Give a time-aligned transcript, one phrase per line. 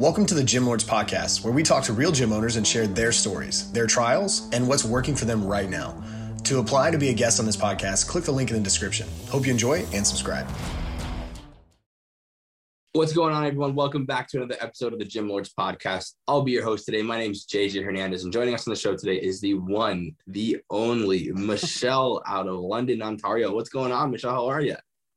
[0.00, 2.88] Welcome to the Gym Lords Podcast, where we talk to real gym owners and share
[2.88, 6.02] their stories, their trials, and what's working for them right now.
[6.42, 9.06] To apply to be a guest on this podcast, click the link in the description.
[9.28, 10.48] Hope you enjoy and subscribe.
[12.90, 13.76] What's going on, everyone?
[13.76, 16.14] Welcome back to another episode of the Gym Lords Podcast.
[16.26, 17.02] I'll be your host today.
[17.02, 20.16] My name is JJ Hernandez, and joining us on the show today is the one,
[20.26, 23.54] the only Michelle out of London, Ontario.
[23.54, 24.34] What's going on, Michelle?
[24.34, 24.74] How are you?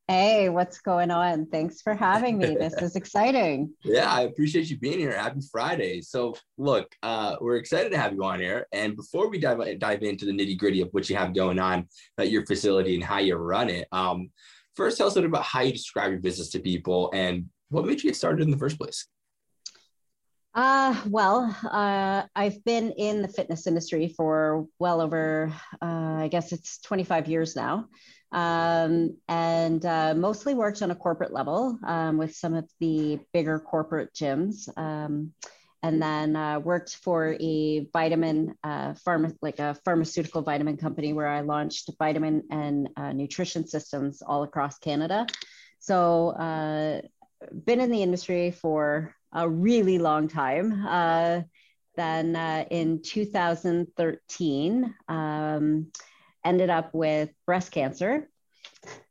[0.10, 1.48] Hey, what's going on?
[1.48, 2.56] Thanks for having me.
[2.56, 3.74] This is exciting.
[3.84, 5.12] yeah, I appreciate you being here.
[5.12, 6.00] Happy Friday.
[6.00, 8.68] So, look, uh, we're excited to have you on here.
[8.72, 11.90] And before we dive, dive into the nitty gritty of what you have going on
[12.18, 14.30] at your facility and how you run it, um,
[14.78, 17.50] first tell us a little bit about how you describe your business to people and
[17.68, 19.08] what made you get started in the first place.
[20.54, 26.54] Uh, well, uh, I've been in the fitness industry for well over, uh, I guess
[26.54, 27.90] it's 25 years now
[28.32, 33.60] um, and uh, mostly worked on a corporate level um, with some of the bigger
[33.60, 34.68] corporate gyms.
[34.78, 35.34] Um,
[35.84, 41.28] and then uh, worked for a vitamin uh, pharma, like a pharmaceutical vitamin company where
[41.28, 45.28] I launched vitamin and uh, nutrition systems all across Canada.
[45.80, 47.02] So, uh,
[47.66, 50.86] been in the industry for a really long time.
[50.86, 51.42] Uh,
[51.96, 52.36] then
[52.72, 55.92] in 2013, um,
[56.48, 58.30] ended up with breast cancer.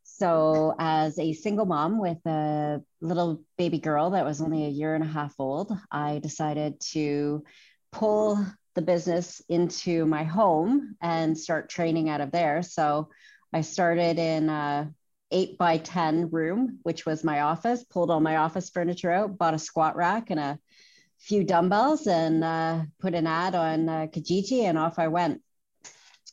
[0.02, 4.94] So, as a single mom with a little baby girl that was only a year
[4.94, 7.44] and a half old, I decided to
[7.92, 8.42] pull
[8.74, 12.62] the business into my home and start training out of there.
[12.62, 13.10] So,
[13.52, 14.90] I started in a
[15.30, 19.54] eight by 10 room, which was my office, pulled all my office furniture out, bought
[19.54, 20.58] a squat rack and a
[21.18, 25.42] few dumbbells, and uh, put an ad on uh, Kijiji, and off I went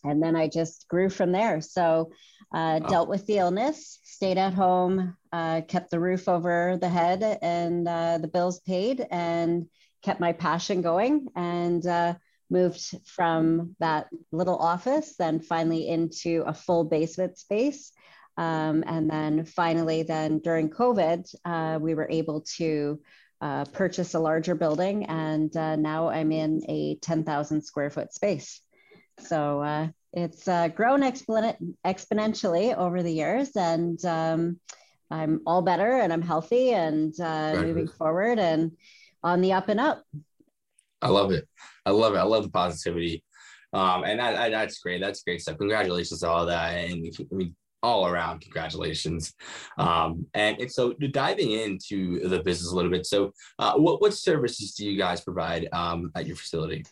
[0.04, 1.62] and then I just grew from there.
[1.62, 2.12] So,
[2.54, 2.90] uh, oh.
[2.90, 7.88] dealt with the illness, stayed at home, uh, kept the roof over the head and
[7.88, 9.68] uh, the bills paid, and
[10.04, 11.28] kept my passion going.
[11.36, 12.16] And uh,
[12.50, 17.92] moved from that little office, then finally into a full basement space.
[18.38, 23.00] Um, and then finally, then during COVID, uh, we were able to
[23.42, 28.62] uh, purchase a larger building, and now I'm in a 10,000 square foot space.
[29.20, 34.60] So uh, it's uh, grown expon- exponentially over the years, and um,
[35.14, 38.72] I'm all better and I'm healthy and uh, moving forward and
[39.24, 40.04] on the up and up.
[41.02, 41.48] I love it.
[41.86, 42.18] I love it.
[42.18, 43.24] I love the positivity.
[43.74, 45.02] Um, and that, that's great.
[45.02, 45.58] That's great stuff.
[45.58, 46.72] Congratulations to all that.
[46.72, 49.34] And I mean, all around, congratulations.
[49.78, 53.06] Um, and, and so diving into the business a little bit.
[53.06, 56.86] So uh, what, what services do you guys provide um, at your facility?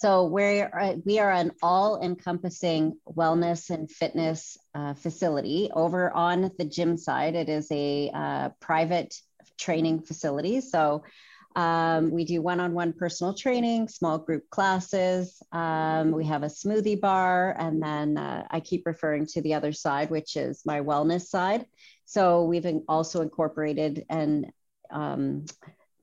[0.00, 0.70] So we're
[1.04, 5.70] we are an all-encompassing wellness and fitness uh, facility.
[5.74, 9.12] Over on the gym side, it is a uh, private
[9.58, 10.60] training facility.
[10.60, 11.02] So
[11.56, 15.42] um, we do one-on-one personal training, small group classes.
[15.50, 19.72] Um, we have a smoothie bar, and then uh, I keep referring to the other
[19.72, 21.66] side, which is my wellness side.
[22.04, 24.46] So we've also incorporated and
[24.92, 25.46] um,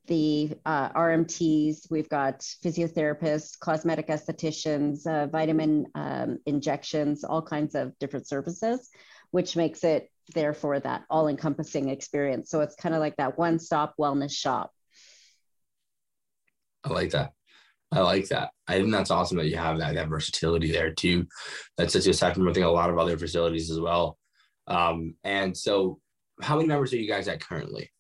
[0.08, 7.98] the uh, RMTs, we've got physiotherapists, cosmetic estheticians, uh, vitamin um, injections, all kinds of
[8.00, 8.90] different services,
[9.32, 12.50] which makes it therefore that all encompassing experience.
[12.50, 14.72] So it's kind of like that one stop wellness shop.
[16.84, 17.34] I like that.
[17.92, 18.52] I like that.
[18.68, 21.28] I think that's awesome that you have that, that versatility there too.
[21.78, 24.18] That sets you aside from I think a lot of other facilities as well.
[24.68, 26.00] Um, and so,
[26.42, 27.92] how many members are you guys at currently?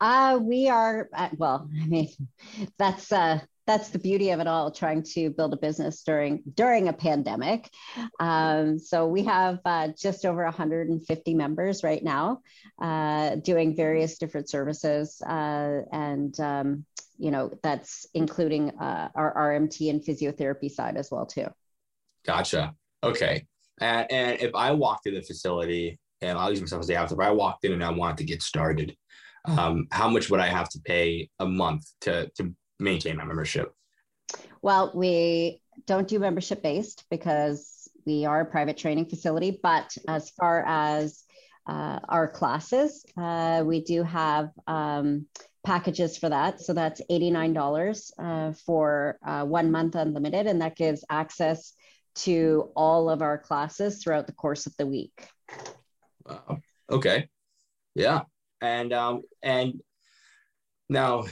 [0.00, 2.08] Uh, we are, uh, well, I mean,
[2.78, 3.40] that's, uh,
[3.70, 7.70] that's the beauty of it all trying to build a business during during a pandemic.
[8.18, 12.40] Um, so we have uh, just over 150 members right now
[12.82, 16.84] uh, doing various different services uh, and um,
[17.16, 21.46] you know that's including uh, our rmt and physiotherapy side as well too.
[22.24, 22.74] Gotcha.
[23.04, 23.46] Okay.
[23.80, 27.18] And, and if i walked in the facility and i'll use myself as the if
[27.20, 28.94] i walked in and i wanted to get started
[29.44, 33.72] um, how much would I have to pay a month to, to maintain my membership?
[34.62, 39.58] Well, we don't do membership based because we are a private training facility.
[39.62, 41.24] But as far as
[41.66, 45.26] uh, our classes, uh, we do have um,
[45.64, 46.60] packages for that.
[46.60, 51.72] So that's $89 uh, for uh, one month unlimited, and that gives access
[52.16, 55.26] to all of our classes throughout the course of the week.
[56.26, 56.58] Wow.
[56.90, 57.28] Okay.
[57.94, 58.22] Yeah
[58.60, 59.80] and um and
[60.88, 61.24] now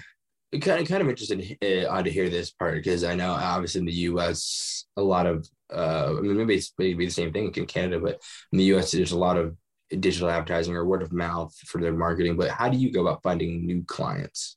[0.52, 3.86] kind of kind of interested uh, to hear this part because I know obviously in
[3.86, 4.86] the U.S.
[4.96, 8.22] a lot of uh, I mean maybe it's maybe the same thing in Canada, but
[8.52, 8.92] in the U.S.
[8.92, 9.56] there's a lot of
[10.00, 12.36] digital advertising or word of mouth for their marketing.
[12.36, 14.56] But how do you go about finding new clients?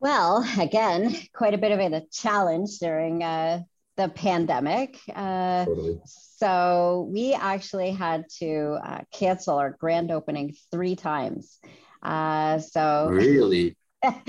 [0.00, 3.60] Well, again, quite a bit of a challenge during uh,
[3.96, 4.98] the pandemic.
[5.14, 6.00] Uh, totally.
[6.04, 11.58] So we actually had to uh, cancel our grand opening three times.
[12.02, 13.76] Uh, so really,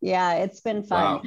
[0.00, 1.20] yeah, it's been fun.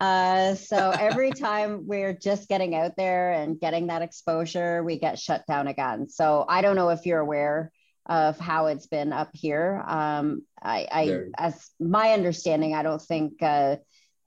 [0.00, 0.06] Wow.
[0.06, 5.18] Uh, so every time we're just getting out there and getting that exposure, we get
[5.18, 6.08] shut down again.
[6.08, 7.72] So I don't know if you're aware
[8.06, 9.82] of how it's been up here.
[9.86, 13.42] Um, I, I as my understanding, I don't think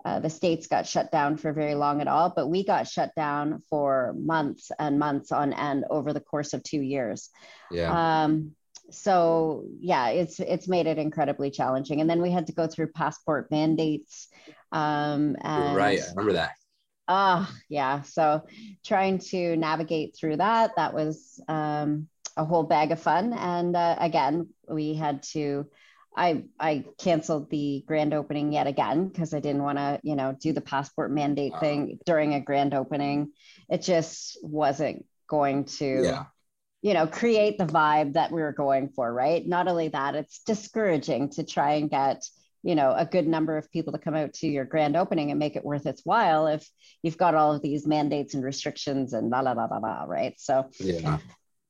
[0.05, 3.09] uh, the states got shut down for very long at all, but we got shut
[3.15, 7.31] down for months and months on end over the course of two years.
[7.71, 8.23] Yeah.
[8.23, 8.51] Um,
[8.91, 12.01] so yeah, it's it's made it incredibly challenging.
[12.01, 14.27] And then we had to go through passport mandates.
[14.71, 16.51] Um, and, right, I remember that.
[17.07, 18.01] Ah, uh, yeah.
[18.03, 18.43] So
[18.83, 22.07] trying to navigate through that, that was um,
[22.37, 23.33] a whole bag of fun.
[23.33, 25.65] And uh, again, we had to.
[26.15, 30.35] I I canceled the grand opening yet again because I didn't want to, you know,
[30.39, 33.31] do the passport mandate uh, thing during a grand opening.
[33.69, 36.25] It just wasn't going to yeah.
[36.81, 39.45] you know create the vibe that we were going for right?
[39.45, 42.23] Not only that it's discouraging to try and get
[42.63, 45.39] you know a good number of people to come out to your grand opening and
[45.39, 46.67] make it worth its while if
[47.03, 50.33] you've got all of these mandates and restrictions and blah blah blah blah blah right?
[50.37, 51.19] So yeah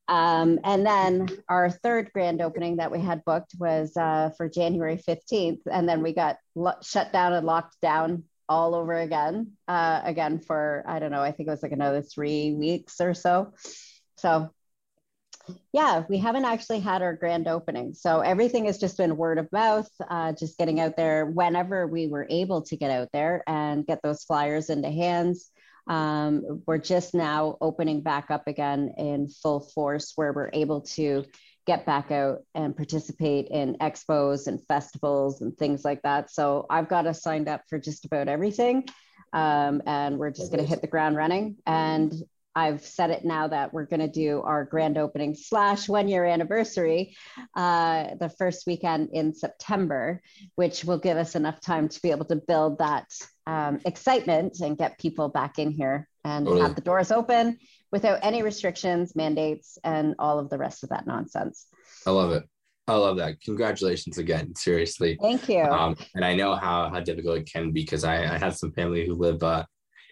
[0.08, 4.96] um, and then our third grand opening that we had booked was uh, for January
[4.96, 5.60] 15th.
[5.70, 10.38] And then we got lo- shut down and locked down all over again, uh, again
[10.38, 13.52] for, I don't know, I think it was like another three weeks or so.
[14.18, 14.50] So
[15.72, 17.94] yeah, we haven't actually had our grand opening.
[17.94, 22.06] So everything has just been word of mouth, uh, just getting out there whenever we
[22.06, 25.50] were able to get out there and get those flyers into hands.
[25.86, 31.24] Um, we're just now opening back up again in full force where we're able to
[31.66, 36.30] get back out and participate in expos and festivals and things like that.
[36.30, 38.84] So I've got us signed up for just about everything.
[39.32, 41.56] Um, and we're just going to hit the ground running.
[41.66, 42.12] And
[42.54, 46.24] I've said it now that we're going to do our grand opening slash one year
[46.24, 47.14] anniversary
[47.54, 50.22] uh, the first weekend in September,
[50.54, 53.06] which will give us enough time to be able to build that
[53.46, 57.58] um, excitement and get people back in here and have the doors open
[57.92, 61.66] without any restrictions, mandates, and all of the rest of that nonsense.
[62.06, 62.44] I love it.
[62.88, 63.40] I love that.
[63.40, 64.54] Congratulations again.
[64.54, 65.18] Seriously.
[65.20, 65.62] Thank you.
[65.62, 68.72] Um, and I know how, how difficult it can be because I, I have some
[68.72, 69.64] family who live uh,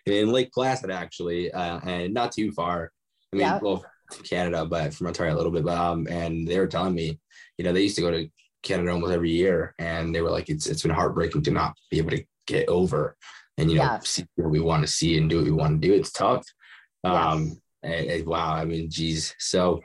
[0.07, 2.91] in Lake Placid actually, uh, and not too far.
[3.33, 3.59] I mean, yeah.
[3.61, 3.85] well,
[4.23, 5.65] Canada, but from Ontario a little bit.
[5.65, 7.19] But um, and they were telling me,
[7.59, 8.29] you know, they used to go to
[8.63, 11.99] Canada almost every year, and they were like, it's it's been heartbreaking to not be
[11.99, 13.17] able to get over,
[13.59, 15.89] and you know, see what we want to see and do what we want to
[15.89, 15.95] do.
[15.95, 16.45] It's tough.
[17.05, 17.57] Um, yes.
[17.83, 19.35] and, and wow, I mean, geez.
[19.39, 19.81] So,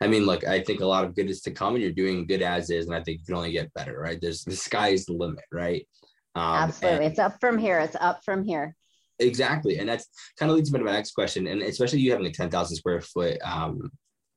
[0.00, 2.26] I mean, look, I think a lot of good is to come, and you're doing
[2.26, 4.20] good as is, and I think you can only get better, right?
[4.20, 5.86] There's the sky is the limit, right?
[6.34, 7.78] Um, Absolutely, it's up from here.
[7.78, 8.76] It's up from here.
[9.20, 10.08] Exactly, and that's
[10.38, 12.76] kind of leads me to my next question, and especially you having a ten thousand
[12.76, 13.90] square foot um,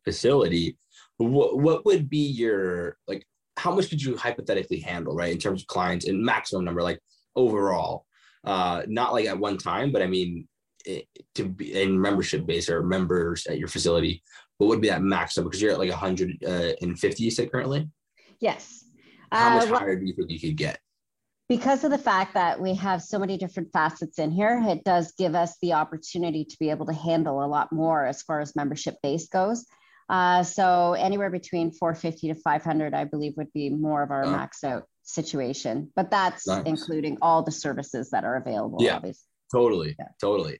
[0.06, 0.78] facility,
[1.18, 3.26] what what would be your like?
[3.58, 7.00] How much could you hypothetically handle, right, in terms of clients and maximum number, like
[7.38, 8.06] overall,
[8.44, 10.48] uh, not like at one time, but I mean,
[10.86, 14.22] it, to be in membership base or members at your facility,
[14.58, 15.48] what would be that max maximum?
[15.48, 17.90] Because you're at like 150, you said currently.
[18.40, 18.84] Yes.
[19.32, 20.80] How much uh, higher do you think you could get?
[21.50, 25.14] because of the fact that we have so many different facets in here, it does
[25.18, 28.56] give us the opportunity to be able to handle a lot more as far as
[28.56, 29.66] membership base goes.
[30.10, 34.32] Uh, so anywhere between 450 to 500, I believe, would be more of our oh.
[34.32, 35.92] max out situation.
[35.96, 36.64] But that's nice.
[36.66, 38.78] including all the services that are available.
[38.80, 39.26] Yeah, obviously.
[39.52, 40.08] totally, yeah.
[40.22, 40.60] totally.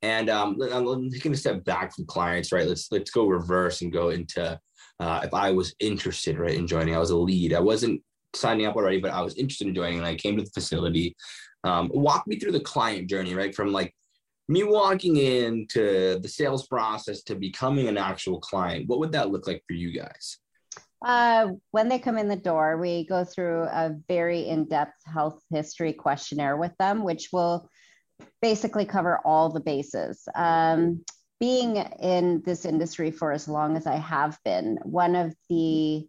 [0.00, 2.66] And um, I'm taking a step back from clients, right?
[2.66, 4.58] Let's let's go reverse and go into
[4.98, 6.94] uh, if I was interested, right, in joining.
[6.94, 7.52] I was a lead.
[7.52, 8.02] I wasn't
[8.34, 11.14] signing up already, but I was interested in joining and I came to the facility.
[11.64, 13.54] Um, walk me through the client journey, right?
[13.54, 13.94] From like
[14.48, 18.88] me walking in to the sales process to becoming an actual client.
[18.88, 20.38] What would that look like for you guys?
[21.04, 25.42] Uh, when they come in the door, we go through a very in depth health
[25.50, 27.68] history questionnaire with them, which will
[28.40, 30.28] basically cover all the bases.
[30.34, 31.04] Um,
[31.40, 36.06] being in this industry for as long as I have been, one of the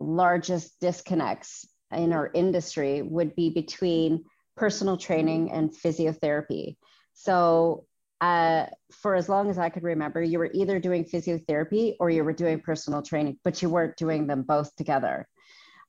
[0.00, 4.24] largest disconnects in our industry would be between
[4.56, 6.76] personal training and physiotherapy.
[7.12, 7.84] So,
[8.20, 12.24] uh, for as long as I could remember, you were either doing physiotherapy or you
[12.24, 15.28] were doing personal training, but you weren't doing them both together.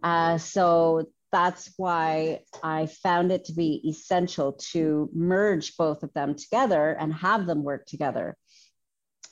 [0.03, 6.35] Uh, so, that's why I found it to be essential to merge both of them
[6.35, 8.35] together and have them work together.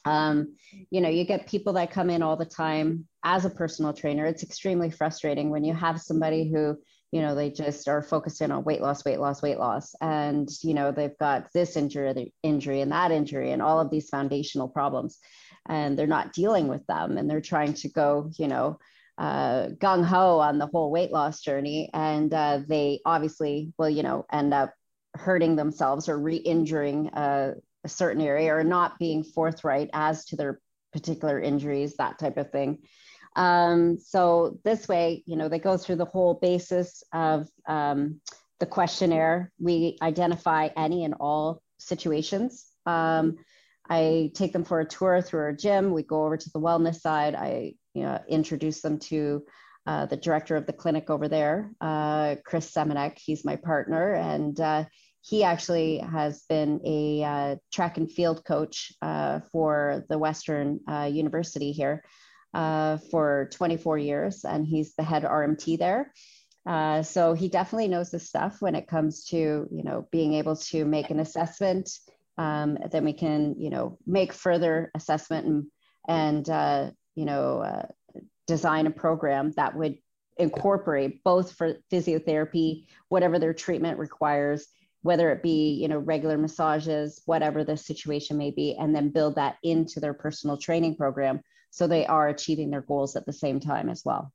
[0.06, 0.56] Um,
[0.90, 4.26] you know, you get people that come in all the time as a personal trainer.
[4.26, 6.78] It's extremely frustrating when you have somebody who
[7.12, 9.96] you know they just are focused in on weight loss weight loss weight loss.
[10.02, 14.10] And you know they've got this injury injury and that injury and all of these
[14.10, 15.20] foundational problems.
[15.70, 18.80] And they're not dealing with them and they're trying to go you know
[19.18, 21.90] uh, gung ho on the whole weight loss journey.
[21.94, 24.74] And uh, they obviously will you know end up
[25.16, 30.60] hurting themselves or re-injuring uh, a certain area or not being forthright as to their
[30.94, 32.80] particular injuries that type of thing
[33.38, 38.20] um, so this way, you know, they go through the whole basis of um,
[38.60, 39.52] the questionnaire.
[39.60, 42.66] We identify any and all situations.
[42.88, 43.38] Um,
[43.88, 45.92] I take them for a tour through our gym.
[45.92, 47.36] We go over to the wellness side.
[47.36, 49.46] I you know, introduce them to
[49.86, 53.20] uh, the director of the clinic over there, uh, Chris Semenek.
[53.20, 54.86] He's my partner, and uh,
[55.22, 61.10] he actually has been a uh, track and field coach uh, for the Western uh,
[61.12, 62.04] University here
[62.54, 66.14] uh, for 24 years, and he's the head RMT there.
[66.66, 70.56] Uh, so he definitely knows the stuff when it comes to you know being able
[70.56, 71.90] to make an assessment.
[72.38, 75.66] Um, then we can you know make further assessment and
[76.08, 77.86] and uh, you know uh,
[78.48, 79.98] design a program that would
[80.38, 84.68] incorporate both for physiotherapy, whatever their treatment requires,
[85.04, 89.36] whether it be you know regular massages, whatever the situation may be, and then build
[89.36, 91.42] that into their personal training program
[91.78, 94.32] so they are achieving their goals at the same time as well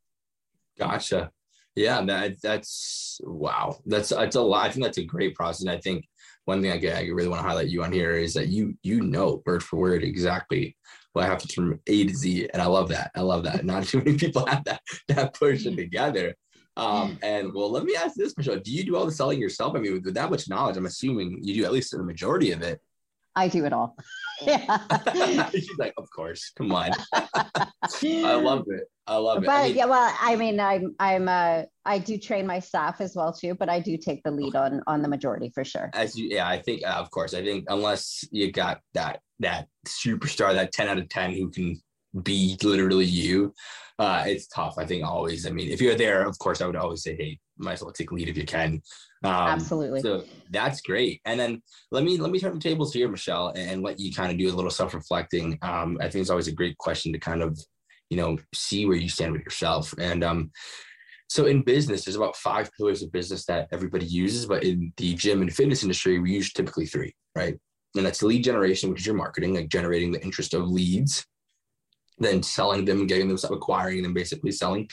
[0.79, 1.31] gotcha
[1.75, 5.71] yeah that, that's wow that's that's a lot i think that's a great process and
[5.71, 6.05] i think
[6.45, 8.77] one thing I, get, I really want to highlight you on here is that you
[8.83, 10.77] you know word for word exactly
[11.13, 13.11] what I have to from A to Z, and I love that.
[13.15, 13.65] I love that.
[13.65, 16.35] Not too many people have that that portion together.
[16.77, 19.77] Um, and well, let me ask this, Michelle: Do you do all the selling yourself?
[19.77, 22.63] I mean, with that much knowledge, I'm assuming you do at least the majority of
[22.63, 22.81] it.
[23.35, 23.97] I do it all.
[24.43, 25.49] yeah.
[25.51, 26.91] She's like, of course, come on.
[27.13, 28.85] I love it.
[29.07, 29.47] I love it.
[29.47, 33.01] But I mean, yeah, well, I mean, I'm, I'm, uh, I do train my staff
[33.01, 35.91] as well too, but I do take the lead on, on the majority for sure.
[35.95, 39.67] As you, yeah, I think, uh, of course, I think unless you got that, that
[39.87, 41.81] superstar, that 10 out of 10 who can
[42.23, 43.55] be literally you,
[43.99, 44.75] uh, it's tough.
[44.79, 47.39] I think always, I mean, if you're there, of course, I would always say, Hey,
[47.57, 48.83] might as well take lead if you can.
[49.25, 50.01] Um, Absolutely.
[50.01, 51.21] So that's great.
[51.25, 54.33] And then let me let me turn the tables here, Michelle, and let you kind
[54.33, 55.59] of do a little self reflecting.
[55.63, 57.59] Um, I think it's always a great question to kind of,
[58.11, 59.95] you know, see where you stand with yourself.
[59.99, 60.51] And um,
[61.29, 65.15] so in business, there's about five pillars of business that everybody uses, but in the
[65.15, 67.57] gym and fitness industry, we use typically three, right?
[67.97, 71.25] And that's lead generation, which is your marketing, like generating the interest of leads
[72.19, 74.89] then selling them, getting them, acquiring them, basically selling.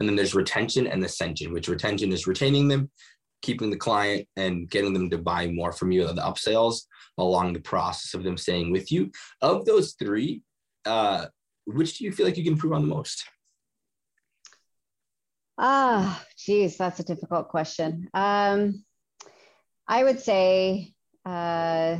[0.00, 2.90] And then there's retention and ascension, which retention is retaining them,
[3.42, 6.82] keeping the client and getting them to buy more from you, the upsells
[7.18, 9.10] along the process of them staying with you.
[9.40, 10.42] Of those three,
[10.84, 11.26] uh,
[11.66, 13.24] which do you feel like you can improve on the most?
[15.58, 18.08] Ah, geez, that's a difficult question.
[18.14, 18.84] Um,
[19.86, 21.98] I would say uh,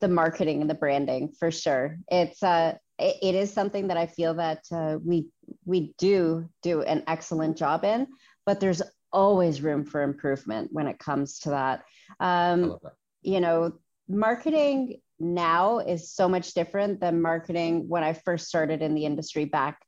[0.00, 1.96] the marketing and the branding for sure.
[2.08, 5.28] It's uh, it, it is something that I feel that uh, we
[5.64, 8.06] we do do an excellent job in,
[8.46, 8.82] but there's
[9.12, 11.84] always room for improvement when it comes to that.
[12.20, 12.92] Um, that.
[13.22, 13.72] You know,
[14.08, 19.44] marketing now is so much different than marketing when I first started in the industry
[19.44, 19.80] back,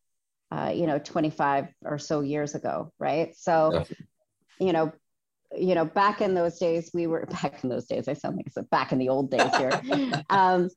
[0.50, 3.34] uh, you know, 25 or so years ago, right?
[3.36, 4.06] So, Definitely.
[4.60, 4.92] you know,
[5.58, 8.08] you know, back in those days, we were back in those days.
[8.08, 10.22] I sound like I said back in the old days here.
[10.30, 10.70] um,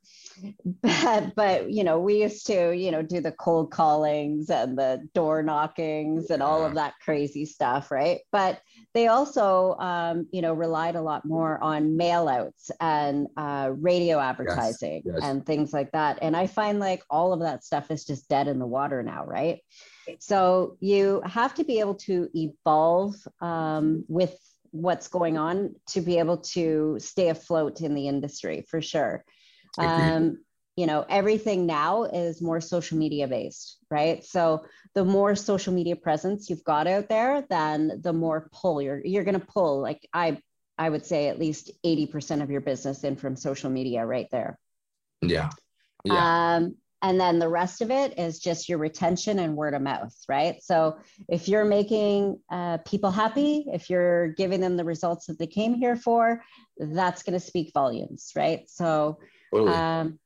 [0.81, 5.07] but, but, you know, we used to, you know, do the cold callings and the
[5.13, 8.19] door knockings and all of that crazy stuff, right?
[8.31, 8.62] But
[8.93, 15.03] they also, um, you know, relied a lot more on mailouts and uh, radio advertising
[15.05, 15.24] yes, yes.
[15.24, 16.19] and things like that.
[16.21, 19.25] And I find like all of that stuff is just dead in the water now,
[19.25, 19.59] right?
[20.19, 24.36] So you have to be able to evolve um, with
[24.72, 29.24] what's going on to be able to stay afloat in the industry for sure.
[29.78, 30.40] Um,
[30.76, 34.24] you know, everything now is more social media based, right?
[34.24, 39.06] So the more social media presence you've got out there, then the more pull you're
[39.06, 39.82] you're going to pull.
[39.82, 40.42] Like I
[40.78, 44.58] I would say at least 80% of your business in from social media right there.
[45.22, 45.50] Yeah.
[46.06, 46.56] Yeah.
[46.56, 50.13] Um, and then the rest of it is just your retention and word of mouth
[50.27, 55.39] right so if you're making uh, people happy if you're giving them the results that
[55.39, 56.41] they came here for
[56.77, 59.18] that's going to speak volumes right so
[59.53, 59.74] totally.
[59.74, 60.20] um,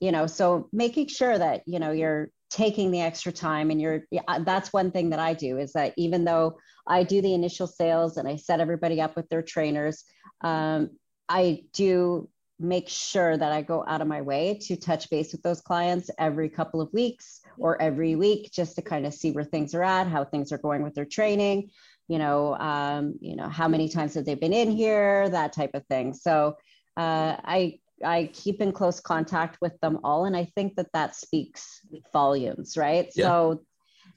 [0.00, 4.04] you know so making sure that you know you're taking the extra time and you're
[4.10, 7.34] yeah, uh, that's one thing that i do is that even though i do the
[7.34, 10.04] initial sales and i set everybody up with their trainers
[10.42, 10.90] um,
[11.28, 15.42] i do make sure that I go out of my way to touch base with
[15.42, 19.44] those clients every couple of weeks or every week just to kind of see where
[19.44, 21.70] things are at, how things are going with their training.
[22.06, 25.70] you know, um, you know, how many times have they been in here, that type
[25.74, 26.12] of thing.
[26.12, 26.56] So
[26.96, 31.16] uh, I I keep in close contact with them all, and I think that that
[31.16, 31.80] speaks
[32.12, 33.10] volumes, right?
[33.14, 33.26] Yeah.
[33.26, 33.62] So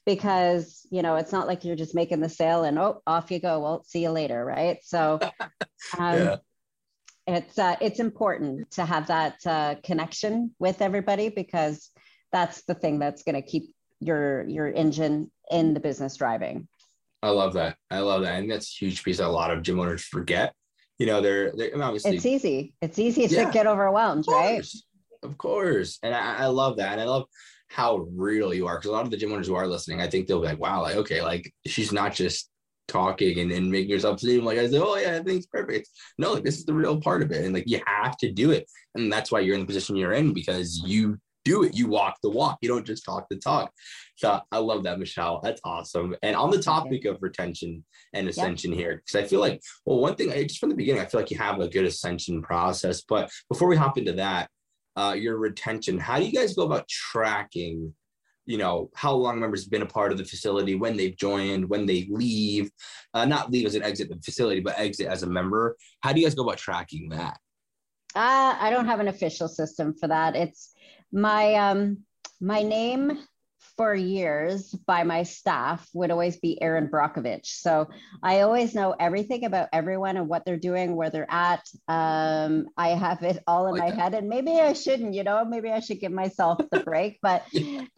[0.06, 3.40] because you know it's not like you're just making the sale and oh off you
[3.40, 5.20] go well see you later right so
[6.00, 6.36] um, yeah.
[7.36, 11.90] It's uh, it's important to have that uh, connection with everybody because
[12.32, 16.68] that's the thing that's going to keep your your engine in the business driving.
[17.24, 17.78] I love that.
[17.90, 18.40] I love that.
[18.40, 20.54] And that's a huge piece that a lot of gym owners forget.
[21.00, 22.74] You know they're, they're obviously it's easy.
[22.82, 24.68] It's easy yeah, to get overwhelmed of right?
[25.24, 26.00] of course.
[26.04, 26.94] And I, I love that.
[26.94, 27.26] And i love
[27.70, 28.78] how real you are.
[28.78, 30.60] Because a lot of the gym owners who are listening, I think they'll be like,
[30.60, 32.50] wow, like, okay, like she's not just
[32.88, 35.90] talking and, and making yourself seem like I said, oh yeah, everything's perfect.
[36.18, 37.46] No, like this is the real part of it.
[37.46, 38.70] And like you have to do it.
[38.96, 41.76] And that's why you're in the position you're in because you do it.
[41.76, 42.58] You walk the walk.
[42.62, 43.72] You don't just talk the talk.
[44.18, 45.40] So I love that, Michelle.
[45.42, 46.16] That's awesome.
[46.22, 50.16] And on the topic of retention and ascension here, because I feel like, well, one
[50.16, 53.04] thing, I just from the beginning, I feel like you have a good ascension process.
[53.08, 54.50] But before we hop into that,
[54.98, 56.00] uh, your retention.
[56.00, 57.94] How do you guys go about tracking?
[58.48, 61.70] You know how long members have been a part of the facility, when they've joined,
[61.70, 62.72] when they leave,
[63.14, 65.78] uh, not leave as an exit the facility, but exit as a member.
[66.02, 67.38] How do you guys go about tracking that?
[68.16, 70.36] Uh, I don't have an official system for that.
[70.36, 70.74] It's
[71.12, 72.00] my um,
[72.42, 73.20] my name
[73.78, 77.46] for years by my staff would always be Erin Brockovich.
[77.46, 77.88] So
[78.24, 81.64] I always know everything about everyone and what they're doing, where they're at.
[81.88, 84.00] Um, I have it all in like my that.
[84.00, 87.20] head, and maybe I shouldn't, you know, maybe I should give myself the break.
[87.28, 87.46] But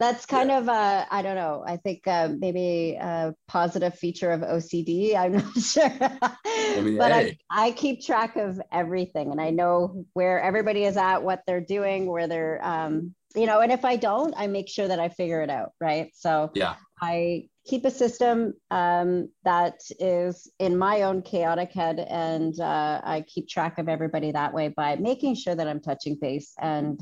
[0.00, 1.62] that's kind of, uh, I don't know.
[1.64, 5.14] I think uh, maybe a positive feature of OCD.
[5.16, 7.38] I'm not sure, I mean, but hey.
[7.48, 11.60] I, I keep track of everything, and I know where everybody is at, what they're
[11.60, 15.08] doing, where they're um, you know and if i don't i make sure that i
[15.08, 16.10] figure it out right?
[16.14, 16.76] So yeah.
[17.02, 23.24] I keep a system um, that is in my own chaotic head and uh, i
[23.26, 27.00] keep track of everybody that way by making sure that i'm touching base and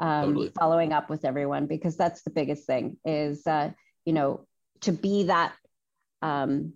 [0.00, 0.52] um, totally.
[0.58, 3.70] following up with everyone because that's the biggest thing is uh,
[4.04, 4.46] you know
[4.80, 5.52] to be that
[6.22, 6.72] um,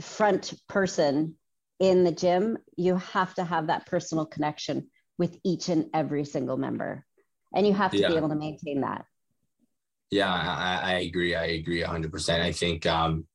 [0.00, 1.36] front person
[1.78, 4.88] in the gym you have to have that personal connection
[5.18, 7.04] with each and every single member
[7.54, 8.08] and you have to yeah.
[8.08, 9.04] be able to maintain that.
[10.10, 11.34] Yeah i, I agree.
[11.34, 13.26] I agree 100% i think um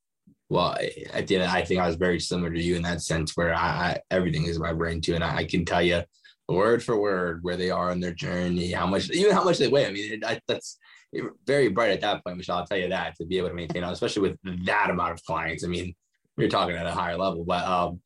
[0.49, 0.77] well
[1.13, 3.53] at the end i think i was very similar to you in that sense where
[3.53, 5.15] i, I everything is my brain too.
[5.15, 6.03] And I, I, can tell you
[6.47, 9.67] word for word where they are on their journey how much even how much they
[9.67, 9.87] weigh.
[9.87, 10.77] I mean it, I, that's
[11.45, 12.59] very bright at that point michelle.
[12.59, 15.63] I'll tell you that to be able to maintain especially with that amount of clients.
[15.65, 15.95] I mean
[16.37, 17.99] we're talking at a higher level but um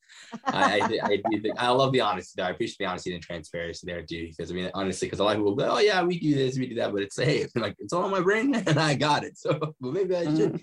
[0.46, 2.34] I, I, I, do think I love the honesty.
[2.38, 2.48] Though.
[2.48, 4.28] I appreciate the honesty and transparency there too.
[4.30, 6.58] Because I mean, honestly, because a lot of people go, "Oh yeah, we do this,
[6.58, 9.24] we do that," but it's hey, like it's all in my brain and I got
[9.24, 9.38] it.
[9.38, 10.62] So, but maybe I should.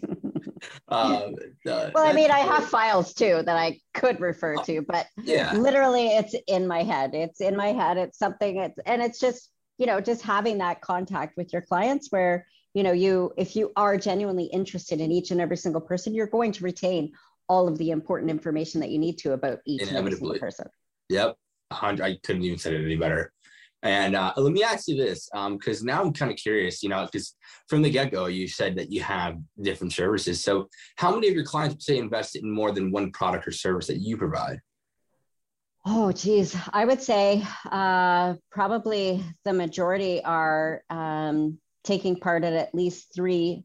[0.88, 1.34] um,
[1.68, 5.54] uh, well, I mean, I have files too that I could refer to, but yeah,
[5.54, 7.14] literally, it's in my head.
[7.14, 7.96] It's in my head.
[7.96, 8.58] It's something.
[8.58, 12.82] It's and it's just you know just having that contact with your clients where you
[12.82, 16.52] know you if you are genuinely interested in each and every single person you're going
[16.52, 17.12] to retain
[17.48, 19.88] all of the important information that you need to about each
[20.40, 20.66] person.
[21.08, 21.36] Yep.
[21.70, 23.32] I couldn't even say it any better.
[23.82, 26.88] And uh, let me ask you this, because um, now I'm kind of curious, you
[26.88, 27.36] know, because
[27.68, 30.42] from the get go, you said that you have different services.
[30.42, 33.86] So, how many of your clients say invest in more than one product or service
[33.86, 34.60] that you provide?
[35.86, 42.74] Oh, geez, I would say uh, probably the majority are um, taking part in at
[42.74, 43.64] least three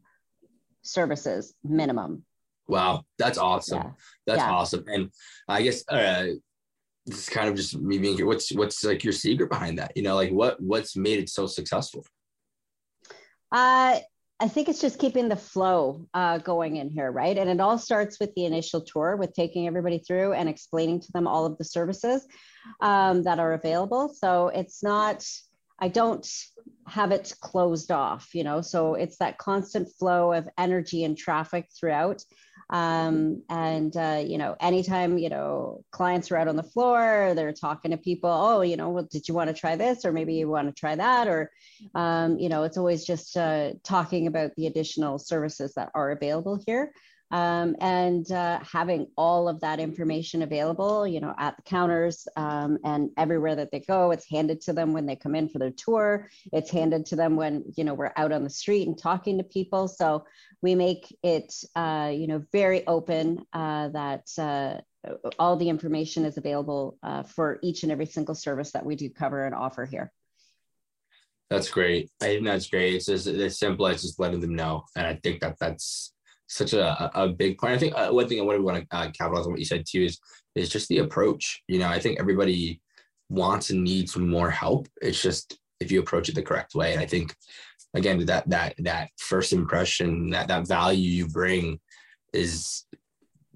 [0.82, 2.24] services minimum.
[2.66, 3.78] Wow, that's awesome.
[3.78, 3.90] Yeah.
[4.26, 4.50] That's yeah.
[4.50, 4.84] awesome.
[4.86, 5.10] And
[5.48, 6.26] I guess uh,
[7.06, 8.26] this is kind of just me being here.
[8.26, 9.92] What's what's like your secret behind that?
[9.96, 12.04] You know, like what what's made it so successful?
[13.52, 13.98] Uh,
[14.40, 17.38] I think it's just keeping the flow uh, going in here, right?
[17.38, 21.12] And it all starts with the initial tour, with taking everybody through and explaining to
[21.12, 22.26] them all of the services
[22.80, 24.08] um, that are available.
[24.08, 25.24] So it's not,
[25.78, 26.28] I don't
[26.88, 31.68] have it closed off, you know, so it's that constant flow of energy and traffic
[31.78, 32.20] throughout
[32.70, 37.52] um, and uh, you know anytime you know clients are out on the floor they're
[37.52, 40.04] talking to people oh you know well did you want to try this?
[40.04, 41.28] Or maybe you want to try that?
[41.28, 41.50] Or
[41.94, 46.60] um, you know it's always just uh, talking about the additional services that are available
[46.66, 46.92] here
[47.30, 52.78] um, and uh, having all of that information available, you know, at the counters um,
[52.84, 54.10] and everywhere that they go.
[54.10, 56.30] It's handed to them when they come in for their tour.
[56.52, 59.44] It's handed to them when you know we're out on the street and talking to
[59.44, 59.88] people.
[59.88, 60.24] So
[60.62, 64.80] we make it, uh, you know, very open uh, that uh,
[65.38, 69.10] all the information is available uh, for each and every single service that we do
[69.10, 70.12] cover and offer here.
[71.50, 72.10] That's great.
[72.22, 72.94] I think that's great.
[72.94, 76.13] It's just as simple as just letting them know, and I think that that's
[76.54, 77.72] such a, a big point.
[77.72, 80.02] I think uh, one thing I want to uh, capitalize on what you said too
[80.02, 80.18] is
[80.54, 81.62] is just the approach.
[81.66, 82.80] You know, I think everybody
[83.28, 84.86] wants and needs more help.
[85.02, 86.92] It's just if you approach it the correct way.
[86.92, 87.34] And I think
[87.94, 91.80] again that that that first impression, that that value you bring
[92.32, 92.84] is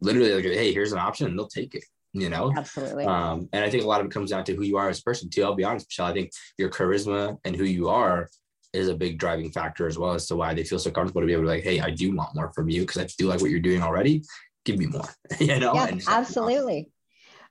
[0.01, 1.85] literally like, hey, here's an option, and they'll take it.
[2.15, 3.05] You know, absolutely.
[3.05, 4.99] Um, and I think a lot of it comes down to who you are as
[4.99, 5.31] a person.
[5.31, 6.07] Too, I'll be honest, Michelle.
[6.07, 8.29] I think your charisma and who you are
[8.72, 11.26] is a big driving factor as well as to why they feel so comfortable to
[11.26, 13.40] be able to like, hey, I do want more from you because I do like
[13.40, 14.22] what you're doing already.
[14.64, 15.09] Give me more.
[15.40, 15.74] you know?
[15.74, 16.90] Yeah, absolutely.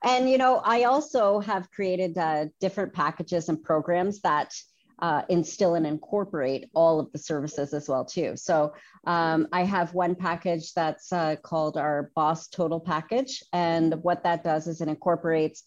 [0.04, 4.54] And you know, I also have created uh, different packages and programs that
[5.00, 8.34] uh, instill and incorporate all of the services as well too.
[8.36, 8.74] So
[9.06, 14.44] um, I have one package that's uh, called our Boss Total Package, and what that
[14.44, 15.64] does is it incorporates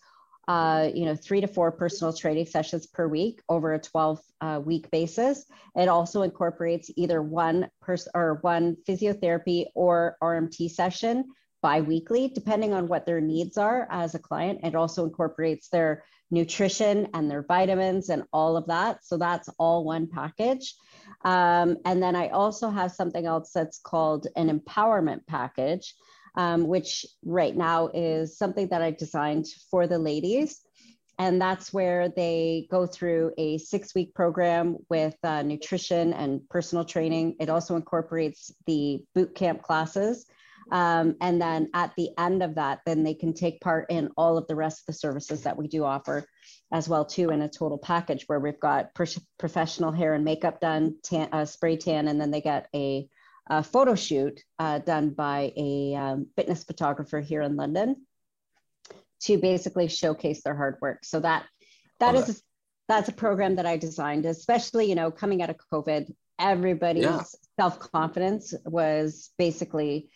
[0.48, 4.60] uh, you know, three to four personal training sessions per week over a 12 uh,
[4.64, 5.44] week basis.
[5.76, 11.24] It also incorporates either one person or one physiotherapy or RMT session
[11.62, 14.60] bi-weekly, depending on what their needs are as a client.
[14.62, 19.04] It also incorporates their nutrition and their vitamins and all of that.
[19.04, 20.74] So that's all one package.
[21.24, 25.94] Um, and then I also have something else that's called an empowerment package
[26.34, 30.60] um, which right now is something that I designed for the ladies.
[31.18, 36.84] And that's where they go through a six week program with uh, nutrition and personal
[36.84, 37.36] training.
[37.40, 40.24] It also incorporates the boot camp classes.
[40.72, 44.38] Um, and then at the end of that, then they can take part in all
[44.38, 46.26] of the rest of the services that we do offer
[46.72, 49.06] as well too in a total package where we've got pro-
[49.38, 53.08] professional hair and makeup done, tan, uh, spray tan, and then they get a
[53.50, 57.96] a photo shoot uh, done by a um, fitness photographer here in London
[59.22, 61.04] to basically showcase their hard work.
[61.04, 61.44] So that
[61.98, 62.42] that is that.
[62.88, 67.22] that's a program that I designed, especially you know coming out of COVID, everybody's yeah.
[67.58, 70.10] self confidence was basically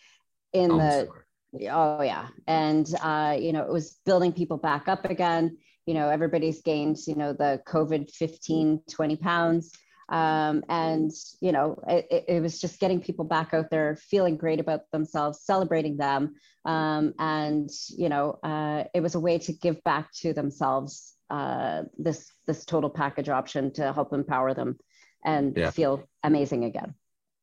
[0.53, 1.71] in oh, the sure.
[1.71, 5.57] oh yeah, and uh, you know it was building people back up again.
[5.85, 9.73] You know everybody's gained you know the COVID 15, 20 pounds
[10.09, 14.59] um, and you know it, it, was just getting people back out there feeling great
[14.59, 16.35] about themselves celebrating them.
[16.63, 21.83] Um, and you know uh, it was a way to give back to themselves uh,
[21.97, 24.77] this this total package option to help empower them
[25.23, 25.71] and yeah.
[25.71, 26.93] feel amazing again.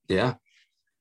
[0.09, 0.35] Yeah.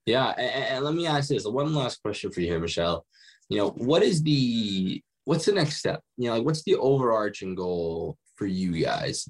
[0.07, 0.29] Yeah.
[0.29, 3.05] And, and let me ask this one last question for you here michelle.
[3.49, 6.01] You know what is the what's the next step?
[6.17, 9.29] You know like what's the overarching goal for you guys?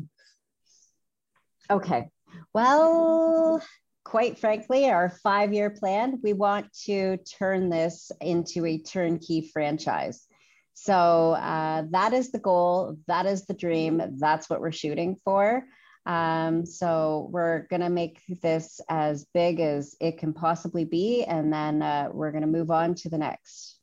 [1.70, 2.10] Okay
[2.54, 3.62] well,
[4.04, 10.28] quite frankly, our five year plan, we want to turn this into a turnkey franchise.
[10.74, 12.98] So uh, that is the goal.
[13.08, 14.02] That is the dream.
[14.18, 15.64] That's what we're shooting for.
[16.06, 21.24] Um, so we're going to make this as big as it can possibly be.
[21.24, 23.81] And then uh, we're going to move on to the next.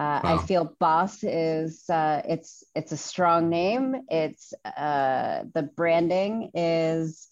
[0.00, 0.34] Uh, wow.
[0.38, 3.94] I feel Boss is uh, it's it's a strong name.
[4.08, 7.28] It's uh, the branding is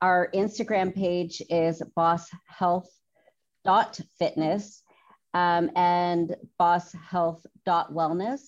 [0.00, 4.82] Our Instagram page is bosshealth.fitness
[5.34, 8.40] um, and bosshealth.wellness.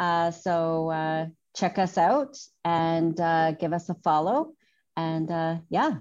[0.00, 4.54] Uh, so uh, check us out and uh, give us a follow.
[4.96, 5.98] And uh, yeah,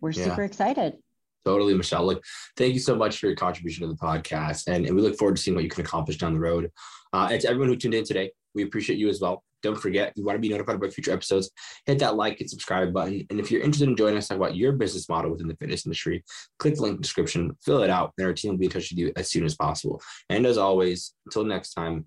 [0.00, 0.24] we're yeah.
[0.24, 0.98] super excited.
[1.44, 2.06] Totally, Michelle.
[2.06, 2.22] Look,
[2.56, 4.68] thank you so much for your contribution to the podcast.
[4.68, 6.70] And, and we look forward to seeing what you can accomplish down the road.
[7.12, 9.42] Uh, and to everyone who tuned in today, we appreciate you as well.
[9.62, 11.50] Don't forget, if you want to be notified about future episodes,
[11.86, 13.26] hit that like and subscribe button.
[13.30, 15.86] And if you're interested in joining us talk about your business model within the fitness
[15.86, 16.24] industry,
[16.58, 18.72] click the link in the description, fill it out, and our team will be in
[18.72, 20.02] touch with you as soon as possible.
[20.28, 22.06] And as always, until next time,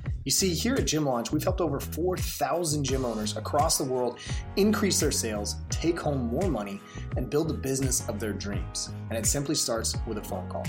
[0.23, 4.19] You see, here at Gym Launch, we've helped over 4,000 gym owners across the world
[4.55, 6.79] increase their sales, take home more money,
[7.17, 8.91] and build the business of their dreams.
[9.09, 10.65] And it simply starts with a phone call.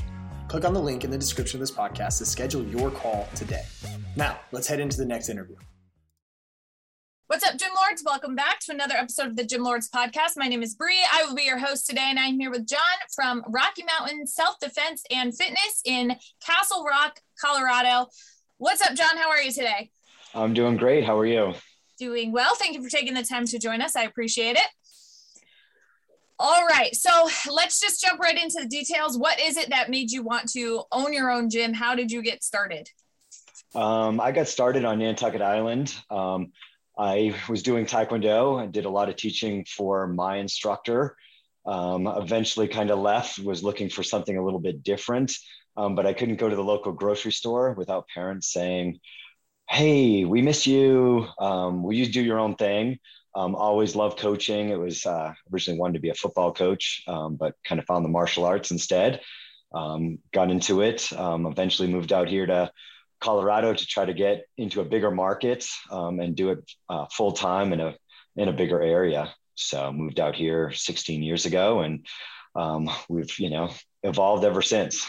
[0.49, 3.65] Click on the link in the description of this podcast to schedule your call today.
[4.17, 5.57] Now, let's head into the next interview.
[7.27, 8.03] What's up, Gym Lords?
[8.05, 10.37] Welcome back to another episode of the Gym Lords podcast.
[10.37, 11.05] My name is Bree.
[11.13, 12.79] I will be your host today, and I'm here with John
[13.15, 18.09] from Rocky Mountain Self Defense and Fitness in Castle Rock, Colorado.
[18.63, 19.17] What's up, John?
[19.17, 19.91] How are you today?
[20.37, 21.03] I'm doing great.
[21.03, 21.55] How are you?
[21.99, 22.55] Doing well.
[22.55, 23.97] Thank you for taking the time to join us.
[23.97, 24.69] I appreciate it.
[26.39, 26.95] All right.
[26.95, 29.19] So let's just jump right into the details.
[29.19, 31.75] What is it that made you want to own your own gym?
[31.75, 32.89] How did you get started?
[33.75, 35.93] Um, I got started on Nantucket Island.
[36.09, 36.53] Um,
[36.97, 41.17] I was doing Taekwondo and did a lot of teaching for my instructor.
[41.67, 45.33] Um, eventually, kind of left, was looking for something a little bit different,
[45.77, 49.01] um, but I couldn't go to the local grocery store without parents saying,
[49.69, 51.27] Hey, we miss you.
[51.39, 52.99] Um, will you do your own thing?
[53.35, 54.69] Um, always loved coaching.
[54.69, 58.05] It was uh, originally wanted to be a football coach, um, but kind of found
[58.05, 59.23] the martial arts instead.
[59.75, 61.11] Um, got into it.
[61.13, 62.71] Um, eventually moved out here to
[63.21, 67.33] Colorado to try to get into a bigger market um, and do it uh, full
[67.33, 67.95] time in a
[68.37, 69.33] in a bigger area.
[69.55, 72.07] So moved out here 16 years ago, and
[72.55, 73.71] um, we've you know
[74.03, 75.07] evolved ever since.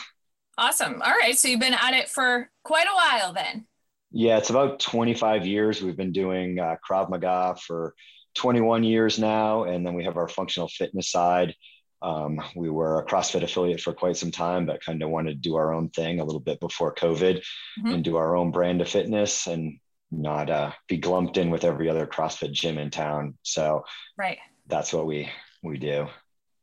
[0.58, 1.02] Awesome.
[1.02, 1.38] All right.
[1.38, 3.66] So you've been at it for quite a while then.
[4.12, 5.82] Yeah, it's about 25 years.
[5.82, 7.96] We've been doing uh, Krav Maga for
[8.36, 9.64] 21 years now.
[9.64, 11.56] And then we have our functional fitness side.
[12.02, 15.50] Um, we were a CrossFit affiliate for quite some time, but kind of wanted to
[15.50, 17.88] do our own thing a little bit before COVID mm-hmm.
[17.88, 19.80] and do our own brand of fitness and
[20.12, 23.38] not uh, be glumped in with every other CrossFit gym in town.
[23.42, 23.86] So
[24.18, 24.38] right.
[24.68, 25.30] that's what we
[25.64, 26.08] we do.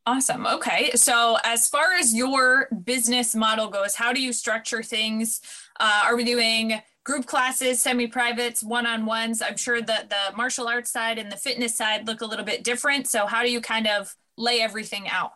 [0.07, 0.47] Awesome.
[0.47, 0.91] Okay.
[0.95, 5.41] So, as far as your business model goes, how do you structure things?
[5.79, 9.43] Uh, are we doing group classes, semi-privates, one-on-ones.
[9.43, 12.63] I'm sure that the martial arts side and the fitness side look a little bit
[12.63, 13.07] different.
[13.07, 15.33] So how do you kind of lay everything out?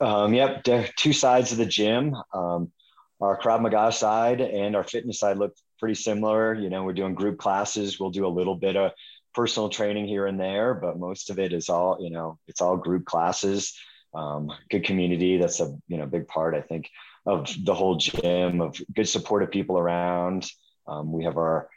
[0.00, 0.64] Um, yep,
[0.96, 2.16] two sides of the gym.
[2.32, 2.72] Um,
[3.20, 6.54] our Krav Maga side and our fitness side look pretty similar.
[6.54, 8.00] You know, we're doing group classes.
[8.00, 8.92] We'll do a little bit of
[9.34, 12.76] personal training here and there, but most of it is all, you know, it's all
[12.76, 13.78] group classes.
[14.14, 15.38] Um, good community.
[15.38, 16.88] That's a, you know, big part, I think,
[17.26, 20.50] of the whole gym of good supportive people around.
[20.86, 21.68] Um, we have our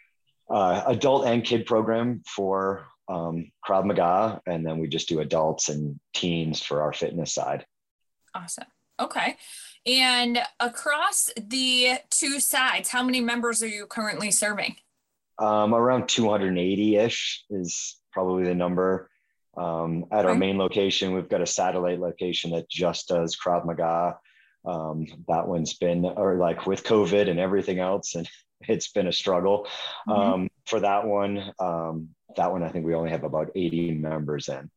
[0.50, 5.70] uh, adult and kid program for um, Krav Maga, and then we just do adults
[5.70, 7.66] and teens for our fitness side.
[8.36, 8.66] Awesome.
[9.00, 9.38] Okay.
[9.86, 14.76] And across the two sides, how many members are you currently serving?
[15.40, 19.10] Um, around 280 ish is probably the number.
[19.58, 24.18] Um, at our main location, we've got a satellite location that just does Krav Maga.
[24.66, 28.30] Um, that one's been, or like with COVID and everything else, and
[28.62, 29.68] it's been a struggle
[30.08, 30.12] mm-hmm.
[30.12, 31.52] um, for that one.
[31.60, 34.70] Um, that one, I think we only have about 80 members in.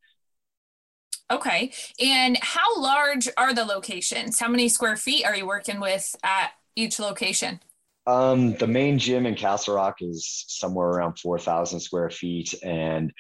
[1.31, 1.73] Okay.
[2.01, 4.41] And how large are the locations?
[4.41, 7.61] How many square feet are you working with at each location?
[8.07, 13.13] Um, the main gym in Castle Rock is somewhere around 4,000 square feet, and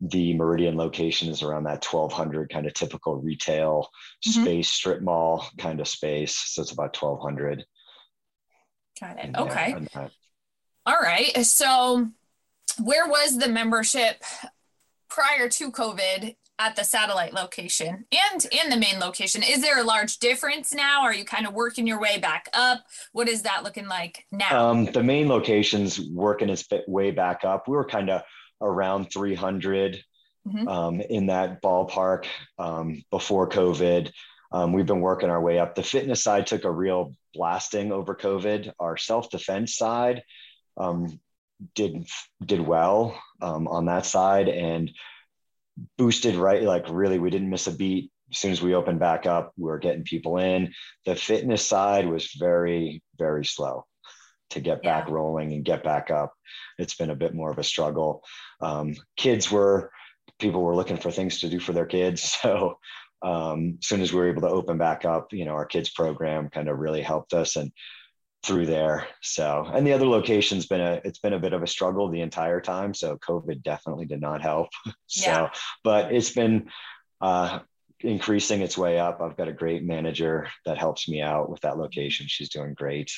[0.00, 3.88] the Meridian location is around that 1,200 kind of typical retail
[4.26, 4.42] mm-hmm.
[4.42, 6.36] space, strip mall kind of space.
[6.36, 7.64] So it's about 1,200.
[9.00, 9.36] Got it.
[9.36, 9.74] Okay.
[10.86, 11.44] All right.
[11.44, 12.08] So,
[12.82, 14.22] where was the membership
[15.08, 19.42] prior to COVID at the satellite location and in the main location?
[19.42, 21.02] Is there a large difference now?
[21.02, 22.84] Are you kind of working your way back up?
[23.12, 24.70] What is that looking like now?
[24.70, 27.68] Um, the main location's working its way back up.
[27.68, 28.22] We were kind of
[28.60, 30.02] around 300
[30.46, 30.68] mm-hmm.
[30.68, 32.26] um, in that ballpark
[32.58, 34.10] um, before COVID.
[34.52, 35.74] Um, we've been working our way up.
[35.74, 38.72] The fitness side took a real blasting over COVID.
[38.78, 40.22] Our self defense side
[40.76, 41.20] um,
[41.74, 42.06] did
[42.44, 44.90] did well um, on that side and
[45.98, 46.62] boosted right.
[46.62, 48.10] Like really, we didn't miss a beat.
[48.30, 50.72] As soon as we opened back up, we were getting people in.
[51.04, 53.86] The fitness side was very very slow
[54.50, 54.90] to get yeah.
[54.90, 56.34] back rolling and get back up.
[56.78, 58.22] It's been a bit more of a struggle.
[58.60, 59.90] Um, kids were
[60.38, 62.78] people were looking for things to do for their kids, so
[63.22, 65.90] um, as soon as we were able to open back up, you know, our kids
[65.90, 67.72] program kind of really helped us and
[68.42, 69.08] through there.
[69.22, 72.20] So, and the other location's been a, it's been a bit of a struggle the
[72.20, 72.94] entire time.
[72.94, 74.68] So COVID definitely did not help.
[75.06, 75.50] so, yeah.
[75.82, 76.68] but it's been,
[77.20, 77.60] uh,
[78.00, 79.20] increasing its way up.
[79.20, 82.26] I've got a great manager that helps me out with that location.
[82.28, 83.10] She's doing great.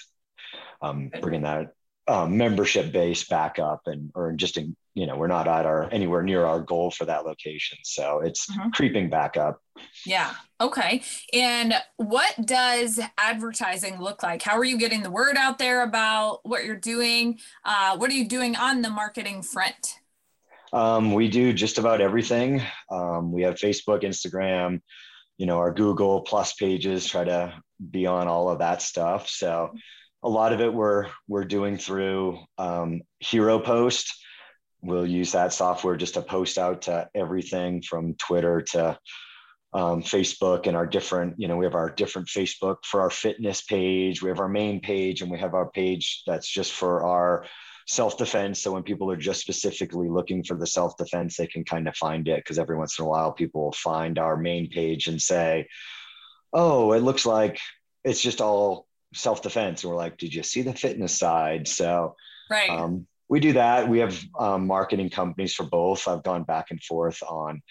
[0.80, 1.72] Um, bringing that
[2.06, 5.88] um, membership base back up and or just in, you know we're not at our
[5.92, 7.78] anywhere near our goal for that location.
[7.84, 8.70] So it's mm-hmm.
[8.70, 9.60] creeping back up.
[10.06, 10.32] Yeah.
[10.60, 11.02] Okay.
[11.32, 14.42] And what does advertising look like?
[14.42, 17.38] How are you getting the word out there about what you're doing?
[17.64, 19.98] Uh, what are you doing on the marketing front?
[20.72, 22.62] Um, we do just about everything.
[22.90, 24.80] Um, we have facebook instagram
[25.38, 27.54] you know our google plus pages try to
[27.90, 29.28] be on all of that stuff.
[29.28, 29.72] So
[30.22, 34.14] a lot of it we're we're doing through um, Hero Post.
[34.82, 38.98] We'll use that software just to post out to everything from Twitter to
[39.72, 43.62] um, Facebook and our different, you know, we have our different Facebook for our fitness
[43.62, 44.22] page.
[44.22, 47.44] We have our main page and we have our page that's just for our
[47.86, 48.60] self defense.
[48.62, 51.96] So when people are just specifically looking for the self defense, they can kind of
[51.96, 55.20] find it because every once in a while people will find our main page and
[55.20, 55.66] say,
[56.52, 57.58] oh, it looks like
[58.04, 59.82] it's just all self defense.
[59.82, 61.68] And we're like, did you see the fitness side?
[61.68, 62.16] So,
[62.50, 62.70] right.
[62.70, 63.88] Um, we do that.
[63.88, 66.08] We have um, marketing companies for both.
[66.08, 67.62] I've gone back and forth on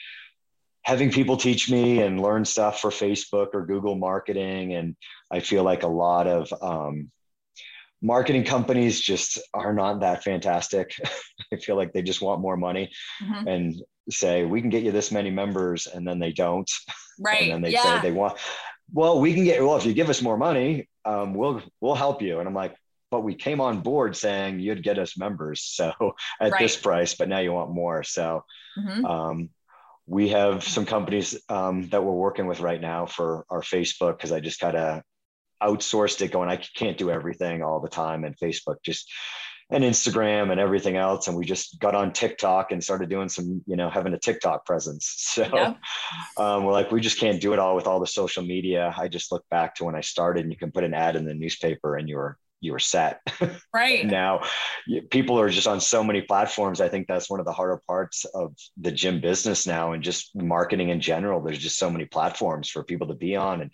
[0.84, 4.74] having people teach me and learn stuff for Facebook or Google marketing.
[4.74, 4.96] And
[5.30, 7.12] I feel like a lot of um,
[8.02, 10.94] marketing companies just are not that fantastic.
[11.54, 13.48] I feel like they just want more money mm-hmm.
[13.48, 13.76] and
[14.10, 15.88] say, we can get you this many members.
[15.88, 16.70] And then they don't.
[17.20, 17.42] Right.
[17.42, 17.82] and then they yeah.
[17.82, 18.38] say they want,
[18.92, 22.22] well, we can get, well, if you give us more money, um, we'll, we'll help
[22.22, 22.40] you.
[22.40, 22.76] And I'm like,
[23.10, 25.62] but we came on board saying you'd get us members.
[25.78, 26.60] So at right.
[26.60, 28.04] this price, but now you want more.
[28.04, 28.44] So,
[28.78, 29.06] mm-hmm.
[29.06, 29.50] um,
[30.08, 34.32] we have some companies um, that we're working with right now for our Facebook because
[34.32, 35.02] I just kind of
[35.62, 39.12] outsourced it, going I can't do everything all the time, and Facebook just
[39.70, 43.62] and Instagram and everything else, and we just got on TikTok and started doing some,
[43.66, 45.16] you know, having a TikTok presence.
[45.38, 45.74] So yeah.
[46.38, 48.92] um, we're like, we just can't do it all with all the social media.
[48.98, 51.26] I just look back to when I started, and you can put an ad in
[51.26, 53.22] the newspaper, and you're you were set.
[53.74, 54.08] Right.
[54.08, 54.42] now
[55.12, 56.82] people are just on so many platforms.
[56.82, 60.36] I think that's one of the harder parts of the gym business now and just
[60.36, 61.42] marketing in general.
[61.42, 63.72] There's just so many platforms for people to be on and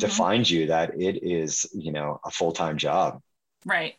[0.00, 0.14] to mm-hmm.
[0.14, 3.20] find you that it is, you know, a full-time job.
[3.64, 3.94] Right.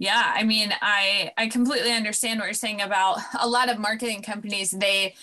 [0.00, 4.22] Yeah, I mean, I I completely understand what you're saying about a lot of marketing
[4.22, 4.70] companies.
[4.70, 5.14] They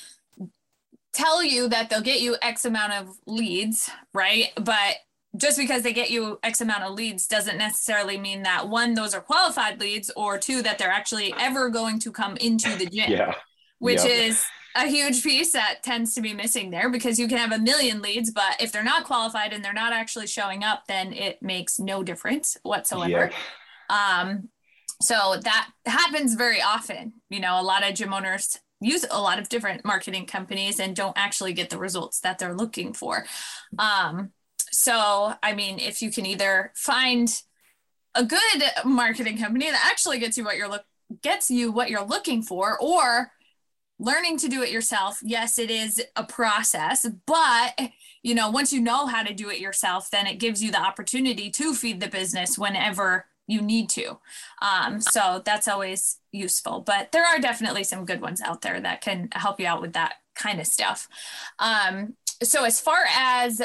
[1.13, 4.51] tell you that they'll get you X amount of leads, right?
[4.55, 4.97] But
[5.35, 9.15] just because they get you X amount of leads doesn't necessarily mean that one, those
[9.15, 13.11] are qualified leads, or two, that they're actually ever going to come into the gym.
[13.11, 13.33] Yeah.
[13.79, 14.29] Which yep.
[14.29, 17.57] is a huge piece that tends to be missing there because you can have a
[17.59, 21.41] million leads, but if they're not qualified and they're not actually showing up, then it
[21.41, 23.31] makes no difference whatsoever.
[23.89, 24.49] Um,
[25.01, 27.13] so that happens very often.
[27.29, 30.95] You know, a lot of gym owners use a lot of different marketing companies and
[30.95, 33.25] don't actually get the results that they're looking for.
[33.79, 34.31] Um,
[34.71, 37.29] so, I mean, if you can either find
[38.15, 40.85] a good marketing company that actually gets you what you're look
[41.21, 43.31] gets you what you're looking for, or
[43.99, 45.19] learning to do it yourself.
[45.23, 47.79] Yes, it is a process, but
[48.23, 50.81] you know, once you know how to do it yourself, then it gives you the
[50.81, 54.19] opportunity to feed the business whenever you need to.
[54.61, 56.81] Um, so that's always useful.
[56.81, 59.93] But there are definitely some good ones out there that can help you out with
[59.93, 61.07] that kind of stuff.
[61.59, 63.61] Um, so as far as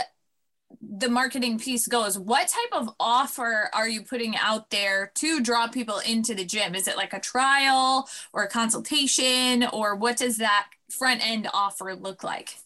[0.80, 5.68] the marketing piece goes, what type of offer are you putting out there to draw
[5.68, 6.74] people into the gym?
[6.74, 11.94] Is it like a trial or a consultation, or what does that front end offer
[11.94, 12.56] look like?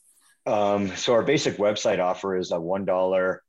[0.46, 3.42] Um, so our basic website offer is a one dollar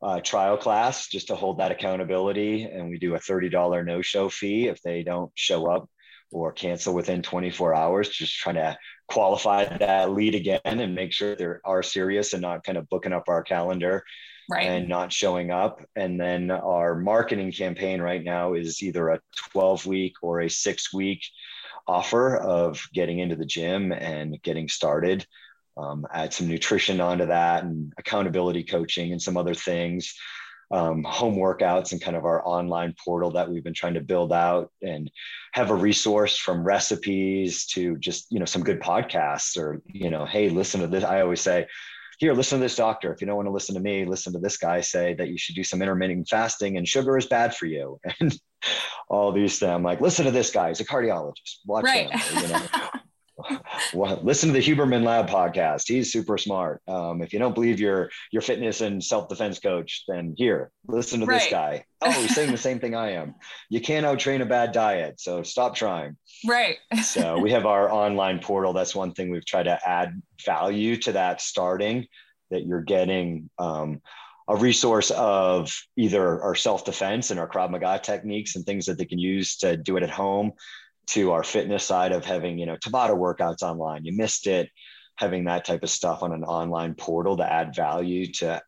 [0.00, 4.02] uh, trial class just to hold that accountability, and we do a thirty dollar no
[4.02, 5.88] show fee if they don't show up
[6.30, 8.76] or cancel within 24 hours, just trying to
[9.08, 13.12] qualify that lead again and make sure they are serious and not kind of booking
[13.12, 14.04] up our calendar
[14.50, 14.66] right.
[14.66, 15.80] and not showing up.
[15.96, 19.20] And then our marketing campaign right now is either a
[19.52, 21.22] 12 week or a six week
[21.86, 25.26] offer of getting into the gym and getting started.
[25.78, 30.14] Um, add some nutrition onto that and accountability coaching and some other things
[30.70, 34.32] um, home workouts and kind of our online portal that we've been trying to build
[34.32, 35.10] out and
[35.52, 40.26] have a resource from recipes to just you know some good podcasts or you know
[40.26, 41.04] hey listen to this.
[41.04, 41.66] I always say
[42.18, 43.12] here listen to this doctor.
[43.12, 45.38] If you don't want to listen to me listen to this guy say that you
[45.38, 47.98] should do some intermittent fasting and sugar is bad for you.
[48.20, 48.38] And
[49.08, 49.70] all these things.
[49.70, 50.68] I'm like listen to this guy.
[50.68, 51.60] He's a cardiologist.
[51.64, 52.10] Watch right.
[52.10, 52.66] him you know
[53.94, 55.84] well, listen to the Huberman Lab podcast.
[55.86, 56.82] He's super smart.
[56.88, 61.20] Um, if you don't believe your your fitness and self defense coach, then here, listen
[61.20, 61.40] to right.
[61.40, 61.84] this guy.
[62.00, 63.34] Oh, he's saying the same thing I am.
[63.70, 66.16] You can't outtrain a bad diet, so stop trying.
[66.46, 66.76] Right.
[67.02, 68.72] so we have our online portal.
[68.72, 72.06] That's one thing we've tried to add value to that starting.
[72.50, 74.00] That you're getting um,
[74.48, 78.96] a resource of either our self defense and our Krav Maga techniques and things that
[78.98, 80.52] they can use to do it at home
[81.08, 84.04] to our fitness side of having, you know, Tabata workouts online.
[84.04, 84.68] You missed it,
[85.16, 88.60] having that type of stuff on an online portal to add value to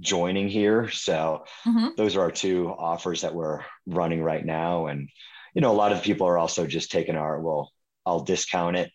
[0.00, 0.88] joining here.
[0.90, 1.88] So mm-hmm.
[1.96, 4.86] those are our two offers that we're running right now.
[4.86, 5.08] And,
[5.54, 7.72] you know, a lot of people are also just taking our, well,
[8.04, 8.90] I'll discount it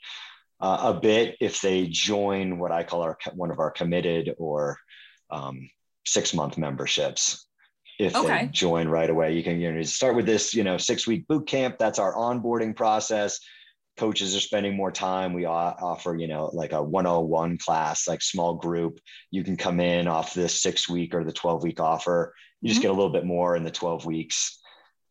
[0.59, 4.77] uh, a bit if they join what I call our one of our committed or
[5.31, 5.69] um,
[6.05, 7.47] six month memberships.
[7.99, 8.45] If okay.
[8.45, 9.33] they join right away.
[9.33, 11.77] You can you know start with this you know six week boot camp.
[11.77, 13.39] That's our onboarding process.
[13.97, 15.33] Coaches are spending more time.
[15.33, 18.99] We offer you know like a 101 class, like small group.
[19.29, 22.33] You can come in off this six week or the 12 week offer.
[22.61, 22.83] You just mm-hmm.
[22.83, 24.59] get a little bit more in the 12 weeks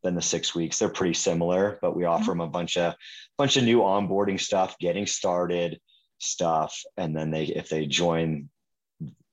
[0.03, 0.79] than the six weeks.
[0.79, 2.39] They're pretty similar, but we offer mm-hmm.
[2.39, 2.95] them a bunch of
[3.37, 5.79] bunch of new onboarding stuff, getting started
[6.19, 8.49] stuff, and then they if they join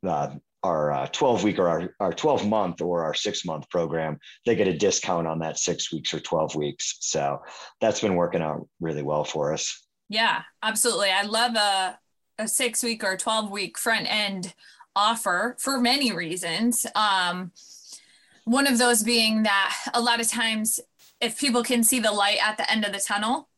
[0.05, 0.35] uh,
[0.65, 4.55] our uh, 12 week or our, our 12 month or our six month program, they
[4.55, 6.97] get a discount on that six weeks or 12 weeks.
[7.01, 7.39] So
[7.79, 9.85] that's been working out really well for us.
[10.09, 11.09] Yeah, absolutely.
[11.09, 11.99] I love a,
[12.39, 14.53] a six week or 12 week front end
[14.95, 16.85] offer for many reasons.
[16.95, 17.51] Um,
[18.45, 20.79] one of those being that a lot of times,
[21.21, 23.49] if people can see the light at the end of the tunnel,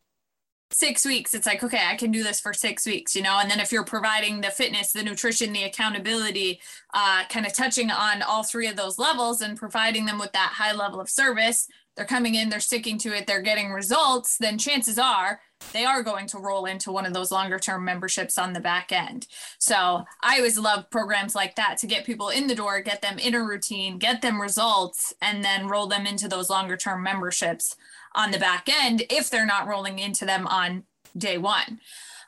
[0.71, 3.39] six weeks it's like okay i can do this for six weeks you know?
[3.39, 6.59] And then if you're providing the fitness the nutrition the accountability
[6.93, 10.53] uh, kind of touching on all three of those levels and providing them with that
[10.55, 14.57] high level of service they're coming in they're sticking to it they're getting results then
[14.57, 15.39] chances are
[15.73, 18.91] they are going to roll into one of those longer term memberships on the back
[18.91, 19.27] end.
[19.59, 23.17] So i always love programs like that to get people in the door get them
[23.19, 27.75] in a routine get them results and then roll them into those longer term memberships
[28.17, 30.83] on the back end if they're not rolling into them on
[31.15, 31.79] day one.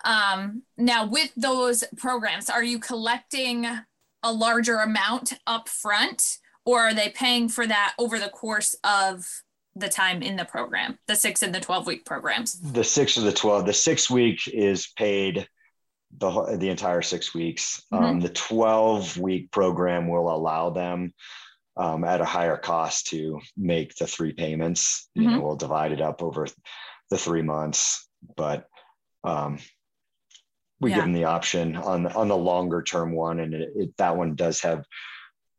[0.05, 3.65] Um, now, with those programs, are you collecting
[4.23, 9.27] a larger amount up front or are they paying for that over the course of
[9.75, 12.59] the time in the program, the six and the 12 week programs?
[12.59, 15.47] The six or the 12, the six week is paid
[16.17, 17.81] the, the entire six weeks.
[17.91, 18.03] Mm-hmm.
[18.03, 21.13] Um, the 12 week program will allow them
[21.80, 25.09] um, at a higher cost to make the three payments.
[25.15, 25.32] You mm-hmm.
[25.32, 26.45] know, we'll divide it up over
[27.09, 28.67] the three months, but
[29.23, 29.59] um,
[30.82, 30.97] we yeah.
[30.97, 34.36] give them the option on on the longer term one, and it, it, that one
[34.36, 34.84] does have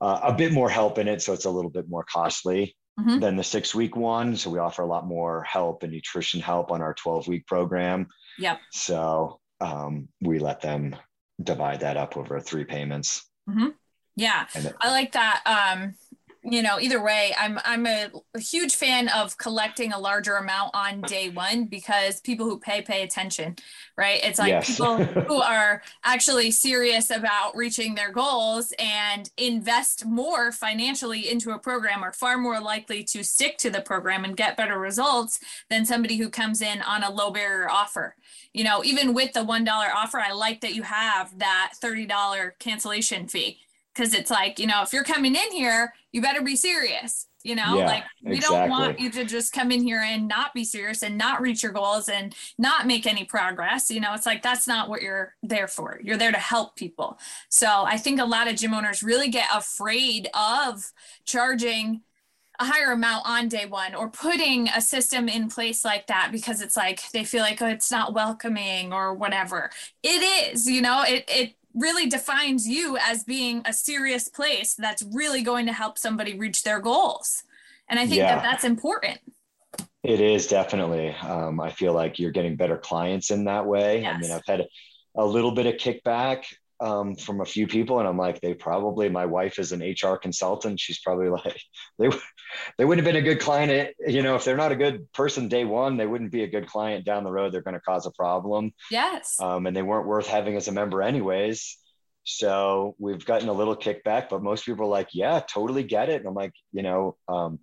[0.00, 3.18] uh, a bit more help in it, so it's a little bit more costly mm-hmm.
[3.18, 4.36] than the six week one.
[4.36, 8.08] So we offer a lot more help and nutrition help on our twelve week program.
[8.38, 8.60] Yep.
[8.72, 10.96] So um, we let them
[11.42, 13.26] divide that up over three payments.
[13.48, 13.68] Mm-hmm.
[14.16, 14.46] Yeah,
[14.82, 15.40] I like that.
[15.46, 15.94] Um,
[16.42, 20.70] you know either way i'm i'm a, a, huge fan of collecting a larger amount
[20.74, 23.54] on day one because people who pay pay attention
[23.96, 24.66] right it's like yes.
[24.66, 31.58] people who are actually serious about reaching their goals and invest more financially into a
[31.58, 35.84] program are far more likely to stick to the program and get better results than
[35.84, 38.16] somebody who comes in on a low barrier offer
[38.54, 42.52] you know even with the one dollar offer i like that you have that $30
[42.58, 43.58] cancellation fee
[43.94, 47.54] because it's like you know if you're coming in here you better be serious you
[47.54, 47.78] know?
[47.78, 48.58] Yeah, like we exactly.
[48.58, 51.62] don't want you to just come in here and not be serious and not reach
[51.62, 54.14] your goals and not make any progress you know?
[54.14, 56.00] It's like that's not what you're there for.
[56.02, 57.18] You're there to help people.
[57.48, 60.92] So i think a lot of gym owners really get afraid of
[61.24, 62.02] charging
[62.58, 66.60] a higher amount on day one or putting a system in place like that because
[66.60, 69.70] it's like they feel like oh, it's not welcoming or whatever.
[70.02, 71.02] It is you know?
[71.06, 75.98] It it really defines you as being a serious place that's really going to help
[75.98, 77.44] somebody reach their goals.
[77.88, 78.36] And I think yeah.
[78.36, 79.18] that that's important.
[80.02, 81.10] It is definitely.
[81.10, 84.02] Um, I feel like you're getting better clients in that way.
[84.02, 84.16] Yes.
[84.16, 84.66] I mean, I've had
[85.16, 86.44] a little bit of kickback
[86.80, 89.08] um, from a few people, and I'm like, they probably.
[89.08, 90.80] My wife is an HR consultant.
[90.80, 91.60] She's probably like,
[91.98, 92.08] they
[92.78, 93.94] they wouldn't have been a good client.
[94.06, 96.66] You know, if they're not a good person day one, they wouldn't be a good
[96.66, 97.52] client down the road.
[97.52, 98.72] They're going to cause a problem.
[98.90, 99.36] Yes.
[99.40, 101.76] Um, and they weren't worth having as a member, anyways.
[102.24, 106.20] So we've gotten a little kickback, but most people are like, yeah, totally get it.
[106.20, 107.60] And I'm like, you know, um,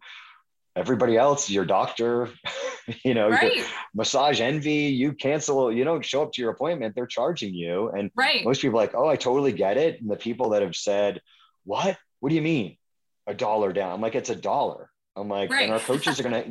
[0.77, 2.29] everybody else, your doctor,
[3.03, 3.65] you know, right.
[3.93, 7.89] massage envy, you cancel, you don't show up to your appointment, they're charging you.
[7.89, 8.45] And right.
[8.45, 9.99] most people like, oh, I totally get it.
[9.99, 11.21] And the people that have said,
[11.63, 11.97] what?
[12.19, 12.77] What do you mean?
[13.25, 13.91] A dollar down?
[13.91, 14.89] I'm like, it's a dollar.
[15.15, 15.63] I'm like, right.
[15.63, 16.45] and our coaches are gonna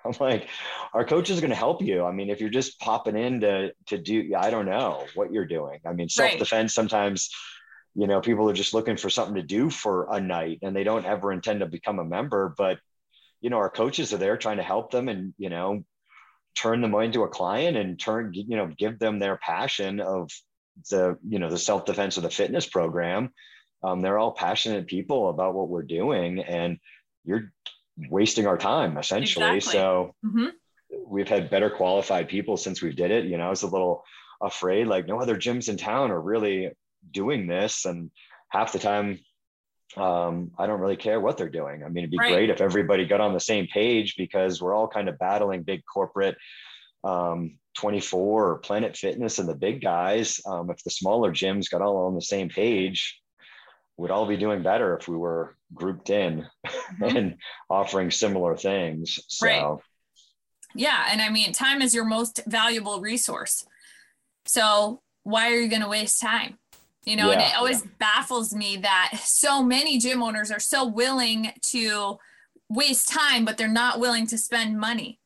[0.04, 0.48] I'm like,
[0.94, 2.04] our coaches are going to help you.
[2.04, 5.46] I mean, if you're just popping in to to do, I don't know what you're
[5.46, 5.80] doing.
[5.84, 6.70] I mean, self defense right.
[6.70, 7.30] sometimes,
[7.94, 10.84] you know, people are just looking for something to do for a night, and they
[10.84, 12.54] don't ever intend to become a member.
[12.56, 12.78] But
[13.40, 15.84] you know, our coaches are there trying to help them, and you know,
[16.56, 20.30] turn them into a client and turn, you know, give them their passion of
[20.90, 23.30] the you know the self defense or the fitness program.
[23.82, 26.78] Um, they're all passionate people about what we're doing, and
[27.24, 27.52] you're
[28.08, 29.56] wasting our time essentially.
[29.56, 29.78] Exactly.
[29.78, 30.48] So mm-hmm.
[31.06, 33.24] we've had better qualified people since we did it.
[33.24, 34.04] You know, I was a little
[34.40, 36.70] afraid, like no other gyms in town are really
[37.10, 37.84] doing this.
[37.84, 38.10] And
[38.48, 39.20] half the time,
[39.96, 41.82] um, I don't really care what they're doing.
[41.82, 42.32] I mean, it'd be right.
[42.32, 45.82] great if everybody got on the same page because we're all kind of battling big
[45.92, 46.36] corporate
[47.02, 50.40] um, 24 or Planet Fitness and the big guys.
[50.46, 53.20] Um, if the smaller gyms got all on the same page,
[53.96, 57.16] we'd all be doing better if we were grouped in mm-hmm.
[57.16, 57.36] and
[57.68, 59.18] offering similar things.
[59.28, 59.78] So right.
[60.74, 61.08] yeah.
[61.10, 63.66] And I mean, time is your most valuable resource.
[64.46, 66.59] So why are you going to waste time?
[67.04, 67.90] You know, yeah, and it always yeah.
[67.98, 72.18] baffles me that so many gym owners are so willing to
[72.68, 75.18] waste time, but they're not willing to spend money.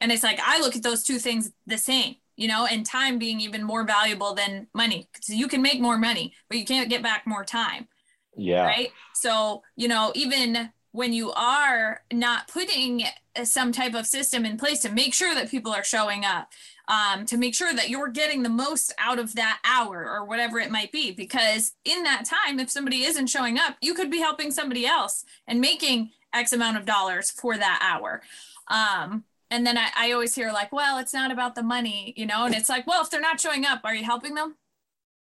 [0.00, 3.18] And it's like, I look at those two things the same, you know, and time
[3.18, 5.08] being even more valuable than money.
[5.20, 7.88] So you can make more money, but you can't get back more time.
[8.36, 8.64] Yeah.
[8.64, 8.90] Right.
[9.14, 13.04] So, you know, even when you are not putting
[13.44, 16.48] some type of system in place to make sure that people are showing up,
[16.88, 20.58] um, to make sure that you're getting the most out of that hour or whatever
[20.58, 21.12] it might be.
[21.12, 25.24] Because in that time, if somebody isn't showing up, you could be helping somebody else
[25.46, 28.22] and making X amount of dollars for that hour.
[28.68, 32.26] Um, and then I, I always hear like, well, it's not about the money, you
[32.26, 34.56] know, and it's like, well, if they're not showing up, are you helping them?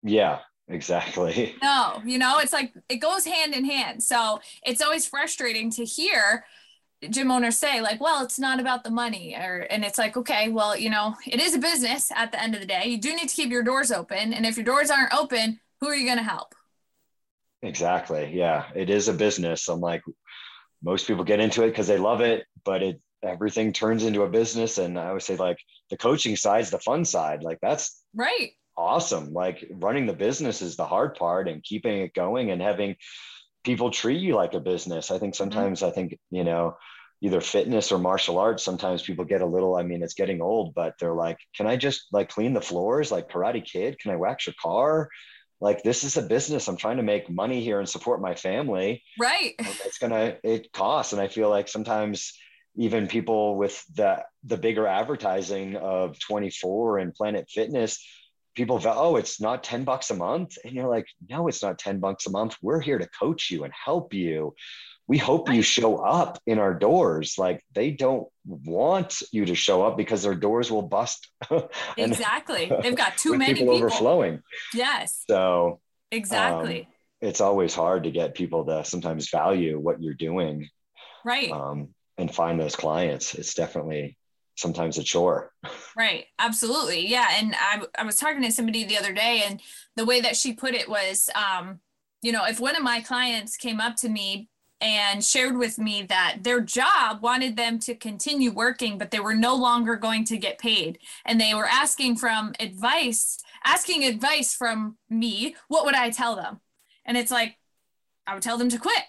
[0.04, 1.56] Yeah, exactly.
[1.62, 4.02] No, you know, it's like it goes hand in hand.
[4.02, 6.46] So it's always frustrating to hear
[7.10, 10.50] gym owners say like well it's not about the money or and it's like okay
[10.50, 12.84] well you know it is a business at the end of the day.
[12.86, 15.88] You do need to keep your doors open and if your doors aren't open who
[15.88, 16.56] are you going to help?
[17.62, 18.32] Exactly.
[18.34, 20.02] Yeah it is a business i'm like
[20.84, 24.30] most people get into it because they love it but it everything turns into a
[24.30, 25.58] business and i would say like
[25.90, 27.44] the coaching side's the fun side.
[27.44, 28.52] Like that's right.
[28.78, 29.34] awesome.
[29.34, 32.96] Like running the business is the hard part and keeping it going and having
[33.64, 35.12] people treat you like a business.
[35.12, 35.44] I think mm-hmm.
[35.44, 35.90] sometimes mm-hmm.
[35.90, 36.78] I think, you know,
[37.22, 40.74] either fitness or martial arts, sometimes people get a little, I mean, it's getting old,
[40.74, 44.00] but they're like, can I just like clean the floors like Karate Kid?
[44.00, 45.10] Can I wax your car?
[45.62, 46.68] Like this is a business.
[46.68, 49.04] I'm trying to make money here and support my family.
[49.20, 49.56] Right.
[49.60, 51.12] It's gonna it costs.
[51.12, 52.34] And I feel like sometimes
[52.78, 58.06] even people with the the bigger advertising of 24 and Planet Fitness,
[58.60, 60.58] people go, oh, it's not 10 bucks a month.
[60.66, 62.58] And you're like, no, it's not 10 bucks a month.
[62.62, 64.54] We're here to coach you and help you.
[65.08, 67.36] We hope you show up in our doors.
[67.38, 71.32] Like they don't want you to show up because their doors will bust.
[71.98, 72.70] exactly.
[72.82, 74.42] They've got too many people, people, overflowing.
[74.74, 75.24] Yes.
[75.30, 75.80] So
[76.12, 76.82] exactly.
[76.82, 76.88] Um,
[77.22, 80.68] it's always hard to get people to sometimes value what you're doing.
[81.24, 81.50] Right.
[81.50, 83.36] Um, and find those clients.
[83.36, 84.18] It's definitely
[84.60, 85.52] sometimes a chore.
[85.98, 86.28] Right.
[86.38, 87.08] Absolutely.
[87.08, 87.28] Yeah.
[87.34, 89.60] And I, I was talking to somebody the other day, and
[89.98, 91.82] the way that she put it was, um,
[92.22, 94.48] you know, if one of my clients came up to me
[94.80, 99.36] and shared with me that their job wanted them to continue working, but they were
[99.36, 104.98] no longer going to get paid, and they were asking from advice, asking advice from
[105.10, 106.62] me, what would I tell them?
[107.04, 107.58] And it's like,
[108.26, 109.04] I would tell them to quit.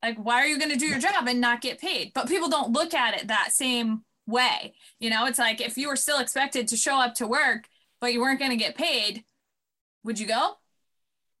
[0.00, 2.12] Like, why are you going to do your job and not get paid?
[2.14, 4.74] But people don't look at it that same way.
[4.98, 7.68] You know, it's like if you were still expected to show up to work,
[8.00, 9.24] but you weren't going to get paid,
[10.04, 10.56] would you go?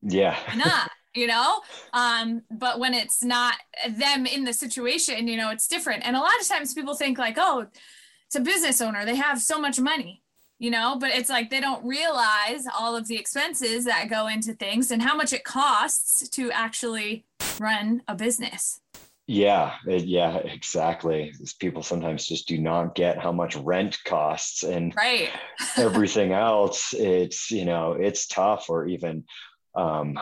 [0.02, 0.36] Yeah.
[0.56, 1.60] not, you know?
[1.92, 3.54] Um, but when it's not
[3.88, 6.06] them in the situation, you know, it's different.
[6.06, 7.66] And a lot of times people think like, oh,
[8.26, 10.22] it's a business owner, they have so much money,
[10.58, 14.54] you know, but it's like they don't realize all of the expenses that go into
[14.54, 17.26] things and how much it costs to actually
[17.60, 18.80] run a business.
[19.32, 21.32] Yeah, yeah, exactly.
[21.58, 25.30] People sometimes just do not get how much rent costs and right.
[25.78, 26.92] everything else.
[26.92, 28.68] It's you know it's tough.
[28.68, 29.24] Or even
[29.74, 30.18] um,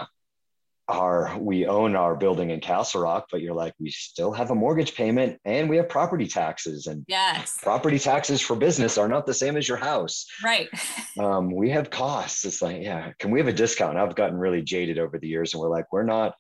[0.89, 4.55] our we own our building in Castle Rock, but you're like we still have a
[4.55, 9.27] mortgage payment and we have property taxes and yes, property taxes for business are not
[9.27, 10.27] the same as your house.
[10.45, 10.69] Right.
[11.19, 12.45] Um, we have costs.
[12.45, 13.99] It's like yeah, can we have a discount?
[13.99, 16.35] I've gotten really jaded over the years, and we're like we're not.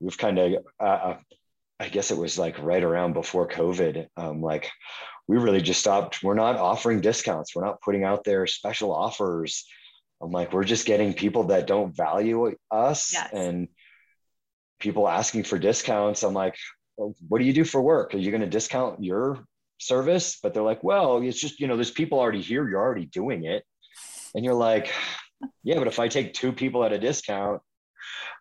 [0.00, 1.16] We've kind of uh, uh
[1.80, 4.06] I guess it was like right around before COVID.
[4.16, 4.70] Um, like
[5.26, 6.22] we really just stopped.
[6.22, 7.56] We're not offering discounts.
[7.56, 9.64] We're not putting out there special offers.
[10.22, 13.30] I'm like, we're just getting people that don't value us yes.
[13.32, 13.68] and
[14.78, 16.22] people asking for discounts.
[16.22, 16.56] I'm like,
[16.98, 18.14] well, what do you do for work?
[18.14, 19.44] Are you going to discount your
[19.78, 20.38] service?
[20.42, 22.68] But they're like, well, it's just, you know, there's people already here.
[22.68, 23.64] You're already doing it.
[24.34, 24.92] And you're like,
[25.64, 27.62] yeah, but if I take two people at a discount,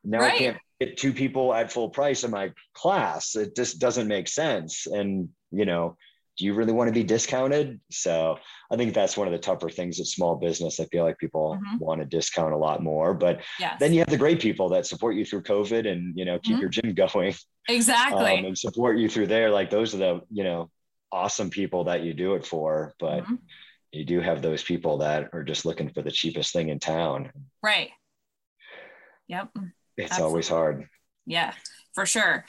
[0.04, 0.34] now right.
[0.34, 3.36] I can't get two people at full price in my class.
[3.36, 4.88] It just doesn't make sense.
[4.88, 5.97] And, you know,
[6.38, 7.82] do you really want to be discounted?
[7.91, 8.39] So
[8.72, 10.80] I think that's one of the tougher things at small business.
[10.80, 11.80] I feel like people mm-hmm.
[11.80, 13.76] want to discount a lot more, but yes.
[13.80, 16.54] then you have the great people that support you through COVID and, you know, keep
[16.54, 16.62] mm-hmm.
[16.62, 17.36] your gym going.
[17.68, 18.39] Exactly.
[18.39, 19.50] Um, and support you through there.
[19.50, 20.72] Like those are the, you know,
[21.12, 22.93] awesome people that you do it for.
[23.00, 23.36] But mm-hmm.
[23.91, 27.34] you do have those people that are just looking for the cheapest thing in town.
[27.62, 27.89] Right.
[29.28, 29.50] Yep.
[30.00, 30.32] It's Absolutely.
[30.32, 30.89] always hard.
[31.26, 31.54] Yeah,
[31.93, 32.45] for sure.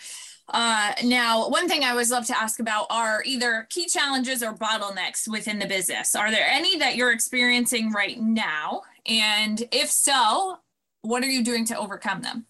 [0.49, 4.53] Uh, now, one thing I always love to ask about are either key challenges or
[4.53, 6.15] bottlenecks within the business.
[6.17, 8.83] Are there any that you're experiencing right now?
[9.07, 10.59] And if so,
[11.03, 12.47] what are you doing to overcome them?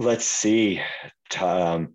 [0.00, 0.80] let's see.
[1.38, 1.94] Um,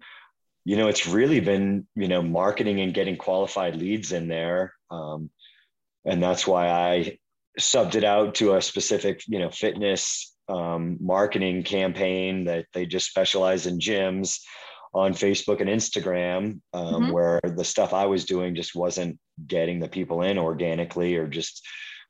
[0.63, 4.73] you know, it's really been, you know, marketing and getting qualified leads in there.
[4.89, 5.29] Um,
[6.05, 7.17] and that's why I
[7.59, 13.09] subbed it out to a specific, you know, fitness um, marketing campaign that they just
[13.09, 14.39] specialize in gyms
[14.93, 17.11] on Facebook and Instagram, um, mm-hmm.
[17.11, 21.65] where the stuff I was doing just wasn't getting the people in organically, or just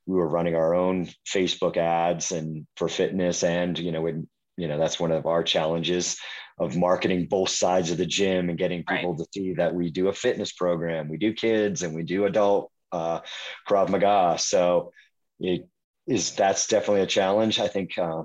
[0.06, 4.14] we were running our own Facebook ads and for fitness, and you know, we,
[4.58, 6.18] you know, that's one of our challenges
[6.60, 9.18] of marketing both sides of the gym and getting people right.
[9.18, 12.72] to see that we do a fitness program, we do kids, and we do adult
[12.92, 13.20] uh,
[13.68, 14.38] Krav Maga.
[14.40, 14.92] So
[15.40, 15.68] it
[16.08, 17.60] is that's definitely a challenge.
[17.60, 18.24] I think uh,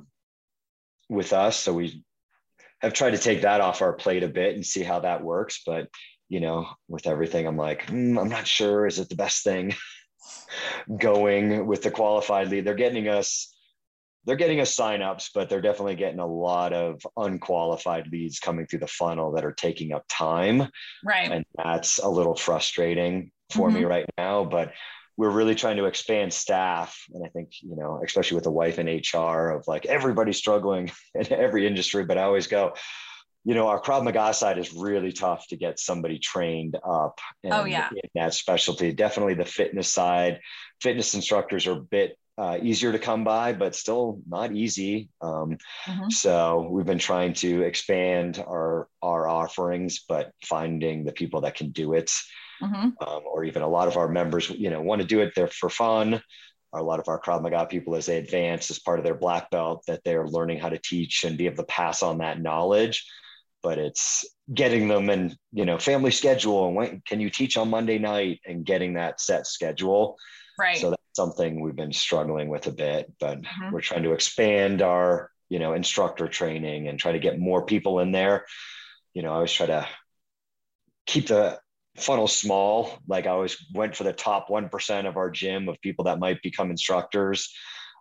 [1.10, 1.58] with us.
[1.58, 2.04] So we
[2.80, 5.62] have tried to take that off our plate a bit and see how that works.
[5.66, 5.88] But
[6.28, 8.86] you know, with everything, I'm like, mm, I'm not sure.
[8.86, 9.74] Is it the best thing
[10.98, 12.64] going with the qualified lead?
[12.64, 13.54] They're getting us.
[14.26, 18.80] They're getting us signups, but they're definitely getting a lot of unqualified leads coming through
[18.80, 20.68] the funnel that are taking up time.
[21.02, 21.32] Right.
[21.32, 23.78] And that's a little frustrating for mm-hmm.
[23.78, 24.44] me right now.
[24.44, 24.74] But
[25.16, 27.04] we're really trying to expand staff.
[27.12, 30.90] And i think you know especially with a wife in hr of like everybody struggling
[31.14, 32.74] in every industry but i always go
[33.44, 37.20] you know our krav maga side is really tough to get somebody trained up oh,
[37.42, 37.88] in, oh, yeah.
[37.90, 38.92] in that specialty.
[38.92, 40.40] Definitely the fitness side.
[40.80, 45.10] Fitness instructors are a bit uh, easier to come by, but still not easy.
[45.20, 46.08] Um, mm-hmm.
[46.08, 51.70] So we've been trying to expand our our offerings, but finding the people that can
[51.70, 52.10] do it
[52.62, 52.88] mm-hmm.
[53.06, 55.48] um, or even a lot of our members, you know, want to do it there
[55.48, 56.22] for fun.
[56.72, 59.50] A lot of our Krav Maga people, as they advance as part of their black
[59.50, 63.04] belt, that they're learning how to teach and be able to pass on that knowledge.
[63.62, 64.24] But it's
[64.54, 68.40] getting them and you know family schedule and when can you teach on Monday night
[68.46, 70.16] and getting that set schedule.
[70.60, 70.78] Right.
[70.78, 73.72] So that's something we've been struggling with a bit, but mm-hmm.
[73.72, 78.00] we're trying to expand our you know instructor training and try to get more people
[78.00, 78.46] in there.
[79.14, 79.88] You know, I always try to
[81.06, 81.58] keep the
[81.96, 82.98] funnel small.
[83.08, 86.40] Like I always went for the top 1% of our gym of people that might
[86.42, 87.52] become instructors.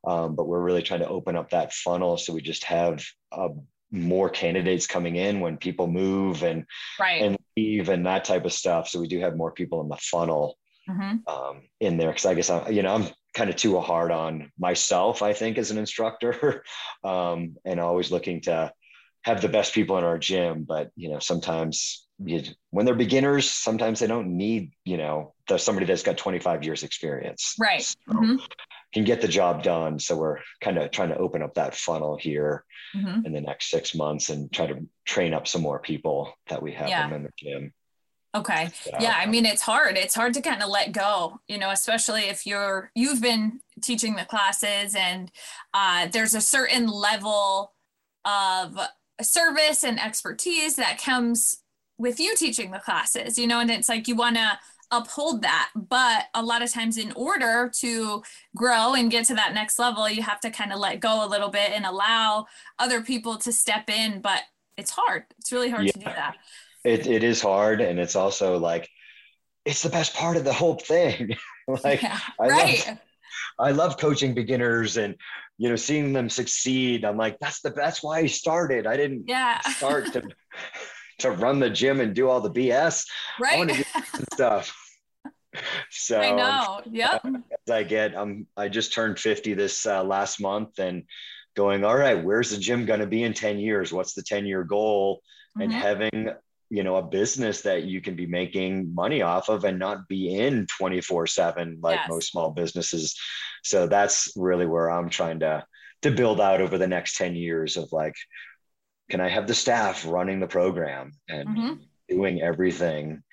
[0.08, 3.50] Um, but we're really trying to open up that funnel so we just have uh,
[3.92, 6.66] more candidates coming in when people move and
[7.00, 7.22] right.
[7.22, 8.88] and leave and that type of stuff.
[8.88, 10.59] So we do have more people in the funnel
[10.90, 11.18] mm-hmm.
[11.28, 14.52] um, in there because I guess I'm, you know I'm kind of too hard on
[14.58, 15.22] myself.
[15.22, 16.64] I think as an instructor,
[17.04, 18.72] um, and always looking to
[19.24, 20.64] have the best people in our gym.
[20.64, 25.58] But you know sometimes you, when they're beginners, sometimes they don't need, you know, the,
[25.58, 27.56] somebody that's got 25 years experience.
[27.60, 27.82] Right.
[27.82, 28.36] So mm-hmm.
[28.94, 30.00] Can get the job done.
[30.00, 32.66] So we're kind of trying to open up that funnel here
[32.96, 33.26] mm-hmm.
[33.26, 36.74] in the next six months and try to train up some more people that we
[36.74, 37.14] have yeah.
[37.14, 37.72] in the gym.
[38.36, 38.70] Okay.
[38.84, 39.16] So, yeah.
[39.18, 39.98] I mean, it's hard.
[39.98, 44.16] It's hard to kind of let go, you know, especially if you're, you've been teaching
[44.16, 45.32] the classes and
[45.74, 47.74] uh, there's a certain level
[48.26, 48.78] of
[49.22, 51.64] service and expertise that comes
[51.98, 54.60] with you teaching the classes, you know, and it's like you want to
[54.92, 55.70] uphold that.
[55.76, 58.24] But a lot of times, in order to
[58.56, 61.28] grow and get to that next level, you have to kind of let go a
[61.28, 62.46] little bit and allow
[62.78, 64.22] other people to step in.
[64.22, 64.42] But
[64.78, 65.26] it's hard.
[65.40, 65.92] It's really hard yeah.
[65.92, 66.38] to do that.
[66.84, 67.82] It, it is hard.
[67.82, 68.90] And it's also like,
[69.66, 71.36] it's the best part of the whole thing.
[71.84, 72.88] like, yeah, I right.
[72.88, 72.98] Love,
[73.60, 75.16] I love coaching beginners and
[75.58, 77.04] you know seeing them succeed.
[77.04, 78.88] I'm like, that's the that's why I started.
[78.88, 79.60] I didn't yeah.
[79.72, 80.24] start to
[81.20, 83.06] to run the gym and do all the BS.
[83.40, 83.56] Right.
[83.56, 84.76] I want to do stuff.
[85.90, 86.82] So I know.
[86.90, 87.26] Yep.
[87.26, 91.04] As I get, I'm I just turned 50 this uh, last month and
[91.56, 93.92] going, all right, where's the gym going to be in 10 years?
[93.92, 95.22] What's the 10 year goal?
[95.58, 95.62] Mm-hmm.
[95.62, 96.30] And having
[96.70, 100.36] you know a business that you can be making money off of and not be
[100.36, 102.10] in 24 7 like yes.
[102.10, 103.16] most small businesses
[103.64, 105.64] so that's really where i'm trying to
[106.02, 108.16] to build out over the next 10 years of like
[109.10, 111.74] can I have the staff running the program and mm-hmm.
[112.08, 113.24] doing everything?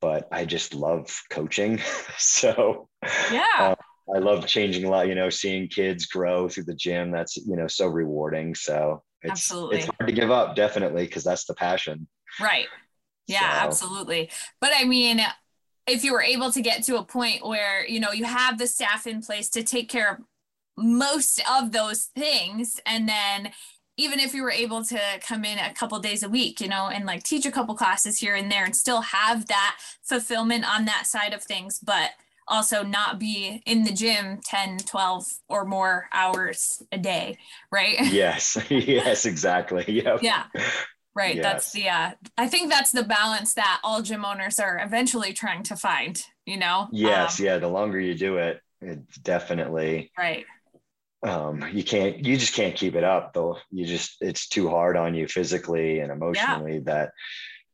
[0.00, 1.80] But I just love coaching.
[2.18, 2.88] so
[3.32, 3.44] yeah.
[3.58, 3.74] Uh,
[4.14, 7.10] I love changing a lot, you know, seeing kids grow through the gym.
[7.10, 8.54] That's, you know, so rewarding.
[8.54, 9.78] So it's, absolutely.
[9.78, 12.06] it's hard to give up, definitely, because that's the passion.
[12.38, 12.66] Right.
[13.26, 13.66] Yeah, so.
[13.68, 14.30] absolutely.
[14.60, 15.20] But I mean,
[15.86, 18.66] if you were able to get to a point where, you know, you have the
[18.66, 20.18] staff in place to take care of
[20.76, 23.52] most of those things and then
[23.96, 26.88] even if you were able to come in a couple days a week, you know,
[26.88, 30.84] and like teach a couple classes here and there and still have that fulfillment on
[30.84, 32.10] that side of things, but
[32.48, 37.38] also not be in the gym 10, 12 or more hours a day,
[37.70, 37.96] right?
[38.12, 38.58] Yes.
[38.68, 39.84] yes, exactly.
[39.86, 40.22] Yep.
[40.22, 40.44] Yeah.
[41.14, 41.36] Right.
[41.36, 41.44] Yes.
[41.44, 45.62] That's the uh I think that's the balance that all gym owners are eventually trying
[45.64, 46.88] to find, you know?
[46.92, 47.58] Yes, um, yeah.
[47.58, 50.44] The longer you do it, it's definitely right
[51.24, 54.96] um, you can't you just can't keep it up though you just it's too hard
[54.96, 56.80] on you physically and emotionally yeah.
[56.84, 57.10] that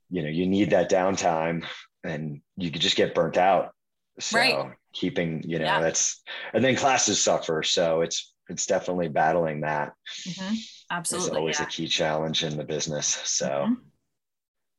[0.09, 1.65] you know you need that downtime
[2.05, 3.73] and you could just get burnt out
[4.21, 4.73] so right.
[4.93, 5.81] keeping you know yeah.
[5.81, 6.23] that's
[6.55, 9.93] and then classes suffer so it's it's definitely battling that
[10.29, 10.55] mm-hmm.
[10.91, 11.67] Absolutely it's always yeah.
[11.67, 13.75] a key challenge in the business so mm-hmm.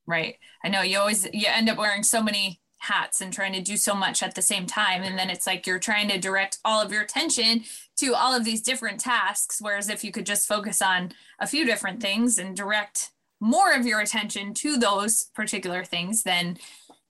[0.08, 3.62] right i know you always you end up wearing so many hats and trying to
[3.62, 5.04] do so much at the same time.
[5.04, 7.64] And then it's like you're trying to direct all of your attention
[7.98, 9.60] to all of these different tasks.
[9.62, 13.86] Whereas if you could just focus on a few different things and direct more of
[13.86, 16.58] your attention to those particular things, then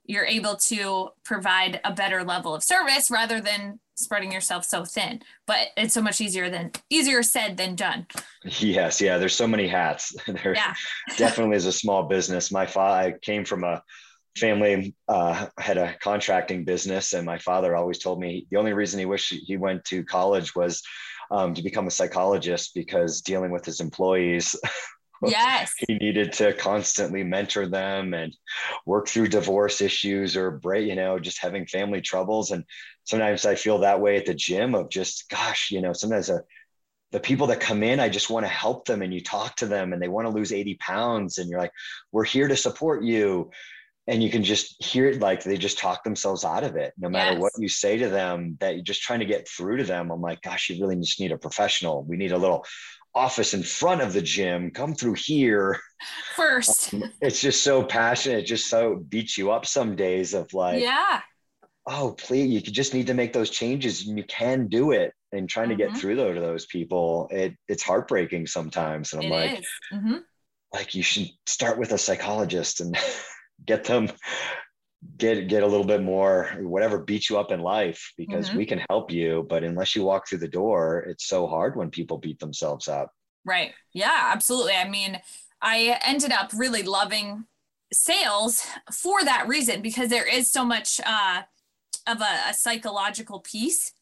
[0.03, 5.21] you're able to provide a better level of service rather than spreading yourself so thin
[5.47, 8.05] but it's so much easier than easier said than done
[8.43, 10.73] yes yeah there's so many hats there yeah.
[11.17, 13.81] definitely is a small business my father i came from a
[14.37, 18.99] family uh, had a contracting business, and my father always told me the only reason
[18.99, 20.81] he wished he went to college was
[21.31, 24.55] um, to become a psychologist because dealing with his employees.
[25.23, 25.71] Yes.
[25.87, 28.35] he needed to constantly mentor them and
[28.87, 32.49] work through divorce issues or break, you know, just having family troubles.
[32.49, 32.63] And
[33.03, 36.43] sometimes I feel that way at the gym of just, gosh, you know, sometimes a,
[37.11, 39.65] the people that come in, I just want to help them and you talk to
[39.65, 41.73] them and they want to lose 80 pounds and you're like,
[42.11, 43.51] we're here to support you.
[44.07, 47.07] And you can just hear it like they just talk themselves out of it no
[47.07, 47.41] matter yes.
[47.41, 50.09] what you say to them that you're just trying to get through to them.
[50.09, 52.03] I'm like gosh you really just need a professional.
[52.03, 52.65] We need a little
[53.13, 54.71] office in front of the gym.
[54.71, 55.79] Come through here.
[56.35, 56.93] First.
[56.93, 58.39] Um, it's just so passionate.
[58.39, 61.21] It just so beats you up some days of like yeah
[61.88, 65.49] oh please you just need to make those changes and you can do it and
[65.49, 65.77] trying mm-hmm.
[65.77, 65.99] to get mm-hmm.
[65.99, 69.63] through those to those people it it's heartbreaking sometimes and i'm it like
[69.93, 70.17] mm-hmm.
[70.73, 72.97] like you should start with a psychologist and
[73.65, 74.09] get them
[75.17, 78.59] get get a little bit more whatever beats you up in life because mm-hmm.
[78.59, 81.89] we can help you but unless you walk through the door it's so hard when
[81.89, 83.11] people beat themselves up
[83.43, 85.19] right yeah absolutely i mean
[85.61, 87.45] i ended up really loving
[87.91, 91.41] sales for that reason because there is so much uh,
[92.07, 93.93] of a, a psychological piece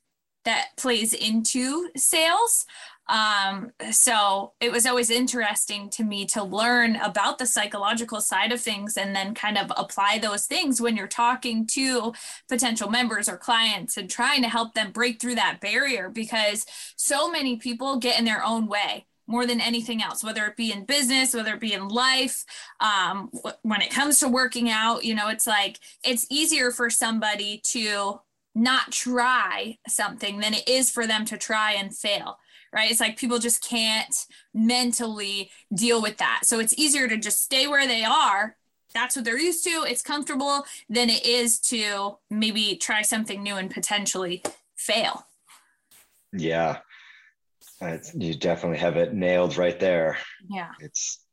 [0.46, 2.66] that plays into sales.
[3.08, 8.62] Um, so it was always interesting to me to learn about the psychological side of
[8.62, 12.14] things and then kind of apply those things when you're talking to
[12.48, 17.32] potential members or clients and trying to help them break through that barrier because so
[17.32, 20.86] many people get in their own way more than anything else, whether it be in
[20.86, 22.44] business, whether it be in life.
[22.80, 27.62] Um, when it comes to working out, you know, it's like it's easier for somebody
[27.66, 28.20] to
[28.56, 32.38] not try something than it is for them to try and fail
[32.72, 32.92] right?
[32.92, 34.16] It's like people just can't
[34.54, 36.42] mentally deal with that.
[36.44, 38.58] So it's easier to just stay where they are.
[38.94, 39.86] That's what they're used to.
[39.88, 44.44] It's comfortable than it is to maybe try something new and potentially
[44.76, 45.26] fail.
[46.32, 46.78] Yeah.
[48.14, 50.18] You definitely have it nailed right there.
[50.48, 50.72] Yeah.
[50.80, 51.24] It's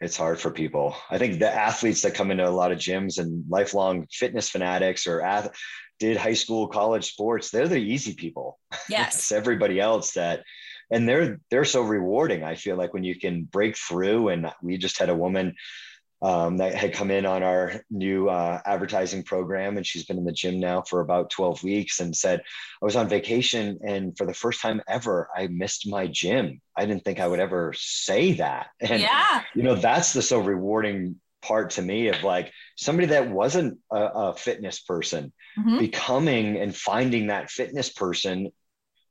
[0.00, 0.94] it's hard for people.
[1.10, 5.06] I think the athletes that come into a lot of gyms and lifelong fitness fanatics
[5.06, 5.56] or ath-
[5.98, 8.58] did high school, college sports, they're the easy people.
[8.88, 9.14] Yes.
[9.16, 10.44] it's everybody else that
[10.90, 12.44] and they're they're so rewarding.
[12.44, 15.54] I feel like when you can break through and we just had a woman
[16.20, 20.24] um, that had come in on our new uh, advertising program and she's been in
[20.24, 24.26] the gym now for about 12 weeks and said i was on vacation and for
[24.26, 26.60] the first time ever i missed my gym.
[26.76, 28.68] I didn't think i would ever say that.
[28.80, 29.42] And yeah.
[29.54, 33.96] you know that's the so rewarding part to me of like somebody that wasn't a,
[33.96, 35.78] a fitness person mm-hmm.
[35.78, 38.50] becoming and finding that fitness person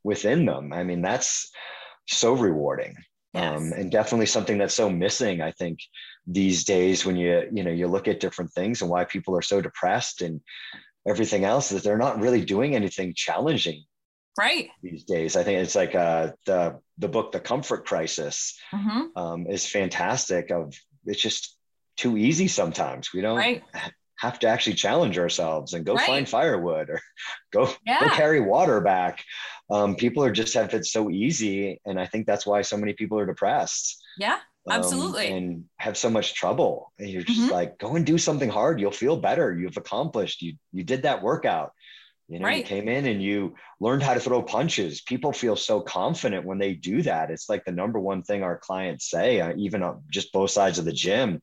[0.04, 0.72] within them.
[0.72, 1.50] I mean that's
[2.06, 2.96] so rewarding
[3.34, 3.56] yes.
[3.56, 5.78] um, and definitely something that's so missing i think
[6.26, 9.42] these days when you you know you look at different things and why people are
[9.42, 10.40] so depressed and
[11.06, 13.82] everything else that they're not really doing anything challenging
[14.38, 19.06] right these days i think it's like uh, the the book the comfort crisis mm-hmm.
[19.16, 20.74] um, is fantastic of
[21.06, 21.56] it's just
[21.98, 23.12] too easy sometimes.
[23.12, 23.62] We don't right.
[24.16, 26.06] have to actually challenge ourselves and go right.
[26.06, 27.00] find firewood or
[27.52, 28.00] go, yeah.
[28.00, 29.22] go carry water back.
[29.70, 31.80] Um, people are just have it so easy.
[31.84, 34.02] And I think that's why so many people are depressed.
[34.18, 35.28] Yeah, um, absolutely.
[35.28, 36.92] Um, and have so much trouble.
[36.98, 37.52] And you're just mm-hmm.
[37.52, 38.80] like, go and do something hard.
[38.80, 39.54] You'll feel better.
[39.54, 41.72] You've accomplished, you, you did that workout.
[42.28, 42.58] You know, right.
[42.58, 45.00] you came in and you learned how to throw punches.
[45.00, 47.30] People feel so confident when they do that.
[47.30, 50.78] It's like the number one thing our clients say, uh, even uh, just both sides
[50.78, 51.40] of the gym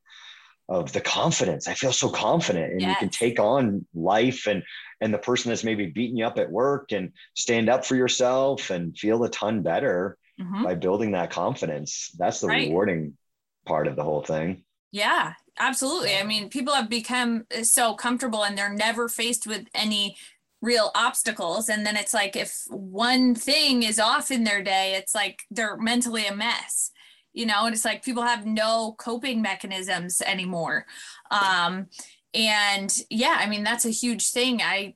[0.68, 1.68] of the confidence.
[1.68, 2.90] I feel so confident and yes.
[2.90, 4.64] you can take on life and
[5.02, 8.70] and the person that's maybe beating you up at work and stand up for yourself
[8.70, 10.64] and feel a ton better mm-hmm.
[10.64, 12.12] by building that confidence.
[12.18, 12.68] That's the right.
[12.68, 13.18] rewarding
[13.66, 14.64] part of the whole thing.
[14.92, 16.16] Yeah, absolutely.
[16.16, 20.16] I mean, people have become so comfortable and they're never faced with any
[20.62, 25.14] real obstacles and then it's like if one thing is off in their day it's
[25.14, 26.92] like they're mentally a mess
[27.36, 30.86] you know and it's like people have no coping mechanisms anymore.
[31.30, 31.88] Um
[32.34, 34.62] and yeah i mean that's a huge thing.
[34.62, 34.96] I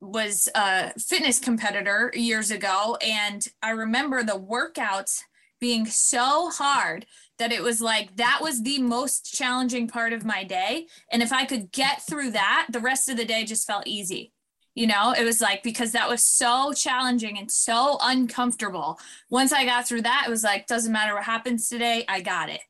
[0.00, 5.20] was a fitness competitor years ago and i remember the workouts
[5.60, 7.06] being so hard
[7.38, 10.86] that it was like that was the most challenging part of my day.
[11.10, 14.33] And if i could get through that the rest of the day just felt easy
[14.74, 18.98] you know it was like because that was so challenging and so uncomfortable.
[19.30, 22.48] Once i got through that it was like doesn't matter what happens today i got
[22.48, 22.60] it.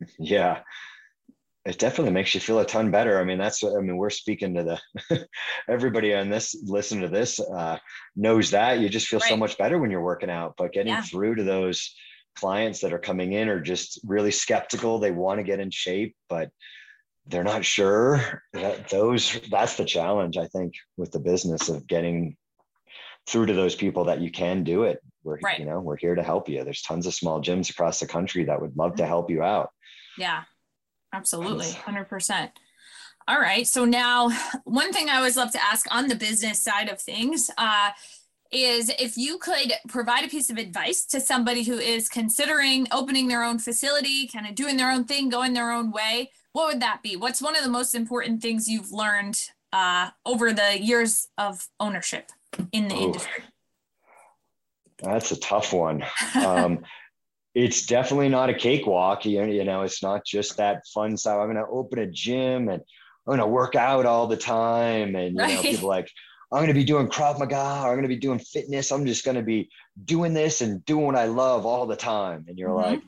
[0.18, 0.60] Yeah.
[1.64, 3.20] It definitely makes you feel a ton better.
[3.20, 5.26] I mean that's i mean we're speaking to the
[5.68, 7.78] everybody on this listen to this uh,
[8.16, 8.80] knows that.
[8.80, 9.28] You just feel right.
[9.28, 11.02] so much better when you're working out but getting yeah.
[11.02, 11.94] through to those
[12.34, 14.98] clients that are coming in are just really skeptical.
[14.98, 16.50] They want to get in shape but
[17.26, 18.42] they're not sure.
[18.52, 22.36] That those that's the challenge i think with the business of getting
[23.26, 25.00] through to those people that you can do it.
[25.22, 25.58] We're right.
[25.58, 26.64] you know we're here to help you.
[26.64, 29.70] There's tons of small gyms across the country that would love to help you out.
[30.18, 30.42] Yeah
[31.12, 32.50] absolutely 100%
[33.28, 34.30] all right so now
[34.64, 37.90] one thing i always love to ask on the business side of things uh,
[38.50, 43.28] is if you could provide a piece of advice to somebody who is considering opening
[43.28, 46.82] their own facility kind of doing their own thing going their own way what would
[46.82, 47.16] that be?
[47.16, 49.40] What's one of the most important things you've learned
[49.72, 52.30] uh, over the years of ownership
[52.72, 53.44] in the Ooh, industry?
[55.02, 56.04] That's a tough one.
[56.34, 56.84] Um,
[57.54, 59.26] it's definitely not a cakewalk.
[59.26, 61.38] You, you know, it's not just that fun side.
[61.38, 65.14] I'm going to open a gym and I'm going to work out all the time.
[65.14, 65.54] And, you right.
[65.56, 66.10] know, people like,
[66.50, 68.90] I'm going to be doing Krav Maga or I'm going to be doing fitness.
[68.90, 69.68] I'm just going to be
[70.02, 72.46] doing this and doing what I love all the time.
[72.48, 72.92] And you're mm-hmm.
[72.92, 73.02] like,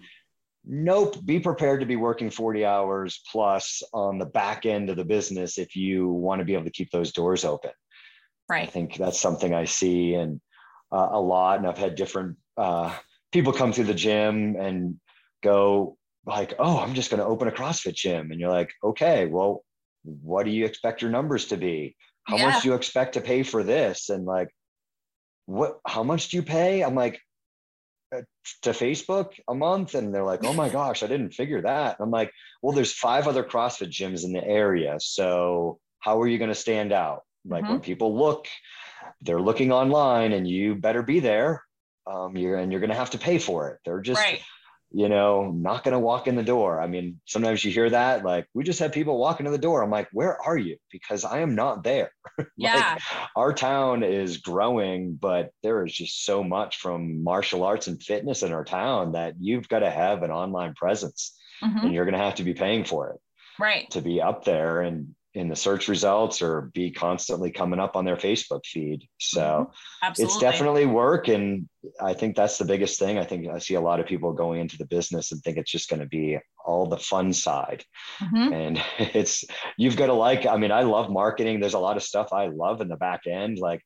[0.66, 1.24] Nope.
[1.24, 5.58] Be prepared to be working 40 hours plus on the back end of the business
[5.58, 7.72] if you want to be able to keep those doors open.
[8.48, 8.68] Right.
[8.68, 10.40] I think that's something I see and
[10.92, 11.58] uh, a lot.
[11.58, 12.94] And I've had different uh,
[13.32, 15.00] people come through the gym and
[15.42, 15.96] go
[16.26, 19.64] like, "Oh, I'm just going to open a CrossFit gym," and you're like, "Okay, well,
[20.02, 21.96] what do you expect your numbers to be?
[22.24, 22.50] How yeah.
[22.50, 24.48] much do you expect to pay for this?" And like,
[25.46, 25.78] what?
[25.86, 26.82] How much do you pay?
[26.82, 27.20] I'm like,
[28.62, 31.96] to Facebook a month and they're like, oh my gosh, I didn't figure that.
[32.00, 34.96] I'm like, well, there's five other CrossFit gyms in the area.
[35.00, 37.22] So how are you going to stand out?
[37.46, 37.72] Like mm-hmm.
[37.72, 38.46] when people look,
[39.22, 41.62] they're looking online and you better be there.
[42.06, 43.78] Um, you're, and you're going to have to pay for it.
[43.84, 44.40] They're just, right
[44.94, 46.80] you know, not going to walk in the door.
[46.80, 49.82] I mean, sometimes you hear that, like, we just have people walking to the door.
[49.82, 50.76] I'm like, where are you?
[50.92, 52.12] Because I am not there.
[52.56, 52.94] Yeah.
[52.94, 53.02] like,
[53.34, 58.42] our town is growing, but there is just so much from martial arts and fitness
[58.42, 61.78] in our town that you've got to have an online presence mm-hmm.
[61.78, 63.20] and you're going to have to be paying for it.
[63.58, 63.90] Right.
[63.90, 64.80] To be up there.
[64.80, 69.08] And in the search results or be constantly coming up on their Facebook feed.
[69.18, 69.70] So
[70.04, 70.22] mm-hmm.
[70.22, 71.26] it's definitely work.
[71.26, 71.68] And
[72.00, 73.18] I think that's the biggest thing.
[73.18, 75.72] I think I see a lot of people going into the business and think it's
[75.72, 77.84] just going to be all the fun side.
[78.20, 78.52] Mm-hmm.
[78.52, 79.44] And it's,
[79.76, 81.58] you've got to like, I mean, I love marketing.
[81.58, 83.58] There's a lot of stuff I love in the back end.
[83.58, 83.82] Like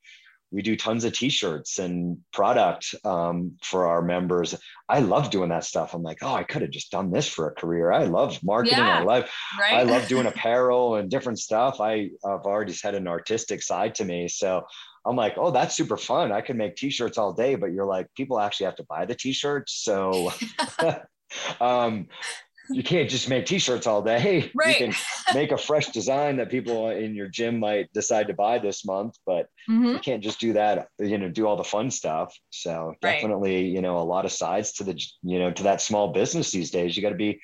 [0.50, 4.54] we do tons of t-shirts and product um, for our members.
[4.88, 5.94] I love doing that stuff.
[5.94, 7.92] I'm like oh i could have just done this for a career.
[7.92, 8.78] I love marketing.
[8.78, 9.30] Yeah, i love
[9.60, 9.74] right?
[9.74, 11.80] i love doing apparel and different stuff.
[11.80, 14.28] I have already had an artistic side to me.
[14.28, 14.62] So
[15.06, 16.32] i'm like oh that's super fun.
[16.32, 19.14] I can make t-shirts all day but you're like people actually have to buy the
[19.14, 19.82] t-shirts.
[19.82, 20.32] So
[21.60, 22.06] um
[22.70, 24.50] you can't just make t-shirts all day.
[24.58, 24.80] Right.
[24.80, 24.96] You can
[25.34, 29.16] make a fresh design that people in your gym might decide to buy this month,
[29.24, 29.86] but mm-hmm.
[29.86, 32.36] you can't just do that, you know, do all the fun stuff.
[32.50, 33.20] So right.
[33.20, 36.50] definitely, you know, a lot of sides to the, you know, to that small business
[36.50, 36.96] these days.
[36.96, 37.40] You got to be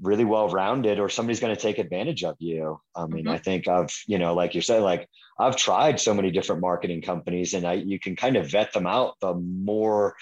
[0.00, 2.80] really well rounded or somebody's going to take advantage of you.
[2.94, 3.34] I mean, mm-hmm.
[3.34, 7.02] I think I've, you know, like you said, like I've tried so many different marketing
[7.02, 9.16] companies and I, you can kind of vet them out.
[9.20, 10.14] The more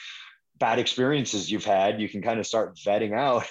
[0.59, 3.47] bad experiences you've had, you can kind of start vetting out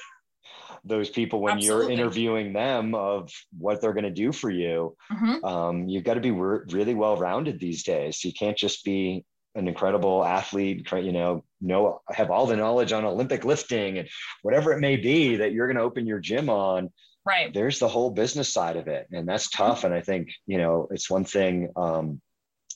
[0.85, 1.85] those people when Absolutely.
[1.85, 4.95] you're interviewing them of what they're going to do for you.
[5.11, 5.45] Mm-hmm.
[5.45, 8.23] Um, you've got to be re- really well rounded these days.
[8.23, 9.25] You can't just be
[9.55, 14.09] an incredible athlete, you know, know have all the knowledge on Olympic lifting and
[14.41, 16.89] whatever it may be that you're going to open your gym on.
[17.25, 17.51] Right.
[17.53, 19.83] There's the whole business side of it, and that's tough.
[19.83, 22.21] And I think you know it's one thing um,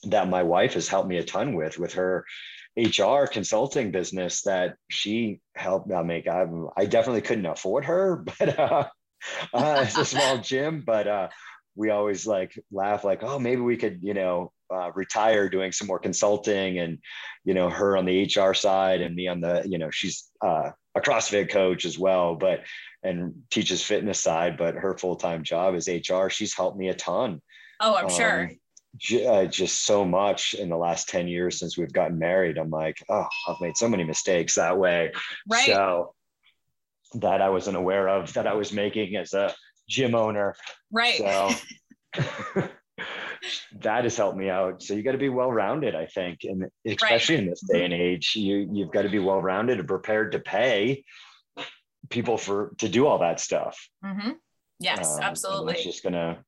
[0.04, 2.24] that my wife has helped me a ton with with her
[2.76, 6.28] HR consulting business that she helped make.
[6.28, 6.46] I,
[6.76, 8.86] I definitely couldn't afford her, but uh,
[9.52, 10.82] uh, it's a small gym.
[10.86, 11.28] But uh,
[11.74, 15.88] we always like laugh, like, oh, maybe we could, you know, uh, retire doing some
[15.88, 16.98] more consulting, and
[17.44, 20.70] you know, her on the HR side and me on the, you know, she's uh,
[20.94, 22.60] a CrossFit coach as well, but
[23.02, 24.56] and teaches fitness side.
[24.56, 26.28] But her full time job is HR.
[26.28, 27.40] She's helped me a ton.
[27.80, 28.50] Oh, I'm um, sure
[29.26, 32.58] uh, just so much in the last 10 years since we've gotten married.
[32.58, 35.12] I'm like, oh, I've made so many mistakes that way.
[35.48, 35.66] Right.
[35.66, 36.14] So
[37.14, 39.54] that I wasn't aware of that I was making as a
[39.88, 40.54] gym owner.
[40.90, 41.18] Right.
[41.18, 41.50] So
[43.80, 44.82] that has helped me out.
[44.82, 47.44] So you got to be well rounded, I think, and especially right.
[47.44, 50.38] in this day and age, you you've got to be well rounded and prepared to
[50.38, 51.04] pay
[52.08, 53.78] people for to do all that stuff.
[54.04, 54.32] Mm-hmm.
[54.78, 55.74] Yes, um, absolutely.
[55.74, 56.42] It's just gonna,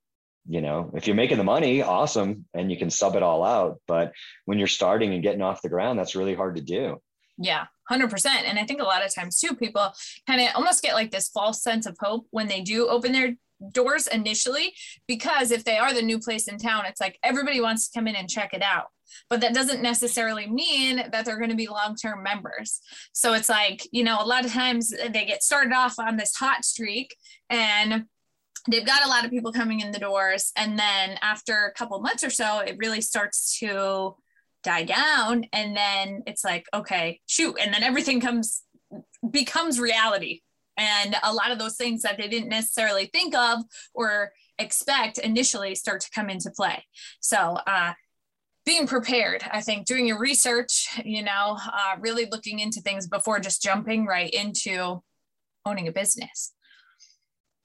[0.48, 3.80] you know, if you're making the money, awesome, and you can sub it all out.
[3.86, 4.12] But
[4.44, 7.00] when you're starting and getting off the ground, that's really hard to do.
[7.38, 8.26] Yeah, 100%.
[8.26, 9.92] And I think a lot of times too, people
[10.26, 13.34] kind of almost get like this false sense of hope when they do open their
[13.70, 14.74] doors initially,
[15.06, 18.08] because if they are the new place in town, it's like everybody wants to come
[18.08, 18.86] in and check it out.
[19.28, 22.80] But that doesn't necessarily mean that they're going to be long term members.
[23.12, 26.34] So it's like, you know, a lot of times they get started off on this
[26.34, 27.14] hot streak
[27.50, 28.06] and
[28.70, 30.52] they've got a lot of people coming in the doors.
[30.56, 34.16] And then after a couple months or so, it really starts to
[34.62, 35.46] die down.
[35.52, 37.56] And then it's like, okay, shoot.
[37.60, 38.62] And then everything comes,
[39.28, 40.40] becomes reality
[40.76, 43.60] and a lot of those things that they didn't necessarily think of
[43.94, 46.84] or expect initially start to come into play.
[47.20, 47.92] So, uh,
[48.64, 53.40] being prepared, I think, doing your research, you know, uh, really looking into things before
[53.40, 55.02] just jumping right into
[55.66, 56.52] owning a business.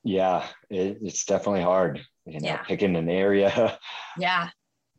[0.04, 2.02] Yeah, it, it's definitely hard.
[2.26, 2.64] You know, yeah.
[2.64, 3.78] picking an area.
[4.20, 4.50] Yeah.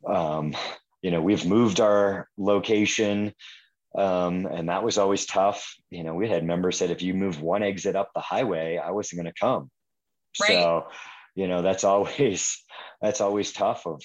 [0.07, 0.55] Um,
[1.03, 3.34] you know, we've moved our location
[3.96, 5.74] um, and that was always tough.
[5.90, 8.90] You know, we had members said if you move one exit up the highway, I
[8.90, 9.70] wasn't going to come.
[10.40, 10.51] Right.
[10.51, 10.86] So,
[11.34, 12.62] you know, that's always
[13.03, 14.03] that's always tough of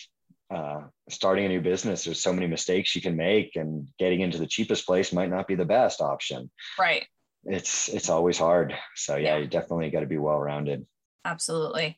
[0.50, 2.06] uh, starting a new business.
[2.06, 5.48] There's so many mistakes you can make, and getting into the cheapest place might not
[5.48, 6.50] be the best option.
[6.80, 7.06] Right.
[7.46, 8.74] It's it's always hard.
[8.96, 9.42] So yeah, yeah.
[9.42, 10.86] you definitely got to be well rounded.
[11.26, 11.98] Absolutely.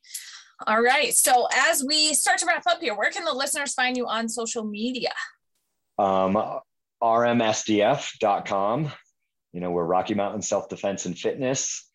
[0.65, 1.13] All right.
[1.13, 4.29] So as we start to wrap up here, where can the listeners find you on
[4.29, 5.11] social media?
[5.99, 6.41] Um,
[7.03, 8.91] rmsdf.com.
[9.53, 11.89] You know, we're Rocky Mountain Self Defense and Fitness.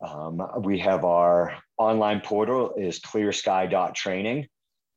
[0.00, 4.46] Um, we have our online portal is clearsky.training,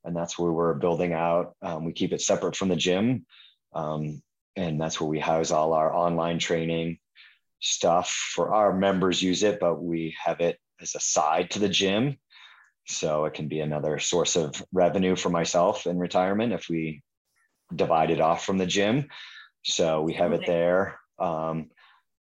[0.03, 1.55] and that's where we're building out.
[1.61, 3.25] Um, we keep it separate from the gym,
[3.73, 4.21] um,
[4.55, 6.97] and that's where we house all our online training
[7.59, 9.21] stuff for our members.
[9.21, 12.17] Use it, but we have it as a side to the gym,
[12.87, 17.01] so it can be another source of revenue for myself in retirement if we
[17.75, 19.07] divide it off from the gym.
[19.63, 20.99] So we have it there.
[21.19, 21.69] Um,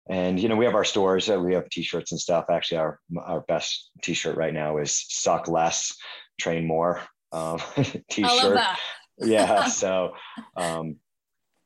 [0.07, 2.99] and you know we have our stores uh, we have t-shirts and stuff actually our
[3.19, 5.95] our best t-shirt right now is suck less
[6.39, 7.59] train more um,
[8.09, 8.59] t-shirt
[9.17, 10.13] yeah so
[10.55, 10.97] um,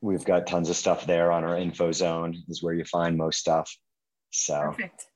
[0.00, 3.38] we've got tons of stuff there on our info zone is where you find most
[3.38, 3.74] stuff
[4.30, 5.06] so perfect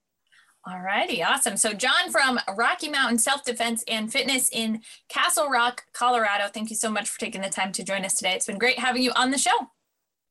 [0.67, 1.59] all righty, awesome.
[1.59, 4.81] So, John from Rocky Mountain Self Defense and Fitness in
[5.11, 8.33] Castle Rock, Colorado, thank you so much for taking the time to join us today.
[8.33, 9.51] It's been great having you on the show.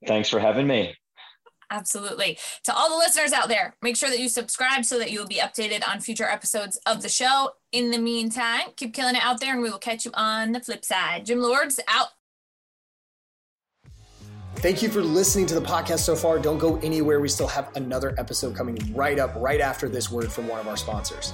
[0.08, 0.96] Thanks for having me.
[1.70, 2.38] Absolutely.
[2.64, 5.28] To all the listeners out there, make sure that you subscribe so that you will
[5.28, 7.52] be updated on future episodes of the show.
[7.72, 10.60] In the meantime, keep killing it out there and we will catch you on the
[10.62, 11.26] flip side.
[11.28, 12.08] Gym Lords out.
[14.58, 16.40] Thank you for listening to the podcast so far.
[16.40, 17.20] Don't go anywhere.
[17.20, 20.68] We still have another episode coming right up, right after this word from one of
[20.70, 21.34] our sponsors.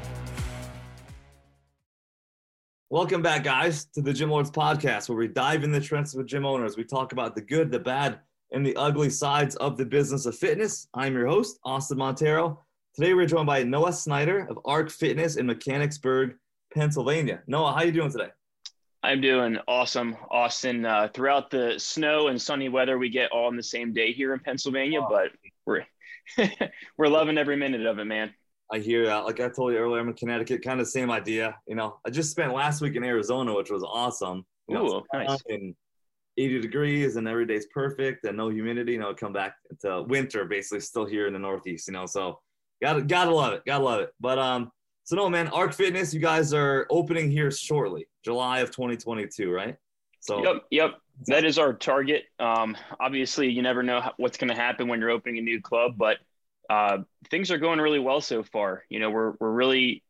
[2.91, 6.27] Welcome back, guys, to the Gym Lords podcast, where we dive in the trenches with
[6.27, 6.75] gym owners.
[6.75, 8.19] We talk about the good, the bad,
[8.51, 10.89] and the ugly sides of the business of fitness.
[10.93, 12.59] I'm your host, Austin Montero.
[12.93, 16.35] Today, we're joined by Noah Snyder of Arc Fitness in Mechanicsburg,
[16.73, 17.41] Pennsylvania.
[17.47, 18.27] Noah, how you doing today?
[19.01, 20.85] I'm doing awesome, Austin.
[20.85, 24.33] Uh, throughout the snow and sunny weather we get all on the same day here
[24.33, 25.07] in Pennsylvania, oh.
[25.09, 25.31] but
[25.65, 25.85] we're
[26.97, 28.33] we're loving every minute of it, man.
[28.71, 29.25] I hear that.
[29.25, 30.63] Like I told you earlier, I'm in Connecticut.
[30.63, 31.55] Kind of same idea.
[31.67, 34.45] You know, I just spent last week in Arizona, which was awesome.
[34.67, 35.41] You know, Ooh, nice.
[35.49, 35.75] And
[36.37, 40.45] 80 degrees and every day's perfect and no humidity, you know, come back to winter
[40.45, 42.05] basically still here in the Northeast, you know.
[42.05, 42.39] So
[42.81, 44.13] gotta gotta love it, gotta love it.
[44.19, 44.71] But um,
[45.03, 49.75] so no man, Arc Fitness, you guys are opening here shortly, July of 2022, right?
[50.21, 50.91] So yep, yep,
[51.27, 52.25] that is our target.
[52.39, 55.93] Um, obviously, you never know what's going to happen when you're opening a new club,
[55.97, 56.17] but
[56.71, 56.97] uh,
[57.29, 58.85] things are going really well so far.
[58.89, 60.03] You know, we're we're really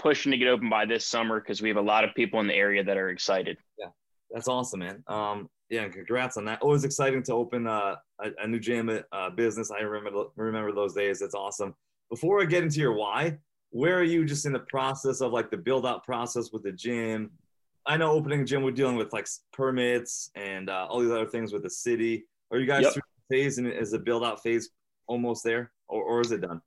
[0.00, 2.48] pushing to get open by this summer because we have a lot of people in
[2.48, 3.56] the area that are excited.
[3.78, 3.90] Yeah,
[4.30, 5.04] that's awesome, man.
[5.06, 6.60] Um, yeah, congrats on that.
[6.60, 9.70] Always exciting to open uh, a, a new gym uh, business.
[9.70, 11.20] I remember remember those days.
[11.20, 11.72] That's awesome.
[12.10, 13.38] Before I get into your why,
[13.70, 16.72] where are you just in the process of like the build out process with the
[16.72, 17.30] gym?
[17.86, 21.26] I know opening a gym, we're dealing with like permits and uh, all these other
[21.26, 22.24] things with the city.
[22.50, 22.94] Are you guys yep.
[22.94, 24.70] through the phase and is the build out phase
[25.06, 26.60] almost there, or, or is it done?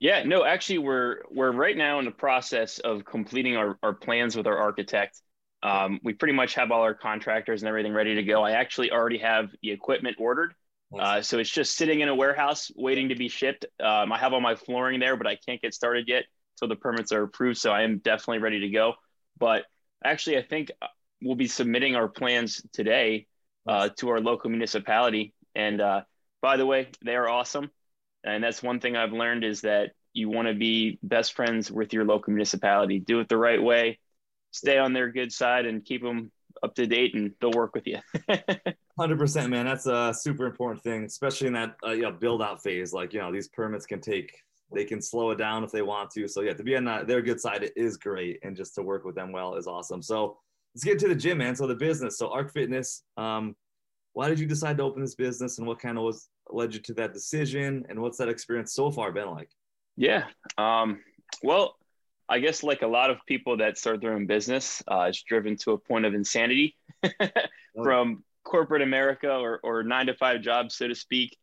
[0.00, 4.36] Yeah, no, actually, we're we're right now in the process of completing our, our plans
[4.36, 5.20] with our architect.
[5.62, 8.44] Um, we pretty much have all our contractors and everything ready to go.
[8.44, 10.54] I actually already have the equipment ordered.
[10.96, 13.66] Uh, so it's just sitting in a warehouse waiting to be shipped.
[13.82, 16.24] Um, I have all my flooring there, but I can't get started yet
[16.54, 17.58] until the permits are approved.
[17.58, 18.94] So I am definitely ready to go.
[19.38, 19.64] But
[20.04, 20.86] actually, I think uh,
[21.20, 23.26] we'll be submitting our plans today
[23.66, 25.34] uh, to our local municipality.
[25.54, 26.02] And uh,
[26.40, 27.70] by the way, they are awesome.
[28.24, 31.92] And that's one thing I've learned is that you want to be best friends with
[31.92, 32.98] your local municipality.
[32.98, 33.98] Do it the right way,
[34.50, 37.86] stay on their good side, and keep them up to date, and they'll work with
[37.86, 37.98] you.
[38.98, 39.64] Hundred percent, man.
[39.64, 42.92] That's a super important thing, especially in that uh, yeah, build out phase.
[42.92, 44.32] Like you know, these permits can take
[44.74, 46.28] they can slow it down if they want to.
[46.28, 49.04] So yeah, to be on that, their good side is great, and just to work
[49.04, 50.02] with them well is awesome.
[50.02, 50.38] So
[50.74, 51.54] let's get to the gym, man.
[51.54, 52.18] So the business.
[52.18, 53.04] So Arc Fitness.
[53.16, 53.54] Um,
[54.14, 56.80] why did you decide to open this business, and what kind of was led you
[56.80, 59.50] to that decision, and what's that experience so far been like?
[59.96, 60.24] Yeah.
[60.56, 61.00] Um,
[61.42, 61.76] well,
[62.28, 65.56] I guess like a lot of people that start their own business, uh, it's driven
[65.58, 66.76] to a point of insanity
[67.82, 71.36] from corporate America or, or nine to five jobs, so to speak.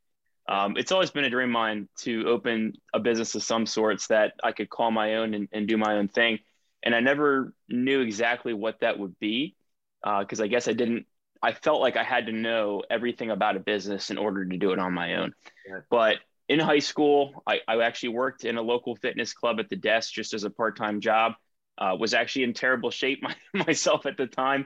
[0.47, 4.07] Um, it's always been a dream of mine to open a business of some sorts
[4.07, 6.39] that I could call my own and, and do my own thing.
[6.83, 9.55] And I never knew exactly what that would be
[10.03, 11.07] because uh, I guess I didn't,
[11.45, 14.71] I felt like I had to know everything about a business in order to do
[14.71, 15.33] it on my own.
[15.69, 15.81] Yeah.
[15.91, 16.15] But
[16.49, 20.11] in high school, I, I, actually worked in a local fitness club at the desk
[20.11, 21.33] just as a part time job.
[21.77, 24.65] Uh, was actually in terrible shape my, myself at the time.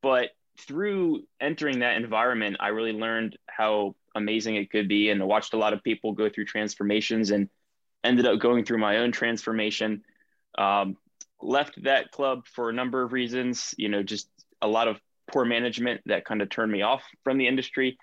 [0.00, 0.30] But
[0.66, 5.10] through entering that environment, I really learned how amazing it could be.
[5.10, 7.50] And I watched a lot of people go through transformations and
[8.02, 10.04] ended up going through my own transformation.
[10.56, 10.96] Um,
[11.42, 14.30] left that club for a number of reasons, you know, just
[14.62, 14.98] a lot of
[15.34, 17.98] poor management that kind of turned me off from the industry.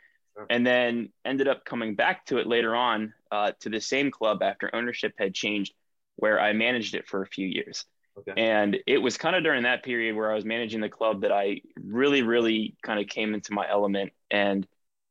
[0.50, 4.42] And then ended up coming back to it later on uh, to the same club
[4.42, 5.74] after ownership had changed,
[6.16, 7.86] where I managed it for a few years.
[8.18, 8.34] Okay.
[8.38, 11.32] And it was kind of during that period where I was managing the club that
[11.32, 14.14] I really, really kind of came into my element.
[14.32, 14.66] And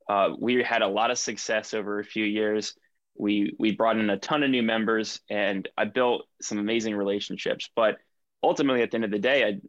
[0.08, 2.74] uh, we had a lot of success over a few years.
[3.16, 7.70] We we brought in a ton of new members, and I built some amazing relationships.
[7.76, 7.98] But
[8.42, 9.60] ultimately, at the end of the day, I,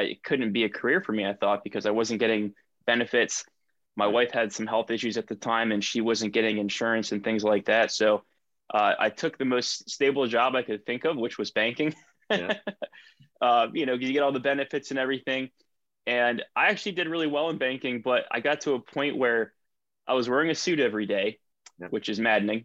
[0.00, 1.26] I it couldn't be a career for me.
[1.26, 2.54] I thought because I wasn't getting
[2.86, 3.44] benefits.
[3.96, 7.22] My wife had some health issues at the time, and she wasn't getting insurance and
[7.22, 7.90] things like that.
[7.92, 8.22] So
[8.72, 11.94] uh, I took the most stable job I could think of, which was banking.
[12.30, 12.54] Yeah.
[13.40, 15.50] uh, you know, you get all the benefits and everything.
[16.06, 19.52] And I actually did really well in banking, but I got to a point where
[20.06, 21.38] I was wearing a suit every day,
[21.78, 21.88] yeah.
[21.88, 22.64] which is maddening.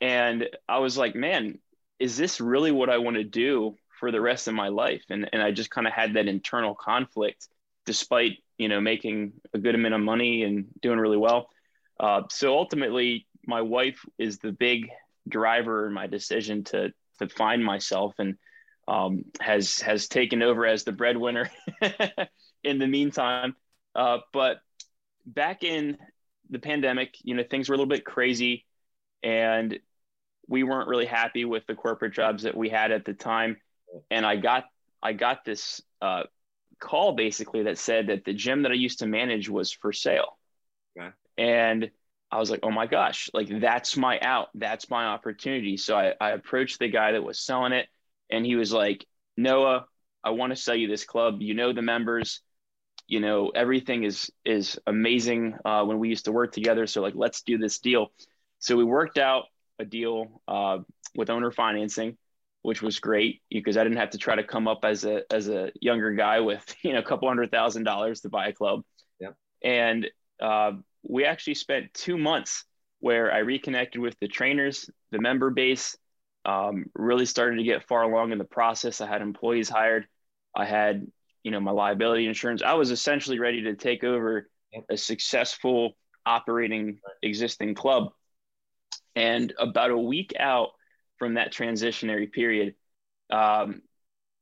[0.00, 1.58] And I was like, man,
[1.98, 5.04] is this really what I want to do for the rest of my life?
[5.10, 7.46] And, and I just kind of had that internal conflict
[7.86, 11.48] despite, you know, making a good amount of money and doing really well.
[11.98, 14.88] Uh, so ultimately, my wife is the big
[15.28, 18.36] driver in my decision to, to find myself and
[18.88, 21.48] um, has has taken over as the breadwinner
[22.64, 23.54] in the meantime.
[23.94, 24.60] Uh, but
[25.24, 25.96] back in
[26.50, 28.66] the pandemic, you know, things were a little bit crazy,
[29.22, 29.78] and
[30.48, 33.56] we weren't really happy with the corporate jobs that we had at the time.
[34.10, 34.64] And I got
[35.02, 36.24] I got this uh,
[36.78, 40.38] call basically that said that the gym that I used to manage was for sale.
[40.98, 41.10] Okay.
[41.38, 41.90] And
[42.30, 44.48] I was like, oh my gosh, like that's my out.
[44.54, 45.76] That's my opportunity.
[45.76, 47.88] So I, I approached the guy that was selling it
[48.30, 49.06] and he was like,
[49.36, 49.86] Noah,
[50.22, 51.40] I want to sell you this club.
[51.40, 52.42] You know the members,
[53.06, 56.86] you know everything is is amazing uh, when we used to work together.
[56.86, 58.12] So like, let's do this deal.
[58.58, 59.44] So we worked out
[59.78, 60.78] a deal uh,
[61.16, 62.16] with owner financing,
[62.62, 65.48] which was great because I didn't have to try to come up as a as
[65.48, 68.82] a younger guy with you know a couple hundred thousand dollars to buy a club.
[69.18, 69.30] Yeah.
[69.62, 70.08] And
[70.40, 70.72] uh,
[71.02, 72.64] we actually spent two months
[73.00, 75.96] where I reconnected with the trainers, the member base,
[76.44, 79.00] um, really started to get far along in the process.
[79.00, 80.06] I had employees hired.
[80.54, 81.06] I had,
[81.42, 82.62] you know, my liability insurance.
[82.62, 84.48] I was essentially ready to take over
[84.88, 85.92] a successful
[86.26, 88.12] operating existing club.
[89.16, 90.70] And about a week out
[91.20, 92.74] from that transitionary period,
[93.30, 93.82] um,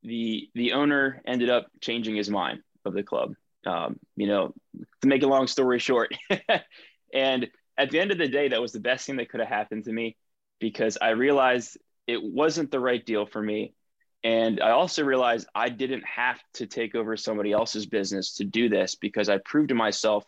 [0.02, 3.34] the the owner ended up changing his mind of the club.
[3.66, 4.54] Um, you know,
[5.02, 6.14] to make a long story short,
[7.12, 9.48] and at the end of the day, that was the best thing that could have
[9.50, 10.16] happened to me
[10.58, 11.76] because I realized
[12.06, 13.74] it wasn't the right deal for me.
[14.24, 18.68] And I also realized I didn't have to take over somebody else's business to do
[18.68, 20.24] this because I proved to myself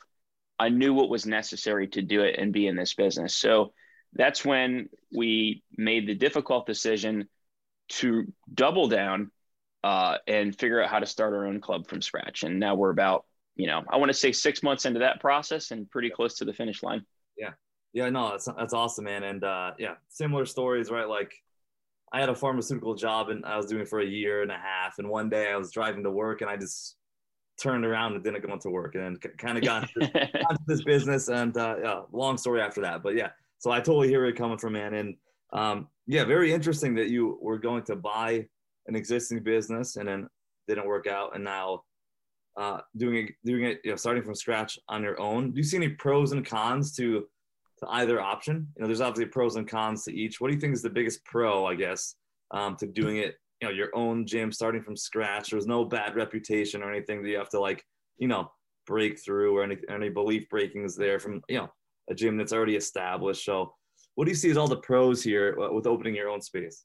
[0.61, 3.35] I knew what was necessary to do it and be in this business.
[3.35, 3.73] So
[4.15, 7.29] that's when we made the difficult decision
[7.89, 9.31] to double down
[9.83, 12.43] uh, and figure out how to start our own club from scratch.
[12.43, 13.25] And now we're about,
[13.57, 16.45] you know, I want to say six months into that process and pretty close to
[16.45, 17.05] the finish line.
[17.37, 17.51] Yeah.
[17.93, 19.25] Yeah, no, that's, that's awesome, man.
[19.25, 21.09] And uh, yeah, similar stories, right?
[21.09, 21.35] Like
[22.13, 24.99] I had a pharmaceutical job and I was doing for a year and a half.
[24.99, 26.97] And one day I was driving to work and I just
[27.61, 31.29] turned around and didn't go into work and kind of got into this business.
[31.29, 33.03] And uh, yeah, long story after that.
[33.03, 33.31] But yeah,
[33.61, 34.95] so I totally hear it coming from, man.
[34.95, 35.17] And
[35.53, 38.47] um, yeah, very interesting that you were going to buy
[38.87, 40.29] an existing business and then
[40.67, 41.35] didn't work out.
[41.35, 41.83] And now
[42.57, 45.53] uh, doing it, doing it, you know, starting from scratch on your own.
[45.53, 47.27] Do you see any pros and cons to
[47.81, 48.67] to either option?
[48.77, 50.41] You know, there's obviously pros and cons to each.
[50.41, 52.17] What do you think is the biggest pro, I guess,
[52.51, 53.37] um, to doing it?
[53.61, 55.51] You know, your own gym, starting from scratch.
[55.51, 57.85] There's no bad reputation or anything that you have to like,
[58.17, 58.51] you know,
[58.87, 61.71] break through or any any belief breakings there from you know
[62.09, 63.45] a gym that's already established.
[63.45, 63.75] So,
[64.15, 66.85] what do you see as all the pros here uh, with opening your own space?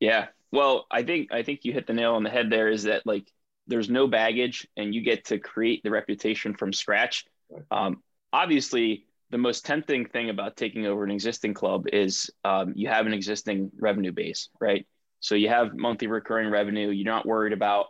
[0.00, 2.50] Yeah, well, I think I think you hit the nail on the head.
[2.50, 3.26] There is that like
[3.66, 7.24] there's no baggage, and you get to create the reputation from scratch.
[7.70, 12.88] Um, obviously, the most tempting thing about taking over an existing club is um, you
[12.88, 14.86] have an existing revenue base, right?
[15.20, 16.90] So you have monthly recurring revenue.
[16.90, 17.86] You're not worried about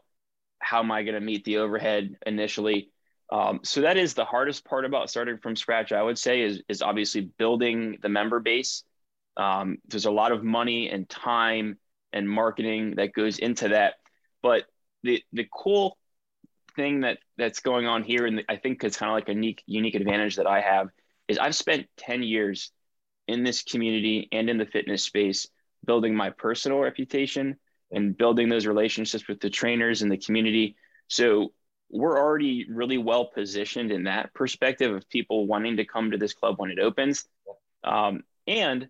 [0.60, 2.90] how am I going to meet the overhead initially.
[3.30, 5.92] Um, so that is the hardest part about starting from scratch.
[5.92, 8.84] I would say is is obviously building the member base.
[9.36, 11.78] Um, there's a lot of money and time
[12.12, 13.94] and marketing that goes into that,
[14.42, 14.64] but
[15.02, 15.98] the the cool
[16.76, 19.62] thing that that's going on here, and I think it's kind of like a unique
[19.66, 20.88] unique advantage that I have
[21.28, 22.70] is I've spent 10 years
[23.26, 25.48] in this community and in the fitness space
[25.86, 27.56] building my personal reputation
[27.90, 30.76] and building those relationships with the trainers and the community.
[31.08, 31.52] So
[31.94, 36.34] we're already really well positioned in that perspective of people wanting to come to this
[36.34, 37.24] club when it opens.
[37.84, 38.88] Um, and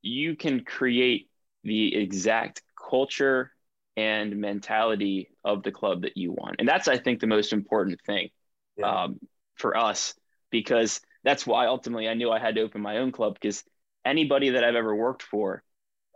[0.00, 1.28] you can create
[1.64, 3.52] the exact culture
[3.96, 6.56] and mentality of the club that you want.
[6.58, 8.30] And that's, I think, the most important thing
[8.78, 9.04] yeah.
[9.04, 9.18] um,
[9.56, 10.14] for us
[10.50, 13.64] because that's why ultimately I knew I had to open my own club because
[14.02, 15.62] anybody that I've ever worked for,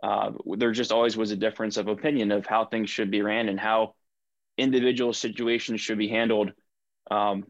[0.01, 3.47] uh, there just always was a difference of opinion of how things should be ran
[3.47, 3.93] and how
[4.57, 6.51] individual situations should be handled.
[7.09, 7.45] Um,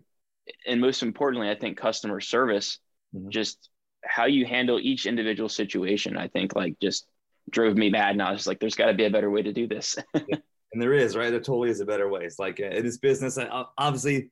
[0.67, 2.80] and most importantly, I think customer service,
[3.15, 3.30] mm-hmm.
[3.30, 3.69] just
[4.05, 7.05] how you handle each individual situation, I think like just
[7.49, 8.11] drove me mad.
[8.11, 9.97] And I was like, there's got to be a better way to do this.
[10.15, 10.38] yeah.
[10.73, 11.30] And there is, right?
[11.30, 12.21] There totally is a better way.
[12.23, 13.38] It's like uh, it is business.
[13.77, 14.31] Obviously,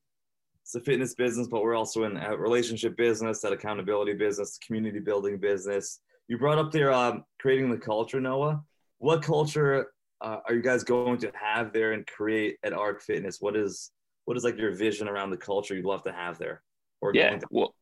[0.63, 4.97] it's a fitness business, but we're also in a relationship business, that accountability business, community
[4.97, 5.99] building business.
[6.27, 8.63] You brought up there um, creating the culture, Noah.
[8.97, 9.91] What culture
[10.21, 13.41] uh, are you guys going to have there and create at Arc Fitness?
[13.41, 13.91] What is
[14.25, 16.61] what is like your vision around the culture you'd love to have there?
[17.01, 17.73] Or yeah, to- well,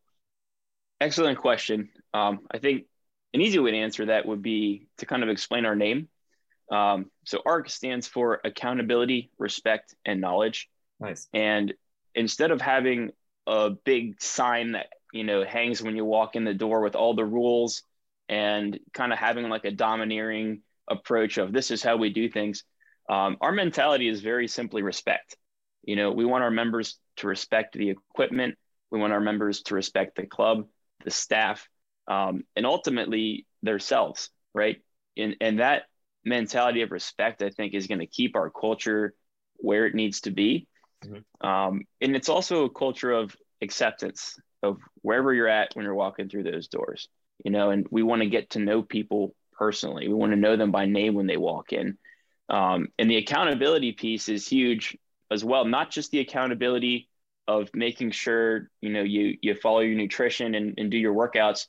[1.02, 1.90] excellent question.
[2.14, 2.86] Um, I think
[3.34, 6.08] an easy way to answer that would be to kind of explain our name.
[6.72, 10.70] Um, so ARC stands for accountability, respect, and knowledge.
[11.00, 11.28] Nice.
[11.34, 11.74] And
[12.16, 13.12] instead of having
[13.48, 17.16] a big sign that you know hangs when you walk in the door with all
[17.16, 17.84] the rules
[18.30, 22.64] and kind of having like a domineering approach of this is how we do things.
[23.10, 25.36] Um, our mentality is very simply respect.
[25.84, 28.56] You know we want our members to respect the equipment.
[28.92, 30.68] We want our members to respect the club
[31.06, 31.68] the staff
[32.10, 34.78] um, and ultimately themselves right?
[35.18, 35.84] And, and that
[36.26, 39.14] mentality of respect i think is going to keep our culture
[39.56, 40.68] where it needs to be.
[41.04, 41.48] Mm-hmm.
[41.48, 46.30] Um, and it's also a culture of acceptance of wherever you're at when you're walking
[46.30, 47.08] through those doors,
[47.44, 50.08] you know, and we want to get to know people personally.
[50.08, 51.98] We want to know them by name when they walk in.
[52.48, 54.98] Um, and the accountability piece is huge
[55.30, 57.10] as well, not just the accountability
[57.48, 61.68] of making sure, you know, you, you follow your nutrition and, and do your workouts,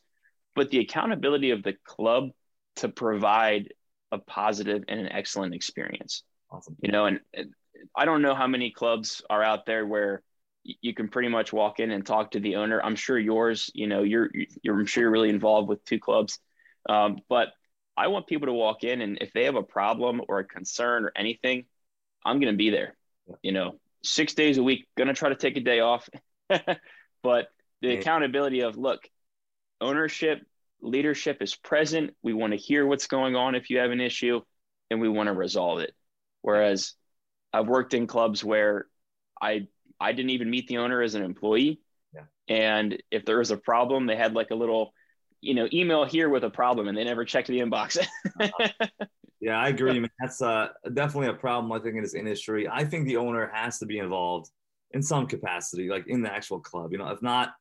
[0.54, 2.30] but the accountability of the club
[2.76, 3.74] to provide
[4.12, 6.22] a positive and an excellent experience.
[6.50, 6.76] Awesome.
[6.80, 7.20] You know, and
[7.96, 10.22] I don't know how many clubs are out there where
[10.62, 12.80] you can pretty much walk in and talk to the owner.
[12.82, 14.30] I'm sure yours, you know, you're,
[14.62, 16.38] you're I'm sure you're really involved with two clubs.
[16.88, 17.48] Um, but
[18.00, 21.04] I want people to walk in and if they have a problem or a concern
[21.04, 21.66] or anything,
[22.24, 22.96] I'm going to be there,
[23.42, 26.08] you know, six days a week, going to try to take a day off.
[27.22, 27.48] but
[27.82, 29.06] the accountability of look,
[29.82, 30.40] ownership,
[30.80, 32.14] leadership is present.
[32.22, 34.40] We want to hear what's going on if you have an issue,
[34.90, 35.94] and we want to resolve it.
[36.40, 36.94] Whereas
[37.52, 38.86] I've worked in clubs where
[39.40, 39.66] I
[40.00, 41.80] I didn't even meet the owner as an employee.
[42.14, 42.22] Yeah.
[42.48, 44.94] And if there was a problem, they had like a little,
[45.40, 47.98] you know, email here with a problem and they never checked the inbox.
[48.40, 48.88] uh-huh.
[49.40, 50.10] Yeah, I agree, man.
[50.20, 52.68] That's uh, definitely a problem, I think, in this industry.
[52.68, 54.50] I think the owner has to be involved
[54.90, 56.92] in some capacity, like in the actual club.
[56.92, 57.54] You know, if not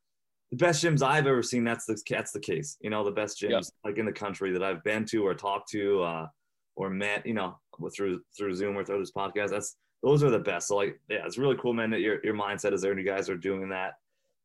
[0.51, 2.77] the best gyms I've ever seen, that's the that's the case.
[2.81, 3.63] You know, the best gyms yep.
[3.85, 6.27] like in the country that I've been to or talked to uh,
[6.75, 7.57] or met, you know,
[7.95, 9.51] through through Zoom or through this podcast.
[9.51, 10.67] That's those are the best.
[10.67, 13.05] So like, yeah, it's really cool, man, that your your mindset is there and you
[13.05, 13.93] guys are doing that.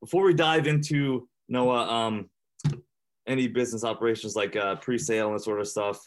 [0.01, 2.31] Before we dive into Noah, um,
[3.27, 5.99] any business operations like uh, pre-sale and that sort of stuff,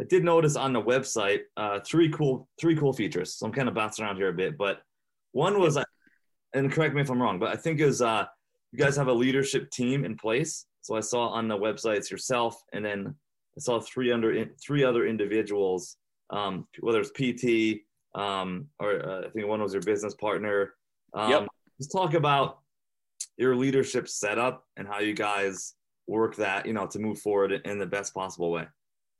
[0.00, 3.34] I did notice on the website uh, three cool three cool features.
[3.34, 4.82] So I'm kind of bouncing around here a bit, but
[5.32, 5.78] one was,
[6.54, 8.24] and correct me if I'm wrong, but I think is uh,
[8.72, 10.66] you guys have a leadership team in place.
[10.82, 13.14] So I saw on the website it's yourself, and then
[13.56, 15.96] I saw three under three other individuals,
[16.30, 17.82] um, whether it's PT
[18.14, 20.74] um, or uh, I think one was your business partner.
[21.14, 21.46] Um, yep.
[21.78, 22.58] Let's talk about
[23.36, 25.74] your leadership setup and how you guys
[26.10, 28.66] work that, you know, to move forward in the best possible way.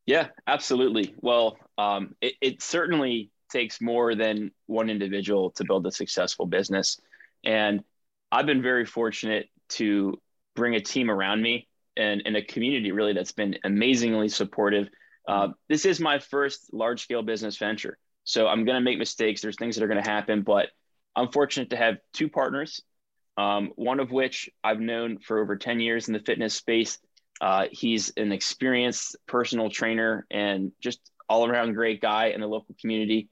[0.07, 1.15] Yeah, absolutely.
[1.21, 7.01] Well, um, it, it certainly takes more than one individual to build a successful business.
[7.45, 7.85] And
[8.33, 10.21] I've been very fortunate to
[10.57, 14.89] bring a team around me and, and a community really that's been amazingly supportive.
[15.29, 17.99] Uh, this is my first large scale business venture.
[18.25, 19.41] So I'm going to make mistakes.
[19.41, 20.69] There's things that are going to happen, but
[21.15, 22.83] I'm fortunate to have two partners,
[23.41, 26.99] um, one of which I've known for over 10 years in the fitness space.
[27.41, 32.77] Uh, he's an experienced personal trainer and just all around great guy in the local
[32.79, 33.31] community.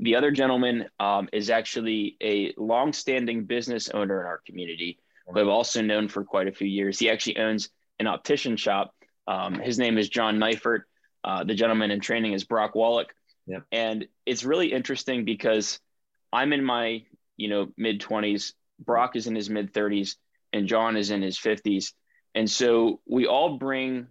[0.00, 5.48] The other gentleman um, is actually a long-standing business owner in our community, who I've
[5.48, 6.98] also known for quite a few years.
[6.98, 8.94] He actually owns an optician shop.
[9.26, 10.80] Um, his name is John Neifert.
[11.24, 13.14] Uh, the gentleman in training is Brock Wallach.
[13.46, 13.62] Yep.
[13.72, 15.80] And it's really interesting because
[16.34, 17.04] I'm in my,
[17.38, 20.16] you know, mid 20s, Brock is in his mid 30s,
[20.52, 21.92] and John is in his 50s.
[22.34, 24.08] And so we all bring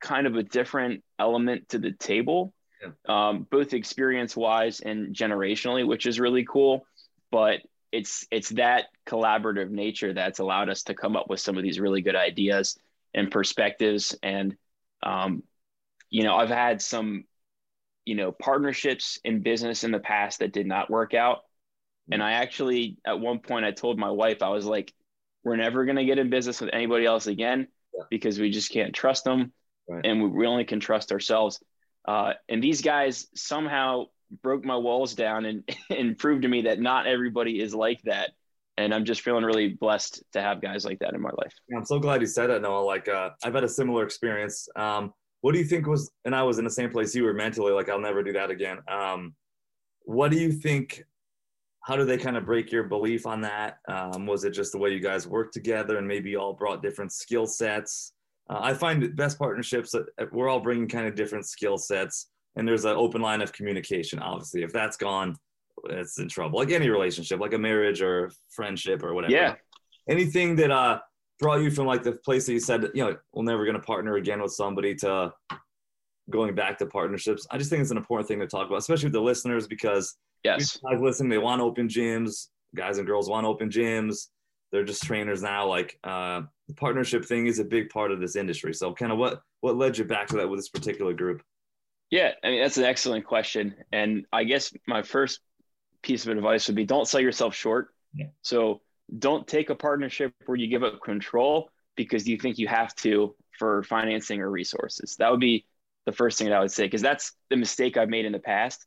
[0.00, 2.90] kind of a different element to the table, yeah.
[3.08, 6.86] um, both experience wise and generationally, which is really cool.
[7.30, 7.60] But
[7.92, 11.80] it's it's that collaborative nature that's allowed us to come up with some of these
[11.80, 12.78] really good ideas
[13.14, 14.16] and perspectives.
[14.22, 14.56] And
[15.02, 15.42] um,
[16.10, 17.24] you know, I've had some
[18.04, 21.40] you know partnerships in business in the past that did not work out
[22.10, 24.92] and i actually at one point i told my wife i was like
[25.44, 28.04] we're never going to get in business with anybody else again yeah.
[28.10, 29.52] because we just can't trust them
[29.88, 30.04] right.
[30.04, 31.60] and we, we only can trust ourselves.
[32.06, 34.04] Uh, and these guys somehow
[34.42, 38.30] broke my walls down and, and proved to me that not everybody is like that.
[38.76, 41.52] And i'm just feeling really blessed to have guys like that in my life.
[41.76, 42.84] I'm so glad you said that noah.
[42.84, 44.68] Like uh, i've had a similar experience.
[44.76, 47.34] Um, what do you think was and i was in the same place you were
[47.34, 48.78] mentally like i'll never do that again.
[48.86, 49.34] Um,
[50.04, 51.02] what do you think
[51.88, 53.78] how do they kind of break your belief on that?
[53.88, 56.82] Um, was it just the way you guys worked together and maybe you all brought
[56.82, 58.12] different skill sets?
[58.50, 62.66] Uh, i find best partnerships that we're all bringing kind of different skill sets and
[62.66, 64.62] there's an open line of communication obviously.
[64.62, 65.34] If that's gone
[65.84, 66.58] it's in trouble.
[66.58, 69.32] Like any relationship like a marriage or friendship or whatever.
[69.32, 69.54] Yeah.
[70.10, 71.00] Anything that uh
[71.40, 73.82] brought you from like the place that you said, you know, we're never going to
[73.82, 75.32] partner again with somebody to
[76.28, 77.46] going back to partnerships.
[77.50, 80.16] I just think it's an important thing to talk about, especially with the listeners, because
[80.44, 82.48] yes, guys listen, they want open gyms.
[82.74, 84.26] Guys and girls want open gyms.
[84.70, 85.66] They're just trainers now.
[85.66, 88.74] Like uh, the partnership thing is a big part of this industry.
[88.74, 91.42] So, kind of what what led you back to that with this particular group?
[92.10, 95.40] Yeah, I mean that's an excellent question, and I guess my first
[96.02, 97.88] piece of advice would be don't sell yourself short.
[98.14, 98.26] Yeah.
[98.42, 98.82] So
[99.16, 103.34] don't take a partnership where you give up control because you think you have to
[103.58, 105.16] for financing or resources.
[105.18, 105.66] That would be
[106.06, 108.38] the first thing that I would say because that's the mistake I've made in the
[108.38, 108.86] past.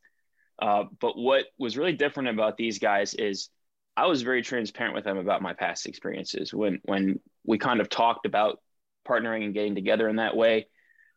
[0.62, 3.50] Uh, but what was really different about these guys is
[3.96, 7.88] I was very transparent with them about my past experiences when when we kind of
[7.88, 8.60] talked about
[9.06, 10.68] partnering and getting together in that way.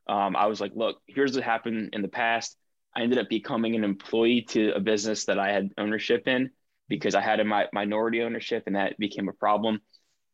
[0.09, 2.57] Um, I was like, look, here's what happened in the past.
[2.95, 6.49] I ended up becoming an employee to a business that I had ownership in
[6.89, 9.79] because I had a mi- minority ownership and that became a problem.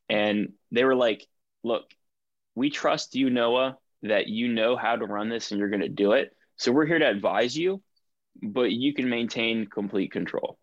[0.08, 1.28] And they were like,
[1.64, 1.84] look,
[2.56, 5.90] we trust you, Noah, that you know how to run this and you're going to
[5.90, 6.32] do it.
[6.56, 7.82] So we're here to advise you,
[8.42, 10.58] but you can maintain complete control.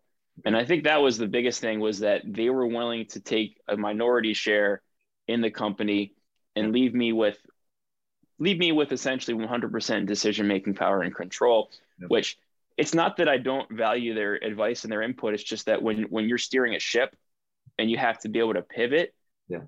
[0.45, 3.59] And I think that was the biggest thing was that they were willing to take
[3.67, 4.81] a minority share
[5.27, 6.13] in the company
[6.55, 7.37] and leave me with
[8.39, 11.69] leave me with essentially 100% decision making power and control,
[11.99, 12.09] yep.
[12.09, 12.37] which
[12.77, 15.33] it's not that I don't value their advice and their input.
[15.33, 17.15] It's just that when when you're steering a ship
[17.77, 19.13] and you have to be able to pivot,
[19.49, 19.63] yeah,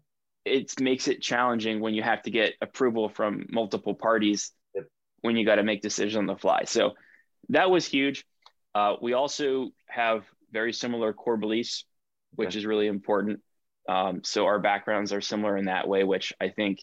[0.45, 4.85] it makes it challenging when you have to get approval from multiple parties yep.
[5.21, 6.63] when you got to make decisions on the fly.
[6.65, 6.93] So
[7.51, 8.25] that was huge.
[8.73, 11.85] Uh, we also have very similar core beliefs,
[12.35, 12.57] which okay.
[12.57, 13.41] is really important.
[13.87, 16.79] Um, so our backgrounds are similar in that way, which I think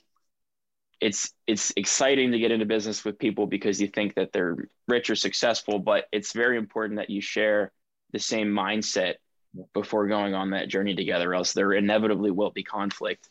[1.01, 5.11] it's it's exciting to get into business with people because you think that they're rich
[5.11, 7.73] or successful, but it's very important that you share
[8.13, 9.15] the same mindset
[9.73, 13.29] before going on that journey together, else there inevitably will be conflict.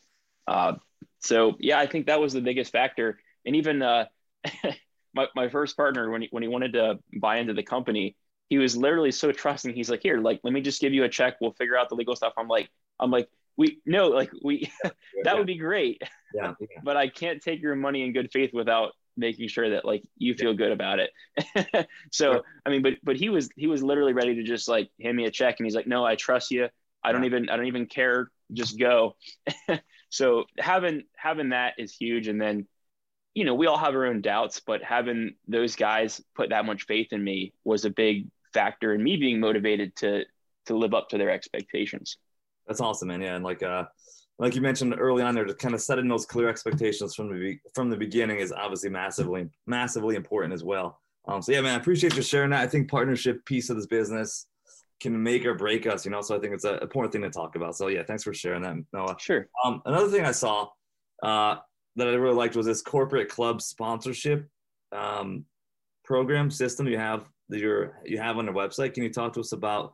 [0.47, 0.73] Uh,
[1.19, 3.19] so yeah, I think that was the biggest factor.
[3.45, 4.05] And even uh,
[5.17, 8.15] my my first partner when he when he wanted to buy into the company,
[8.49, 9.73] he was literally so trusting.
[9.73, 11.35] He's like, "Here, like, let me just give you a check.
[11.41, 12.69] We'll figure out the legal stuff." I'm like,
[12.99, 14.93] I'm like, we no, like we that
[15.25, 15.33] yeah.
[15.33, 16.01] would be great.
[16.33, 16.67] Yeah, yeah.
[16.83, 20.35] but I can't take your money in good faith without making sure that like you
[20.35, 21.87] feel good about it.
[22.11, 25.17] so I mean, but but he was he was literally ready to just like hand
[25.17, 26.69] me a check, and he's like, "No, I trust you.
[27.03, 28.29] I don't even I don't even care.
[28.53, 29.15] Just go."
[30.09, 32.67] so having having that is huge, and then
[33.37, 36.87] you know we all have our own doubts, but having those guys put that much
[36.87, 40.23] faith in me was a big factor in me being motivated to
[40.65, 42.17] to live up to their expectations.
[42.65, 43.21] That's awesome, man.
[43.21, 43.83] Yeah, and like uh
[44.39, 47.59] like you mentioned early on there, to kind of setting those clear expectations from the
[47.75, 50.99] from the beginning is obviously massively massively important as well.
[51.27, 52.61] Um, so yeah, man, I appreciate you sharing that.
[52.61, 54.47] I think partnership piece of this business
[54.99, 56.21] can make or break us, you know.
[56.21, 57.75] So I think it's an important thing to talk about.
[57.75, 59.15] So yeah, thanks for sharing that, Noah.
[59.19, 59.47] Sure.
[59.63, 60.69] Um, another thing I saw
[61.21, 61.57] uh,
[61.97, 64.47] that I really liked was this corporate club sponsorship
[64.91, 65.45] um,
[66.05, 68.93] program system you have that you're you have on your website.
[68.93, 69.93] Can you talk to us about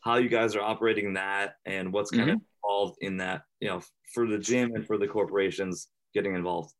[0.00, 2.36] how you guys are operating that and what's kind mm-hmm.
[2.36, 3.82] of involved in that, you know,
[4.14, 6.72] for the gym and for the corporations getting involved?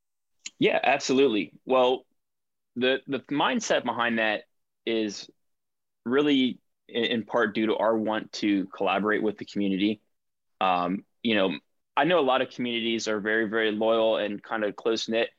[0.59, 1.53] Yeah, absolutely.
[1.65, 2.05] Well,
[2.77, 4.43] the the mindset behind that
[4.86, 5.28] is
[6.05, 6.59] really
[6.89, 10.01] in, in part due to our want to collaborate with the community.
[10.61, 11.59] Um, you know,
[11.99, 15.31] I know a lot of communities are very, very loyal and kind of close knit,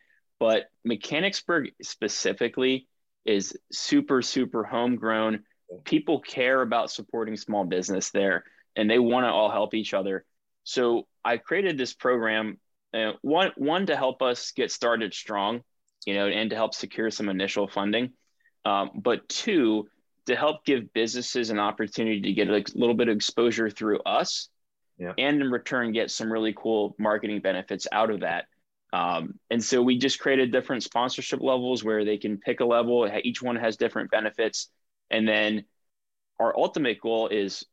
[0.42, 2.90] but Mechanicsburg specifically
[3.24, 5.46] is super, super homegrown.
[5.86, 8.44] People care about supporting small business there
[8.76, 10.26] and they want to all help each other.
[10.66, 12.60] So I created this program,
[12.94, 15.62] uh, one one to help us get started strong,
[16.06, 18.12] you know, and to help secure some initial funding,
[18.66, 19.88] um, but two
[20.26, 24.50] to help give businesses an opportunity to get a little bit of exposure through us,
[25.00, 25.14] yeah.
[25.18, 28.46] and in return get some really cool marketing benefits out of that.
[28.92, 33.10] Um, and so we just created different sponsorship levels where they can pick a level.
[33.24, 34.70] Each one has different benefits,
[35.10, 35.66] and then
[36.40, 37.66] our ultimate goal is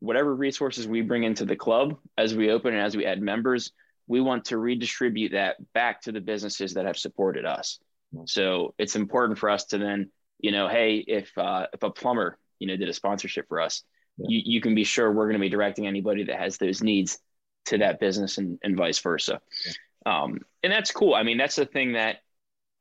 [0.00, 3.72] whatever resources we bring into the club as we open and as we add members,
[4.06, 7.78] we want to redistribute that back to the businesses that have supported us.
[8.26, 12.38] So it's important for us to then, you know, hey, if uh, if a plumber,
[12.58, 13.82] you know, did a sponsorship for us,
[14.16, 14.26] yeah.
[14.28, 17.18] you, you can be sure we're going to be directing anybody that has those needs
[17.66, 19.40] to that business and, and vice versa.
[19.66, 19.72] Yeah.
[20.06, 21.14] Um, and that's cool.
[21.14, 22.16] I mean, that's the thing that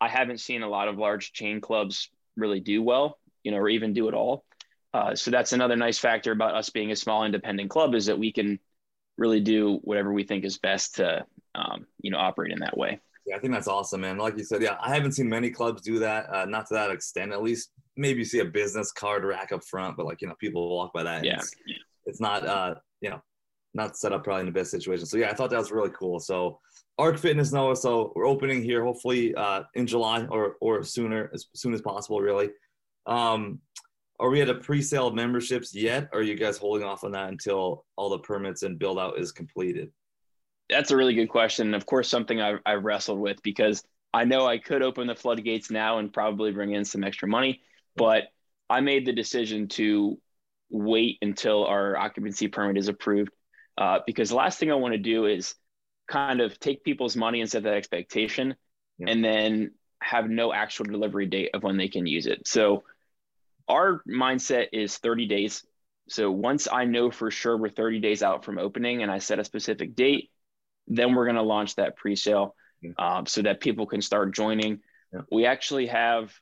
[0.02, 3.70] I haven't seen a lot of large chain clubs really do well, you know, or
[3.70, 4.44] even do it all.
[4.94, 8.20] Uh, so that's another nice factor about us being a small independent club is that
[8.20, 8.60] we can
[9.18, 13.00] really do whatever we think is best to, um, you know, operate in that way.
[13.26, 14.18] Yeah, I think that's awesome, man.
[14.18, 16.92] Like you said, yeah, I haven't seen many clubs do that, uh, not to that
[16.92, 17.72] extent, at least.
[17.96, 20.94] Maybe you see a business card rack up front, but like you know, people walk
[20.94, 21.24] by that.
[21.24, 21.56] Yeah, it's,
[22.06, 23.22] it's, not, uh, you know,
[23.74, 25.06] not set up probably in the best situation.
[25.06, 26.20] So yeah, I thought that was really cool.
[26.20, 26.60] So
[26.98, 31.48] Arc Fitness Noah, so we're opening here hopefully uh, in July or or sooner, as
[31.56, 32.50] soon as possible, really.
[33.06, 33.60] Um,
[34.20, 36.08] are we at a pre-sale memberships yet?
[36.14, 39.20] Or are you guys holding off on that until all the permits and build out
[39.20, 39.92] is completed?
[40.70, 41.74] That's a really good question.
[41.74, 43.84] Of course, something I, I wrestled with because
[44.14, 47.62] I know I could open the floodgates now and probably bring in some extra money,
[47.96, 48.26] but
[48.70, 50.20] I made the decision to
[50.70, 53.32] wait until our occupancy permit is approved
[53.78, 55.56] uh, because the last thing I want to do is
[56.08, 58.56] kind of take people's money and set that expectation
[58.98, 59.10] yeah.
[59.10, 59.72] and then
[60.02, 62.48] have no actual delivery date of when they can use it.
[62.48, 62.84] So
[63.68, 65.64] our mindset is 30 days.
[66.10, 69.40] So once I know for sure we're 30 days out from opening and I set
[69.40, 70.30] a specific date,
[70.88, 72.56] then we're going to launch that pre-sale
[72.98, 74.80] um, so that people can start joining.
[75.14, 75.22] Yeah.
[75.32, 76.34] We actually have,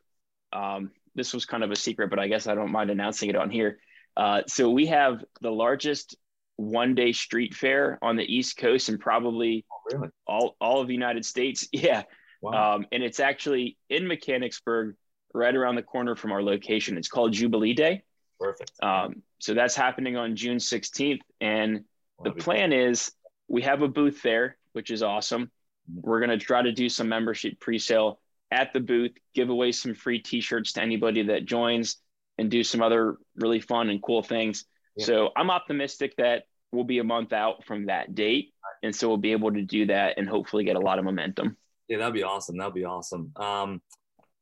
[0.53, 3.35] um, this was kind of a secret, but I guess I don't mind announcing it
[3.35, 3.79] on here.
[4.17, 6.15] Uh, so we have the largest
[6.57, 10.09] one day street fair on the East Coast and probably oh, really?
[10.27, 11.67] all, all of the United States.
[11.73, 12.03] Yeah.
[12.41, 12.75] Wow.
[12.75, 14.95] Um, and it's actually in Mechanicsburg
[15.31, 16.97] right around the corner from our location.
[16.97, 18.03] It's called Jubilee Day.
[18.39, 18.71] Perfect.
[18.81, 21.19] Um, so that's happening on June 16th.
[21.39, 21.85] And
[22.23, 23.11] the plan is
[23.51, 25.43] we have a booth there, which is awesome.
[25.43, 26.09] Mm-hmm.
[26.09, 28.19] We're going to try to do some membership pre sale
[28.49, 31.97] at the booth, give away some free t shirts to anybody that joins,
[32.37, 34.65] and do some other really fun and cool things.
[34.95, 35.05] Yeah.
[35.05, 38.53] So I'm optimistic that we'll be a month out from that date.
[38.83, 41.57] And so we'll be able to do that and hopefully get a lot of momentum.
[41.87, 42.57] Yeah, that'd be awesome.
[42.57, 43.31] That'd be awesome.
[43.35, 43.81] Um,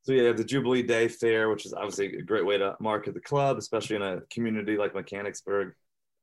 [0.04, 3.16] so yeah, have the Jubilee Day Fair, which is obviously a great way to market
[3.16, 5.74] the club, especially in a community like Mechanicsburg.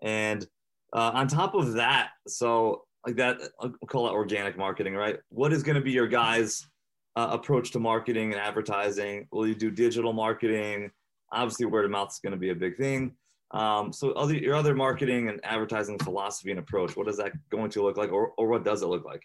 [0.00, 0.46] And
[0.92, 5.18] uh, on top of that, so like that, I'll call it organic marketing, right?
[5.28, 6.66] What is going to be your guys'
[7.14, 9.28] uh, approach to marketing and advertising?
[9.30, 10.90] Will you do digital marketing?
[11.32, 13.14] Obviously, word of mouth is going to be a big thing.
[13.52, 17.70] Um, so, other, your other marketing and advertising philosophy and approach, what is that going
[17.70, 19.22] to look like, or, or what does it look like?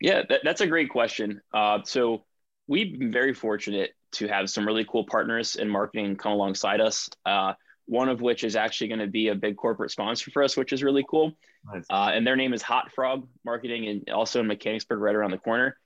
[0.00, 1.40] Yeah, that, that's a great question.
[1.52, 2.24] Uh, so,
[2.68, 7.08] we've been very fortunate to have some really cool partners in marketing come alongside us.
[7.24, 7.54] Uh,
[7.86, 10.72] one of which is actually going to be a big corporate sponsor for us, which
[10.72, 11.32] is really cool.
[11.72, 11.84] Nice.
[11.88, 15.38] Uh, and their name is Hot Frog Marketing, and also in Mechanicsburg, right around the
[15.38, 15.76] corner.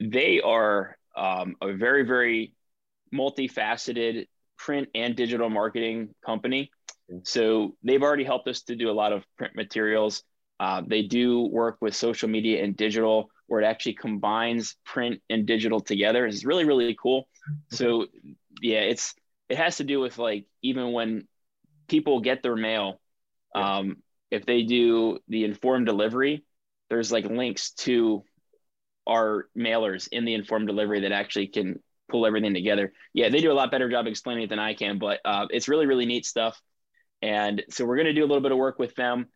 [0.00, 2.52] They are um, a very, very
[3.12, 6.70] multifaceted print and digital marketing company.
[7.24, 10.22] So they've already helped us to do a lot of print materials.
[10.60, 15.46] Uh, they do work with social media and digital, where it actually combines print and
[15.46, 16.26] digital together.
[16.26, 17.26] It's really, really cool.
[17.70, 18.06] So
[18.60, 19.14] yeah, it's
[19.48, 21.26] it has to do with like even when
[21.88, 23.00] people get their mail,
[23.54, 23.96] um,
[24.30, 26.44] if they do the informed delivery,
[26.90, 28.22] there's like links to
[29.06, 32.92] our mailers in the informed delivery that actually can pull everything together.
[33.12, 35.68] Yeah, they do a lot better job explaining it than I can, but uh, it's
[35.68, 36.60] really, really neat stuff.
[37.22, 39.26] And so we're going to do a little bit of work with them.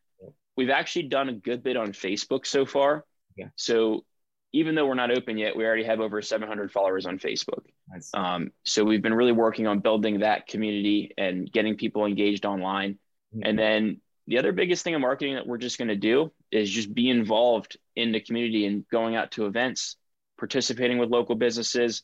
[0.57, 3.05] We've actually done a good bit on Facebook so far.
[3.37, 3.49] Yeah.
[3.57, 4.05] So
[4.53, 7.65] even though we're not open yet, we already have over 700 followers on Facebook.
[7.89, 8.11] Nice.
[8.13, 12.99] Um, so we've been really working on building that community and getting people engaged online.
[13.35, 13.41] Mm-hmm.
[13.45, 16.71] And then the other biggest thing in marketing that we're just going to do is
[16.71, 19.97] just be involved in the community and going out to events,
[20.39, 22.03] participating with local businesses.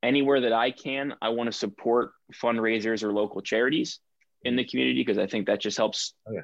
[0.00, 3.98] Anywhere that I can, I want to support fundraisers or local charities
[4.44, 6.40] in the community because I think that just helps, oh,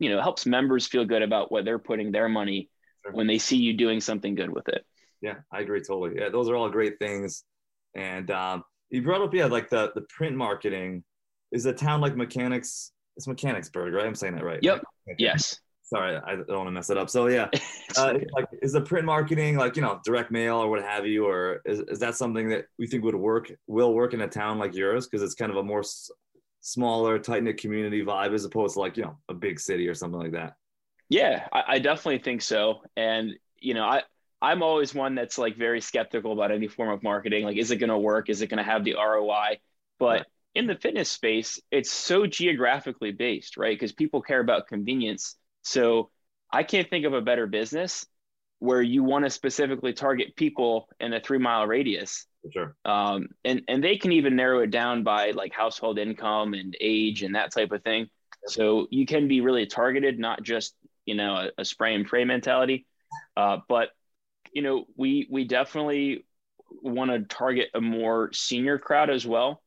[0.00, 2.68] you know, helps members feel good about what they're putting their money
[3.04, 3.12] sure.
[3.12, 4.84] when they see you doing something good with it.
[5.20, 6.18] Yeah, I agree totally.
[6.18, 7.44] Yeah, those are all great things.
[7.94, 11.04] And um, you brought up, yeah, like the the print marketing.
[11.52, 12.92] Is a town like Mechanics?
[13.16, 14.06] It's Mechanicsburg, right?
[14.06, 14.60] I'm saying that right.
[14.62, 14.84] Yep.
[15.08, 15.16] Okay.
[15.18, 15.58] Yes.
[15.82, 17.10] Sorry, I don't want to mess it up.
[17.10, 17.48] So yeah,
[17.96, 21.26] uh, like is the print marketing like you know direct mail or what have you,
[21.26, 24.58] or is, is that something that we think would work, will work in a town
[24.58, 25.82] like yours because it's kind of a more
[26.60, 29.94] smaller, tight knit community vibe as opposed to like, you know, a big city or
[29.94, 30.54] something like that.
[31.10, 32.82] Yeah, I, I definitely think so.
[32.96, 34.02] And, you know, I,
[34.40, 37.44] I'm always one that's like very skeptical about any form of marketing.
[37.44, 38.30] Like, is it going to work?
[38.30, 39.58] Is it going to have the ROI?
[39.98, 43.78] But in the fitness space, it's so geographically based, right?
[43.78, 45.36] Because people care about convenience.
[45.62, 46.10] So
[46.50, 48.06] I can't think of a better business
[48.60, 52.74] where you want to specifically target people in a three mile radius sure.
[52.84, 57.22] Um, and and they can even narrow it down by like household income and age
[57.22, 58.08] and that type of thing.
[58.46, 60.74] So you can be really targeted, not just
[61.06, 62.86] you know a, a spray and pray mentality.
[63.36, 63.90] Uh, but
[64.52, 66.24] you know we we definitely
[66.82, 69.62] want to target a more senior crowd as well,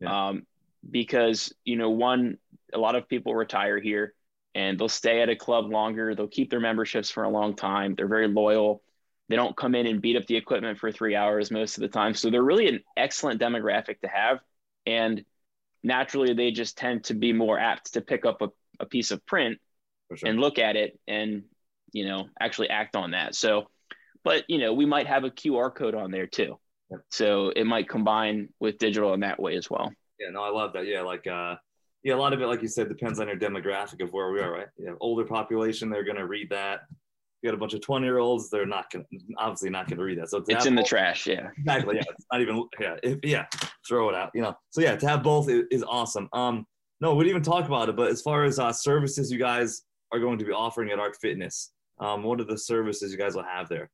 [0.00, 0.28] yeah.
[0.28, 0.46] um,
[0.88, 2.38] because you know one
[2.72, 4.14] a lot of people retire here
[4.54, 6.14] and they'll stay at a club longer.
[6.14, 7.94] They'll keep their memberships for a long time.
[7.94, 8.82] They're very loyal.
[9.28, 11.88] They don't come in and beat up the equipment for three hours most of the
[11.88, 12.14] time.
[12.14, 14.40] So they're really an excellent demographic to have.
[14.86, 15.24] And
[15.82, 19.24] naturally, they just tend to be more apt to pick up a, a piece of
[19.26, 19.58] print
[20.14, 20.28] sure.
[20.28, 21.44] and look at it and,
[21.92, 23.34] you know, actually act on that.
[23.34, 23.68] So,
[24.24, 26.58] but, you know, we might have a QR code on there too.
[27.10, 29.92] So it might combine with digital in that way as well.
[30.20, 30.86] Yeah, no, I love that.
[30.86, 31.56] Yeah, like, uh,
[32.02, 34.40] yeah, a lot of it, like you said, depends on your demographic of where we
[34.40, 34.68] are, right?
[34.76, 36.82] You have older population, they're going to read that
[37.44, 39.04] you got a bunch of 20 year olds they're not gonna
[39.36, 42.40] obviously not gonna read that so it's in the trash yeah exactly yeah it's not
[42.40, 43.44] even yeah if, yeah
[43.86, 46.66] throw it out you know so yeah to have both is, is awesome um
[47.02, 49.82] no we didn't even talk about it but as far as uh, services you guys
[50.12, 53.34] are going to be offering at arc fitness um what are the services you guys
[53.34, 53.90] will have there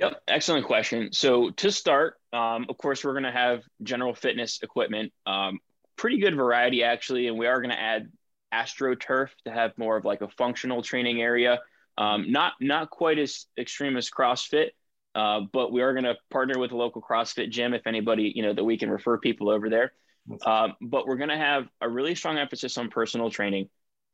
[0.00, 1.12] Yep, excellent question.
[1.12, 5.58] So to start, um, of course, we're going to have general fitness equipment, um,
[5.96, 8.10] pretty good variety actually, and we are going to add
[8.52, 11.60] AstroTurf to have more of like a functional training area.
[11.98, 14.70] Um, not not quite as extreme as CrossFit,
[15.14, 18.42] uh, but we are going to partner with a local CrossFit gym if anybody you
[18.42, 19.92] know that we can refer people over there.
[20.46, 23.68] Um, but we're going to have a really strong emphasis on personal training.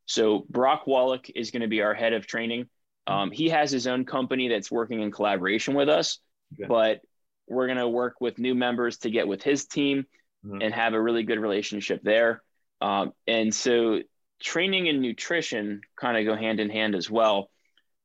[0.06, 2.68] So Brock Wallach is going to be our head of training.
[3.06, 6.18] Um, he has his own company that's working in collaboration with us,
[6.54, 6.66] okay.
[6.68, 7.00] but
[7.46, 10.06] we're going to work with new members to get with his team
[10.44, 10.60] mm-hmm.
[10.60, 12.42] and have a really good relationship there.
[12.80, 14.00] Um, and so
[14.40, 17.50] training and nutrition kind of go hand in hand as well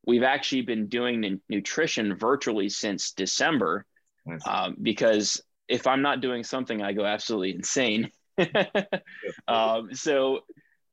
[0.05, 3.85] we've actually been doing nutrition virtually since December
[4.25, 4.41] nice.
[4.47, 8.11] um, because if I'm not doing something, I go absolutely insane.
[9.47, 10.41] um, so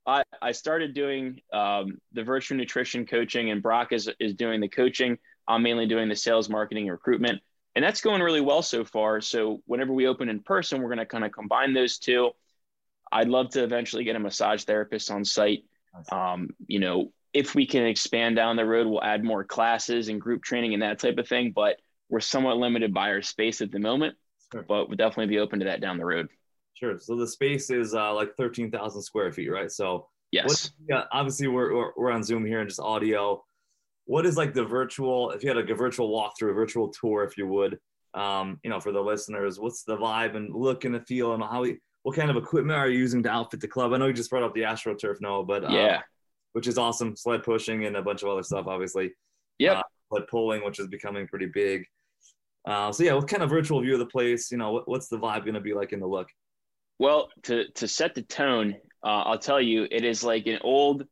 [0.08, 4.68] I, I started doing um, the virtual nutrition coaching, and Brock is, is doing the
[4.68, 5.18] coaching.
[5.46, 7.42] I'm mainly doing the sales, marketing, and recruitment.
[7.76, 9.20] And that's going really well so far.
[9.20, 12.30] So, whenever we open in person, we're going to kind of combine those two.
[13.12, 15.64] I'd love to eventually get a massage therapist on site.
[16.10, 20.20] Um, you know, if we can expand down the road, we'll add more classes and
[20.20, 21.52] group training and that type of thing.
[21.54, 21.76] But
[22.08, 24.16] we're somewhat limited by our space at the moment.
[24.52, 24.64] Sure.
[24.66, 26.28] But we'll definitely be open to that down the road.
[26.78, 26.96] Sure.
[26.98, 29.70] So the space is uh, like 13,000 square feet, right?
[29.70, 33.42] So yes, yeah, obviously we're, we're, we're on Zoom here and just audio.
[34.04, 37.24] What is like the virtual, if you had like a virtual walkthrough, a virtual tour,
[37.24, 37.78] if you would,
[38.14, 41.42] um, you know, for the listeners, what's the vibe and look and the feel and
[41.42, 43.92] how we, what kind of equipment are you using to outfit the club?
[43.92, 46.00] I know you just brought up the AstroTurf, no, but uh, yeah,
[46.52, 47.16] which is awesome.
[47.16, 49.12] Sled pushing and a bunch of other stuff, obviously.
[49.58, 49.72] Yeah.
[49.72, 51.84] Uh, sled pulling, which is becoming pretty big.
[52.64, 54.50] Uh, so yeah, what kind of virtual view of the place?
[54.52, 56.28] You know, what, what's the vibe going to be like in the look?
[56.98, 61.06] Well, to to set the tone, uh, I'll tell you, it is like an old,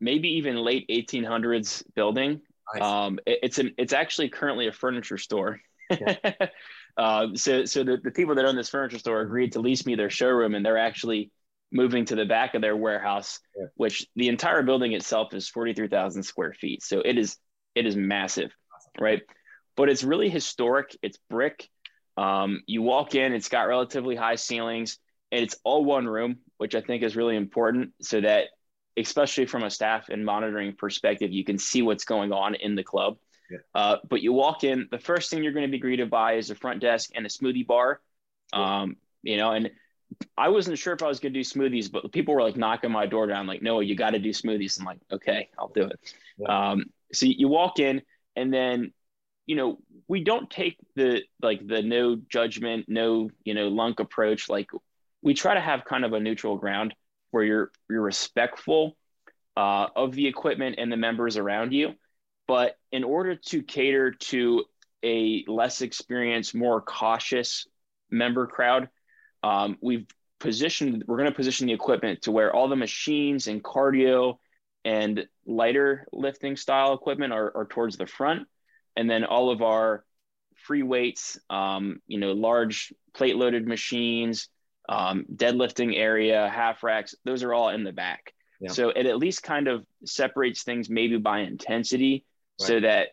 [0.00, 2.40] maybe even late 1800s building.
[2.74, 2.82] Nice.
[2.82, 5.60] Um, it, it's an it's actually currently a furniture store.
[5.90, 6.16] Yeah.
[6.96, 9.94] uh, so so the, the people that own this furniture store agreed to lease me
[9.94, 11.30] their showroom, and they're actually
[11.70, 13.66] moving to the back of their warehouse, yeah.
[13.76, 16.82] which the entire building itself is 43,000 square feet.
[16.82, 17.36] So it is
[17.74, 18.50] it is massive,
[18.98, 19.22] right?
[19.76, 20.96] But it's really historic.
[21.02, 21.68] It's brick.
[22.18, 24.98] Um, you walk in, it's got relatively high ceilings,
[25.30, 28.48] and it's all one room, which I think is really important so that,
[28.96, 32.82] especially from a staff and monitoring perspective, you can see what's going on in the
[32.82, 33.18] club.
[33.48, 33.58] Yeah.
[33.74, 36.50] Uh, but you walk in, the first thing you're going to be greeted by is
[36.50, 38.00] a front desk and a smoothie bar.
[38.52, 39.70] Um, you know, and
[40.36, 42.90] I wasn't sure if I was going to do smoothies, but people were like knocking
[42.90, 44.80] my door down, like, no, you got to do smoothies.
[44.80, 46.14] I'm like, okay, I'll do it.
[46.38, 46.70] Yeah.
[46.70, 48.02] Um, so you walk in,
[48.34, 48.92] and then
[49.48, 54.48] you know, we don't take the like the no judgment, no, you know, lunk approach.
[54.48, 54.70] Like
[55.22, 56.94] we try to have kind of a neutral ground
[57.30, 58.96] where you're you're respectful
[59.56, 61.94] uh, of the equipment and the members around you.
[62.46, 64.64] But in order to cater to
[65.02, 67.66] a less experienced, more cautious
[68.10, 68.90] member crowd,
[69.42, 70.06] um, we've
[70.40, 74.36] positioned we're going to position the equipment to where all the machines and cardio
[74.84, 78.46] and lighter lifting style equipment are, are towards the front
[78.98, 80.04] and then all of our
[80.66, 84.48] free weights, um, you know, large plate loaded machines,
[84.88, 88.34] um, deadlifting area, half racks, those are all in the back.
[88.60, 88.72] Yeah.
[88.72, 92.24] So it at least kind of separates things maybe by intensity
[92.60, 92.66] right.
[92.66, 93.10] so that,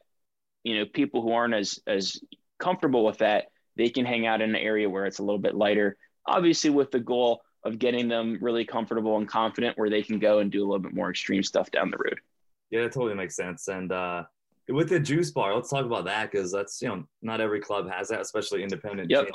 [0.64, 2.20] you know, people who aren't as, as
[2.58, 3.46] comfortable with that,
[3.78, 6.90] they can hang out in an area where it's a little bit lighter, obviously with
[6.90, 10.62] the goal of getting them really comfortable and confident where they can go and do
[10.62, 12.20] a little bit more extreme stuff down the road.
[12.72, 13.68] Yeah, it totally makes sense.
[13.68, 14.24] And, uh,
[14.70, 17.90] with the juice bar, let's talk about that because that's you know not every club
[17.90, 19.10] has that, especially independent.
[19.10, 19.30] Yep.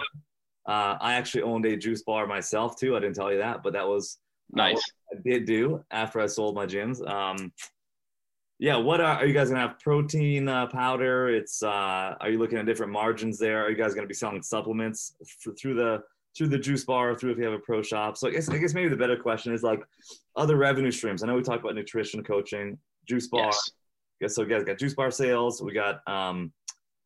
[0.67, 2.97] Uh, I actually owned a juice bar myself too.
[2.97, 4.19] I didn't tell you that, but that was
[4.53, 4.81] nice.
[5.13, 7.07] I did do after I sold my gyms.
[7.09, 7.53] Um,
[8.59, 9.79] yeah, what are, are you guys gonna have?
[9.79, 11.29] Protein uh, powder.
[11.29, 13.65] It's uh, are you looking at different margins there?
[13.65, 16.03] Are you guys gonna be selling supplements for, through the
[16.37, 18.17] through the juice bar, through if you have a pro shop?
[18.17, 19.81] So I guess I guess maybe the better question is like
[20.37, 21.23] other revenue streams.
[21.23, 22.77] I know we talked about nutrition coaching,
[23.07, 23.47] juice bar.
[23.47, 23.71] Yes
[24.29, 25.63] so guys got juice bar sales.
[25.63, 26.53] We got um,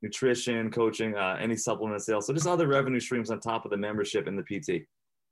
[0.02, 2.26] nutrition, coaching, uh, any supplement sales.
[2.26, 4.86] So just other revenue streams on top of the membership and the PT.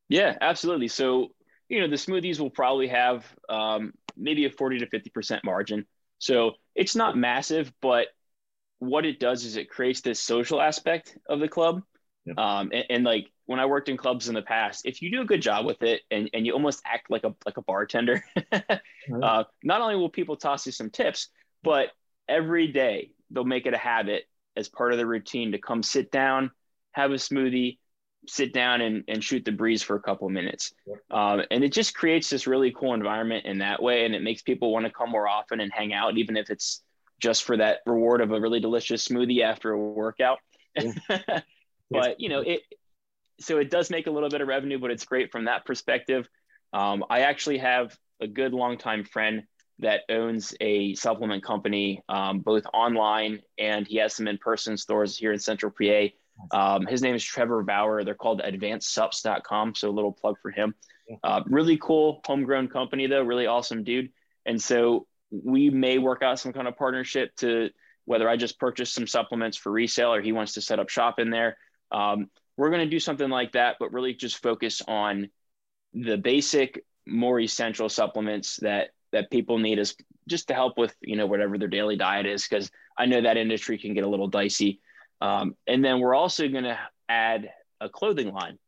[0.08, 0.88] Yeah, absolutely.
[0.88, 1.28] So
[1.68, 5.86] you know the smoothies will probably have um, maybe a 40 to 50 percent margin.
[6.18, 8.08] So it's not massive, but
[8.78, 11.82] what it does is it creates this social aspect of the club.
[12.24, 12.34] Yeah.
[12.36, 15.22] Um, and, and, like when I worked in clubs in the past, if you do
[15.22, 18.24] a good job with it and, and you almost act like a like a bartender,
[18.52, 21.28] uh, not only will people toss you some tips,
[21.62, 21.88] but
[22.28, 24.24] every day they'll make it a habit
[24.56, 26.50] as part of the routine to come sit down,
[26.92, 27.78] have a smoothie,
[28.28, 30.72] sit down and, and shoot the breeze for a couple of minutes.
[31.10, 34.04] Um, and it just creates this really cool environment in that way.
[34.04, 36.82] And it makes people want to come more often and hang out, even if it's
[37.20, 40.38] just for that reward of a really delicious smoothie after a workout.
[41.90, 42.62] but, you know, it,
[43.40, 46.28] so it does make a little bit of revenue, but it's great from that perspective.
[46.72, 49.44] Um, I actually have a good longtime friend
[49.82, 55.32] that owns a supplement company, um, both online and he has some in-person stores here
[55.32, 56.06] in Central PA.
[56.50, 58.04] Um, his name is Trevor Bauer.
[58.04, 59.74] They're called AdvancedSups.com.
[59.74, 60.74] So a little plug for him.
[61.22, 63.22] Uh, really cool homegrown company though.
[63.22, 64.10] Really awesome dude.
[64.46, 67.70] And so we may work out some kind of partnership to
[68.04, 71.18] whether I just purchase some supplements for resale or he wants to set up shop
[71.18, 71.56] in there.
[71.90, 75.28] Um, we're going to do something like that, but really just focus on
[75.92, 79.96] the basic, more essential supplements that that people need is
[80.28, 83.36] just to help with you know whatever their daily diet is because i know that
[83.36, 84.80] industry can get a little dicey
[85.20, 86.78] um, and then we're also going to
[87.08, 88.58] add a clothing line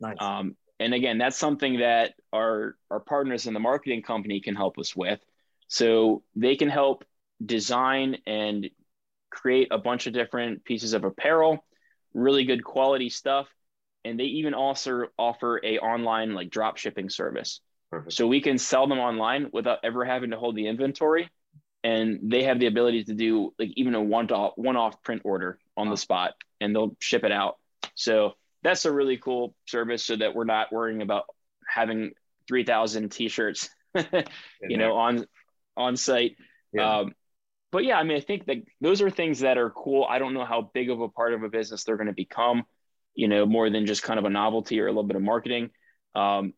[0.00, 0.16] nice.
[0.20, 4.78] um, and again, that's something that our our partners in the marketing company can help
[4.78, 5.20] us with.
[5.66, 7.04] So they can help
[7.44, 8.70] design and
[9.30, 11.64] create a bunch of different pieces of apparel,
[12.14, 13.48] really good quality stuff,
[14.04, 17.60] and they even also offer a online like drop shipping service.
[17.90, 18.12] Perfect.
[18.12, 21.30] So we can sell them online without ever having to hold the inventory,
[21.82, 25.22] and they have the ability to do like even a one off one off print
[25.24, 27.56] order on the spot, and they'll ship it out.
[27.94, 31.24] So that's a really cool service, so that we're not worrying about
[31.66, 32.12] having
[32.46, 33.70] three thousand t-shirts,
[34.62, 35.26] you know, on
[35.76, 36.36] on site.
[36.72, 36.98] Yeah.
[36.98, 37.14] Um,
[37.70, 40.06] but yeah, I mean, I think that those are things that are cool.
[40.08, 42.64] I don't know how big of a part of a business they're going to become,
[43.14, 45.70] you know, more than just kind of a novelty or a little bit of marketing.
[46.14, 46.54] Um,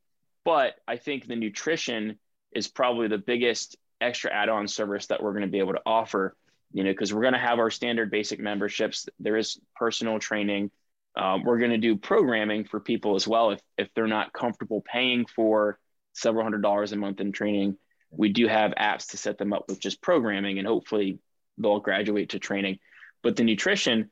[0.50, 2.18] but I think the nutrition
[2.50, 6.36] is probably the biggest extra add-on service that we're going to be able to offer.
[6.72, 9.08] You know, because we're going to have our standard basic memberships.
[9.20, 10.72] There is personal training.
[11.14, 14.80] Um, we're going to do programming for people as well if if they're not comfortable
[14.80, 15.78] paying for
[16.14, 17.76] several hundred dollars a month in training
[18.10, 21.20] we do have apps to set them up with just programming and hopefully
[21.58, 22.78] they'll graduate to training
[23.22, 24.10] but the nutrition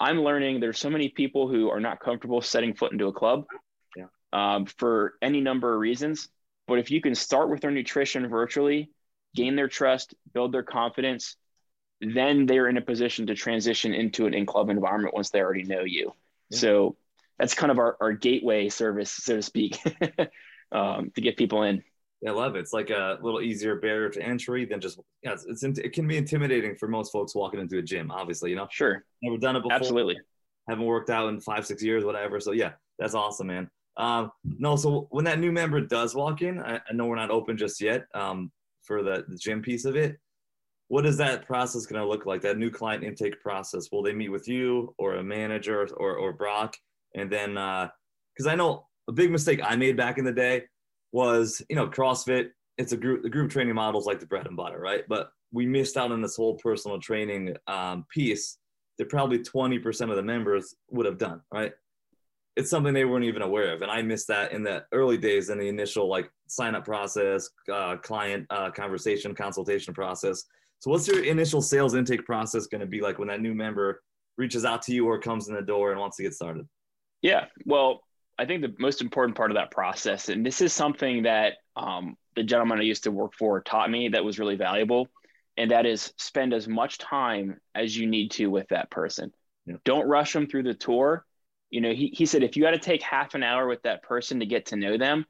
[0.00, 3.44] i'm learning there's so many people who are not comfortable setting foot into a club.
[4.34, 6.28] Um, for any number of reasons
[6.66, 8.90] but if you can start with their nutrition virtually
[9.34, 11.36] gain their trust build their confidence
[12.00, 15.84] then they're in a position to transition into an in-club environment once they already know
[15.84, 16.12] you
[16.50, 16.58] yeah.
[16.58, 16.96] so
[17.38, 19.78] that's kind of our, our gateway service so to speak
[20.72, 21.82] um, to get people in
[22.26, 22.60] I love it.
[22.60, 25.32] It's like a little easier barrier to entry than just yeah.
[25.32, 28.10] It's, it's it can be intimidating for most folks walking into a gym.
[28.10, 28.66] Obviously, you know.
[28.70, 29.04] Sure.
[29.22, 29.72] Never done it before.
[29.72, 30.16] Absolutely.
[30.68, 32.40] Haven't worked out in five six years, whatever.
[32.40, 33.70] So yeah, that's awesome, man.
[33.96, 37.30] Um, no, so when that new member does walk in, I, I know we're not
[37.30, 38.50] open just yet um,
[38.82, 40.16] for the, the gym piece of it.
[40.88, 42.42] What is that process going to look like?
[42.42, 43.88] That new client intake process?
[43.90, 46.76] Will they meet with you or a manager or or Brock?
[47.14, 50.64] And then because uh, I know a big mistake I made back in the day
[51.12, 52.48] was you know CrossFit.
[52.76, 53.22] It's a group.
[53.22, 55.04] The group training model is like the bread and butter, right?
[55.08, 58.58] But we missed out on this whole personal training um, piece
[58.98, 61.72] that probably 20% of the members would have done, right?
[62.56, 63.82] It's something they weren't even aware of.
[63.82, 67.48] And I missed that in the early days in the initial like sign up process,
[67.72, 70.44] uh, client uh, conversation, consultation process.
[70.78, 74.02] So, what's your initial sales intake process going to be like when that new member
[74.36, 76.68] reaches out to you or comes in the door and wants to get started?
[77.22, 77.46] Yeah.
[77.64, 78.02] Well,
[78.38, 82.16] I think the most important part of that process, and this is something that um,
[82.36, 85.08] the gentleman I used to work for taught me that was really valuable,
[85.56, 89.32] and that is spend as much time as you need to with that person.
[89.66, 89.76] Yeah.
[89.84, 91.24] Don't rush them through the tour.
[91.70, 94.02] You know, he, he said, if you got to take half an hour with that
[94.02, 95.26] person to get to know them,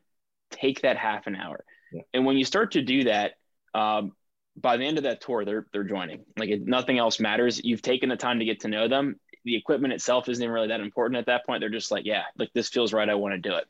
[0.50, 1.64] take that half an hour.
[1.92, 2.02] Yeah.
[2.12, 3.32] And when you start to do that,
[3.74, 4.12] um,
[4.56, 6.24] by the end of that tour, they're they're joining.
[6.38, 7.60] Like nothing else matters.
[7.64, 10.80] You've taken the time to get to know them, the equipment itself isn't really that
[10.80, 11.60] important at that point.
[11.60, 13.08] They're just like, yeah, like this feels right.
[13.08, 13.64] I want to do it.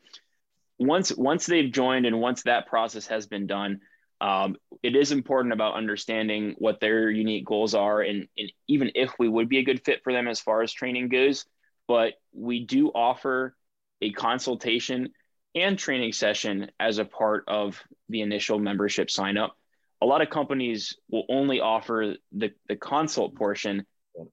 [0.79, 3.81] Once once they've joined and once that process has been done,
[4.21, 9.13] um, it is important about understanding what their unique goals are, and, and even if
[9.19, 11.45] we would be a good fit for them as far as training goes.
[11.87, 13.57] But we do offer
[14.01, 15.11] a consultation
[15.55, 19.57] and training session as a part of the initial membership sign up.
[20.03, 23.87] A lot of companies will only offer the, the consult portion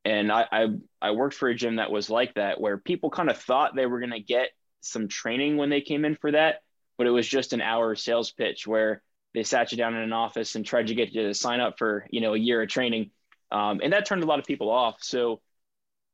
[0.06, 0.68] and I, I,
[1.02, 3.86] I worked for a gym that was like that, where people kind of thought they
[3.86, 4.50] were going to get
[4.82, 6.62] some training when they came in for that,
[6.98, 9.02] but it was just an hour sales pitch where
[9.34, 11.78] they sat you down in an office and tried to get you to sign up
[11.78, 13.12] for you know a year of training,
[13.52, 14.98] um, and that turned a lot of people off.
[15.02, 15.42] So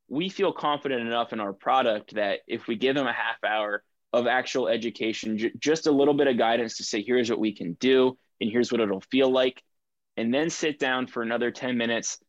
[0.08, 3.84] we feel confident enough in our product that if we give them a half hour
[4.14, 7.54] of actual education, j- just a little bit of guidance to say here's what we
[7.54, 9.62] can do and here's what it'll feel like,
[10.16, 12.20] and then sit down for another ten minutes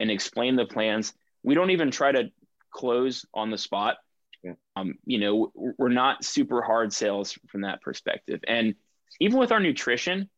[0.00, 1.12] and explain the plans.
[1.42, 2.30] We don't even try to
[2.70, 3.96] close on the spot.
[4.42, 4.52] Yeah.
[4.76, 8.40] Um, you know, we're not super hard sales from that perspective.
[8.46, 8.74] And
[9.20, 10.28] even with our nutrition,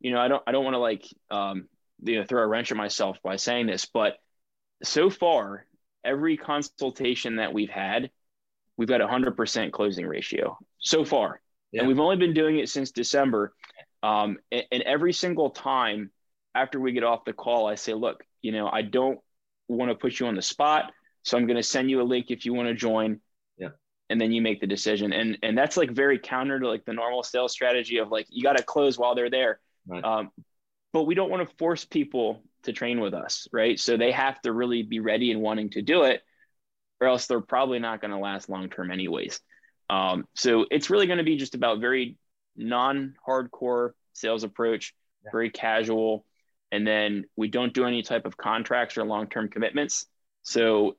[0.00, 1.68] you know, I don't I don't want to like um,
[2.02, 4.16] you know throw a wrench at myself by saying this, but
[4.82, 5.66] so far,
[6.04, 8.10] every consultation that we've had,
[8.76, 11.40] we've got a hundred percent closing ratio so far.
[11.72, 11.80] Yeah.
[11.80, 13.54] And we've only been doing it since December.
[14.02, 16.10] Um, and, and every single time
[16.54, 19.20] after we get off the call, I say, look, you know, I don't
[19.68, 20.92] want to put you on the spot.
[21.22, 23.20] So I'm going to send you a link if you want to join.
[23.58, 23.68] Yeah.
[24.08, 25.12] And then you make the decision.
[25.12, 28.42] And and that's like very counter to like the normal sales strategy of like you
[28.42, 29.60] got to close while they're there.
[29.86, 30.02] Right.
[30.02, 30.30] Um,
[30.92, 33.78] but we don't want to force people to train with us, right?
[33.78, 36.22] So they have to really be ready and wanting to do it,
[37.00, 39.40] or else they're probably not going to last long term anyways.
[39.88, 42.16] Um, so it's really going to be just about very
[42.56, 45.30] non-hardcore sales approach, yeah.
[45.32, 46.24] very casual
[46.72, 50.06] and then we don't do any type of contracts or long-term commitments
[50.42, 50.96] so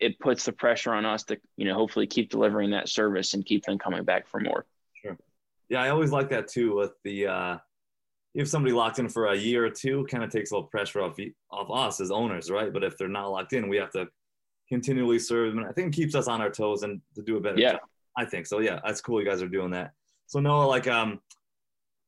[0.00, 3.44] it puts the pressure on us to you know hopefully keep delivering that service and
[3.44, 4.66] keep them coming back for more
[5.68, 6.76] Yeah, I always like that too.
[6.76, 7.58] With the uh,
[8.34, 11.02] if somebody locked in for a year or two, kind of takes a little pressure
[11.02, 11.18] off
[11.50, 12.72] off us as owners, right?
[12.72, 14.08] But if they're not locked in, we have to
[14.68, 15.58] continually serve them.
[15.58, 17.72] And I think it keeps us on our toes and to do a better yeah.
[17.72, 17.80] job.
[18.16, 18.60] I think so.
[18.60, 19.20] Yeah, that's cool.
[19.20, 19.92] You guys are doing that.
[20.26, 21.20] So Noah, like um,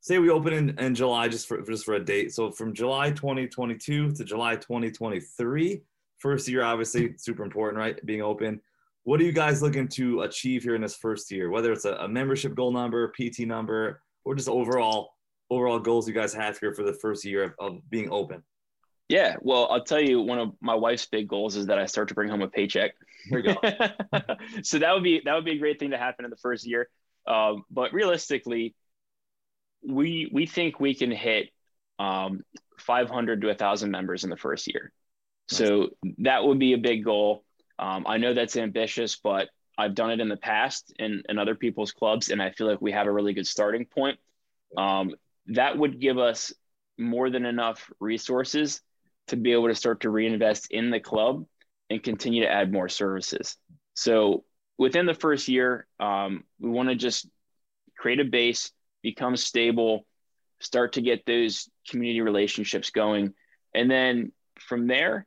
[0.01, 2.33] say we open in, in July just for just for a date.
[2.33, 5.83] So from July 2022 to July 2023,
[6.19, 8.05] first year obviously super important, right?
[8.07, 8.61] Being open.
[9.05, 11.51] What are you guys looking to achieve here in this first year?
[11.51, 15.14] Whether it's a, a membership goal number, PT number, or just overall
[15.55, 18.43] overall goals you guys have here for the first year of, of being open?
[19.09, 22.09] Yeah, well, I'll tell you, one of my wife's big goals is that I start
[22.09, 22.93] to bring home a paycheck.
[23.28, 23.56] Here we go.
[24.62, 26.66] so that would be that would be a great thing to happen in the first
[26.66, 26.89] year.
[27.26, 28.74] Um, but realistically,
[29.86, 31.51] we we think we can hit
[31.98, 32.43] um,
[32.78, 34.93] 500 to 1,000 members in the first year.
[35.48, 37.44] So that would be a big goal.
[37.78, 41.55] Um, I know that's ambitious, but I've done it in the past in, in other
[41.55, 44.18] people's clubs, and I feel like we have a really good starting point.
[44.76, 45.14] Um,
[45.47, 46.53] that would give us
[46.99, 48.81] more than enough resources
[49.29, 51.45] to be able to start to reinvest in the club
[51.91, 53.57] and continue to add more services.
[53.95, 54.45] So
[54.79, 57.29] within the first year, um, we want to just
[57.97, 58.71] create a base,
[59.03, 60.07] become stable,
[60.61, 63.35] start to get those community relationships going,
[63.75, 65.27] and then from there,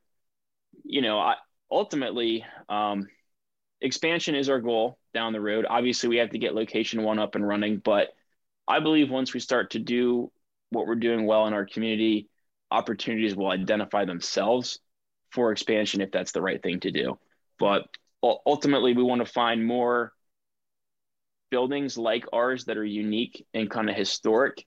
[0.84, 1.36] you know, I,
[1.70, 3.08] ultimately, um,
[3.82, 5.66] expansion is our goal down the road.
[5.70, 8.10] Obviously, we have to get location one up and running, but
[8.68, 10.32] I believe once we start to do
[10.70, 12.30] what we're doing well in our community,
[12.70, 14.80] opportunities will identify themselves
[15.32, 17.18] for expansion if that's the right thing to do.
[17.60, 17.88] But
[18.24, 20.12] ultimately, we want to find more
[21.50, 24.66] buildings like ours that are unique and kind of historic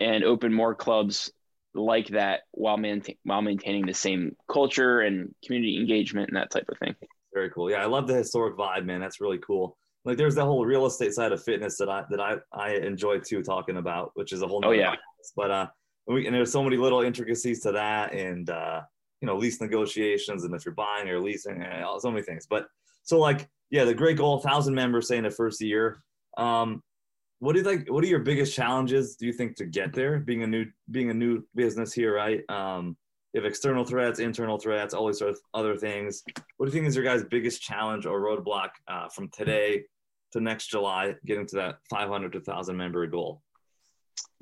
[0.00, 1.32] and open more clubs
[1.74, 6.68] like that while, maintain, while maintaining the same culture and community engagement and that type
[6.68, 6.94] of thing.
[7.32, 7.70] Very cool.
[7.70, 9.00] Yeah, I love the historic vibe, man.
[9.00, 12.20] That's really cool like there's the whole real estate side of fitness that I that
[12.20, 14.60] I I enjoy too talking about, which is a whole.
[14.64, 14.94] Oh yeah.
[15.36, 15.66] But uh,
[16.06, 18.80] and, we, and there's so many little intricacies to that, and uh,
[19.20, 22.46] you know, lease negotiations, and if you're buying or leasing, and so many things.
[22.48, 22.66] But
[23.04, 26.02] so like, yeah, the great goal, thousand members, say in the first year.
[26.36, 26.82] Um,
[27.38, 27.90] what do you think?
[27.90, 29.16] What are your biggest challenges?
[29.16, 30.18] Do you think to get there?
[30.18, 32.42] Being a new being a new business here, right?
[32.48, 32.96] Um,
[33.32, 36.22] you have external threats, internal threats, all these sort of other things.
[36.56, 39.84] What do you think is your guys' biggest challenge or roadblock uh, from today
[40.32, 43.42] to next July, getting to that 500 to 1,000 member goal?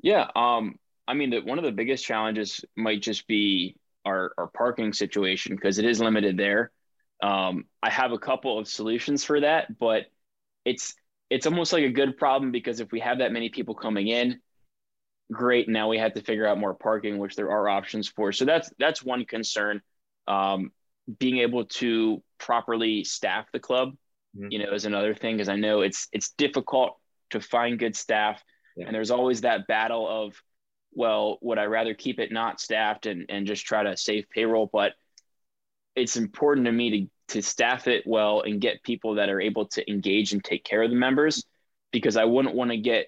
[0.01, 4.47] Yeah, um, I mean, the, one of the biggest challenges might just be our, our
[4.47, 6.71] parking situation because it is limited there.
[7.21, 10.05] Um, I have a couple of solutions for that, but
[10.65, 10.95] it's
[11.29, 14.39] it's almost like a good problem because if we have that many people coming in,
[15.31, 15.69] great.
[15.69, 18.31] Now we have to figure out more parking, which there are options for.
[18.31, 19.81] So that's that's one concern.
[20.27, 20.71] Um,
[21.19, 23.95] being able to properly staff the club.
[24.33, 26.97] You know, is another thing because I know it's it's difficult
[27.31, 28.41] to find good staff,
[28.75, 28.85] yeah.
[28.85, 30.41] and there's always that battle of,
[30.93, 34.69] well, would I rather keep it not staffed and and just try to save payroll?
[34.71, 34.93] But
[35.95, 39.65] it's important to me to to staff it well and get people that are able
[39.65, 41.45] to engage and take care of the members
[41.91, 43.07] because I wouldn't want to get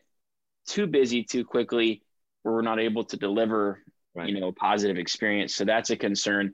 [0.66, 2.02] too busy too quickly
[2.42, 3.84] where we're not able to deliver
[4.16, 4.30] right.
[4.30, 6.54] you know a positive experience so that's a concern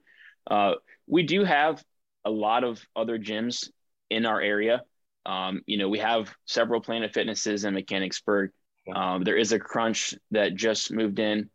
[0.50, 0.74] uh,
[1.08, 1.84] we do have
[2.26, 3.70] a lot of other gyms
[4.10, 4.84] in our area.
[5.26, 8.52] Um, you know, we have several Planet Fitnesses in Mechanicsburg.
[8.94, 11.50] Um, there is a Crunch that just moved in.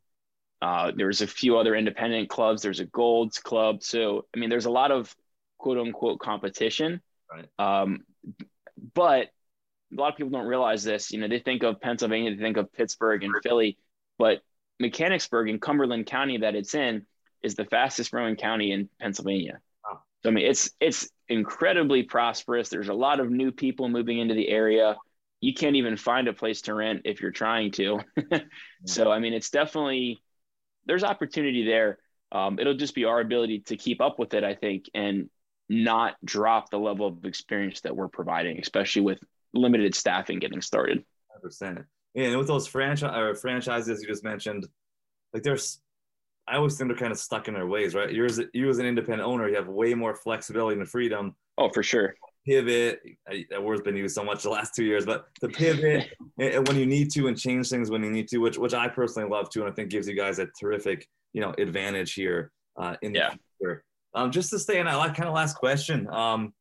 [0.63, 2.63] Uh, there's a few other independent clubs.
[2.63, 3.83] There's a Golds Club.
[3.83, 5.15] So, I mean, there's a lot of
[5.59, 7.01] quote unquote competition.
[7.31, 7.49] Right.
[7.59, 8.05] Um,
[8.95, 9.31] but
[9.93, 11.11] a lot of people don't realize this.
[11.11, 13.79] You know, they think of Pennsylvania, they think of Pittsburgh and Philly,
[14.19, 14.41] but
[14.81, 17.07] Mechanicsburg in Cumberland County that it's in
[17.43, 19.61] is the fastest growing county in Pennsylvania.
[20.25, 22.71] So I mean, it's it's incredibly prosperous.
[22.71, 24.97] There's a lot of new people moving into the area.
[25.41, 28.01] You can't even find a place to rent if you're trying to.
[28.87, 30.23] so, I mean, it's definitely,
[30.87, 31.99] there's opportunity there.
[32.33, 35.29] Um, it'll just be our ability to keep up with it, I think, and
[35.69, 39.19] not drop the level of experience that we're providing, especially with
[39.53, 41.05] limited staffing getting started.
[41.45, 41.85] 100%.
[42.15, 44.67] Yeah, and with those franchise or franchises you just mentioned,
[45.35, 45.81] like there's
[46.47, 48.13] I always think they're kind of stuck in their ways, right?
[48.13, 51.35] You're as, you as an independent owner, you have way more flexibility and freedom.
[51.57, 52.15] Oh, for sure.
[52.47, 53.01] Pivot.
[53.51, 56.85] That word's been used so much the last two years, but to pivot when you
[56.85, 59.63] need to and change things when you need to, which which I personally love too,
[59.63, 63.31] and I think gives you guys a terrific you know advantage here uh, in yeah.
[63.31, 63.85] the future.
[64.15, 66.53] Um, just to stay in that kind of last question, um,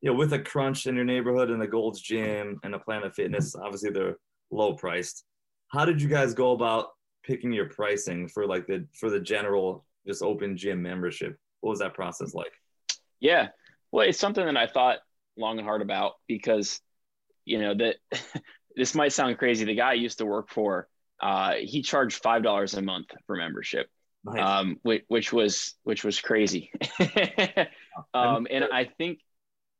[0.00, 3.14] you know, with a crunch in your neighborhood and the Gold's Gym and a Planet
[3.14, 4.16] Fitness, obviously they're
[4.50, 5.24] low priced.
[5.68, 6.88] How did you guys go about
[7.28, 11.38] picking your pricing for like the for the general just open gym membership?
[11.60, 12.52] What was that process like?
[13.20, 13.48] Yeah,
[13.92, 14.98] well, it's something that I thought
[15.36, 16.80] long and hard about because
[17.44, 17.96] you know that
[18.74, 19.64] this might sound crazy.
[19.64, 20.88] The guy I used to work for,
[21.20, 23.88] uh, he charged five dollars a month for membership,
[24.24, 24.40] nice.
[24.40, 26.72] um, which, which, was which was crazy.
[28.14, 29.20] um, and I think,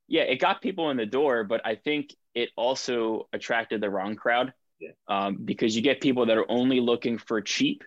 [0.06, 4.16] yeah, it got people in the door, but I think it also attracted the wrong
[4.16, 4.90] crowd yeah.
[5.08, 7.84] um, because you get people that are only looking for cheap,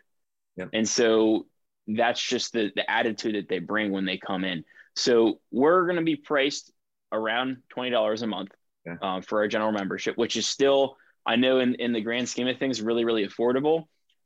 [0.55, 0.69] yep.
[0.73, 1.45] and so
[1.87, 4.63] that's just the the attitude that they bring when they come in.
[4.95, 6.71] So we're going to be priced
[7.11, 8.51] around twenty dollars a month
[8.85, 8.95] yeah.
[9.01, 12.47] um, for our general membership, which is still I know in in the grand scheme
[12.47, 13.85] of things really really affordable,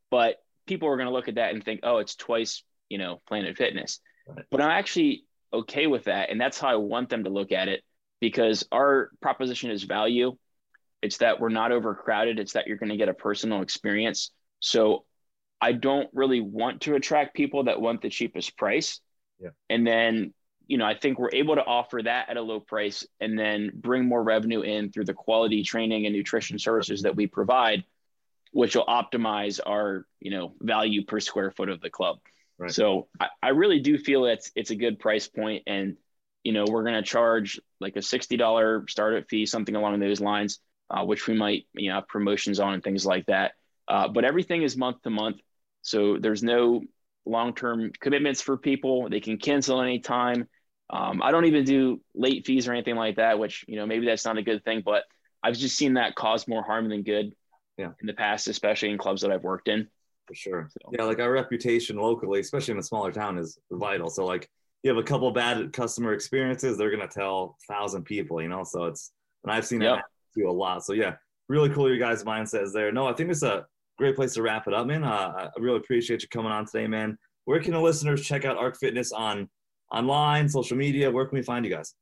[0.10, 0.38] but
[0.68, 3.58] people are going to look at that and think, oh, it's twice you know Planet
[3.58, 4.46] Fitness, right.
[4.52, 7.68] but I'm actually okay with that, and that's how I want them to look at
[7.68, 7.84] it
[8.20, 10.38] because our proposition is value.
[11.06, 12.40] It's that we're not overcrowded.
[12.40, 14.32] It's that you're going to get a personal experience.
[14.60, 15.06] So
[15.62, 19.00] I don't really want to attract people that want the cheapest price.
[19.40, 19.50] Yeah.
[19.70, 20.34] And then
[20.68, 23.72] you know, I think we're able to offer that at a low price and then
[23.74, 27.84] bring more revenue in through the quality training and nutrition services that we provide,
[28.52, 32.18] which will optimize our, you know, value per square foot of the club.
[32.58, 32.72] Right.
[32.72, 35.98] So I, I really do feel it's it's a good price point and
[36.44, 40.60] you know we're going to charge like a $60 startup fee something along those lines
[40.90, 43.54] uh, which we might you know have promotions on and things like that
[43.88, 45.38] uh, but everything is month to month
[45.82, 46.82] so there's no
[47.26, 50.48] long-term commitments for people they can cancel anytime
[50.90, 54.06] um, I don't even do late fees or anything like that, which you know maybe
[54.06, 55.04] that's not a good thing, but
[55.42, 57.34] I've just seen that cause more harm than good.
[57.78, 57.92] Yeah.
[58.00, 59.90] In the past, especially in clubs that I've worked in.
[60.28, 60.70] For sure.
[60.72, 60.92] So.
[60.98, 64.10] Yeah, like our reputation locally, especially in a smaller town, is vital.
[64.10, 64.50] So like
[64.82, 68.64] you have a couple bad customer experiences, they're gonna tell a thousand people, you know.
[68.64, 69.12] So it's
[69.44, 69.98] and I've seen yep.
[69.98, 70.06] that
[70.44, 70.86] a lot.
[70.86, 71.16] So yeah,
[71.50, 72.92] really cool your guys' mindset is there.
[72.92, 73.66] No, I think it's a
[73.98, 75.04] great place to wrap it up, man.
[75.04, 77.18] Uh, I really appreciate you coming on today, man.
[77.46, 79.50] Where can the listeners check out Arc Fitness on
[79.92, 81.12] online, social media?
[81.12, 81.94] Where can we find you guys?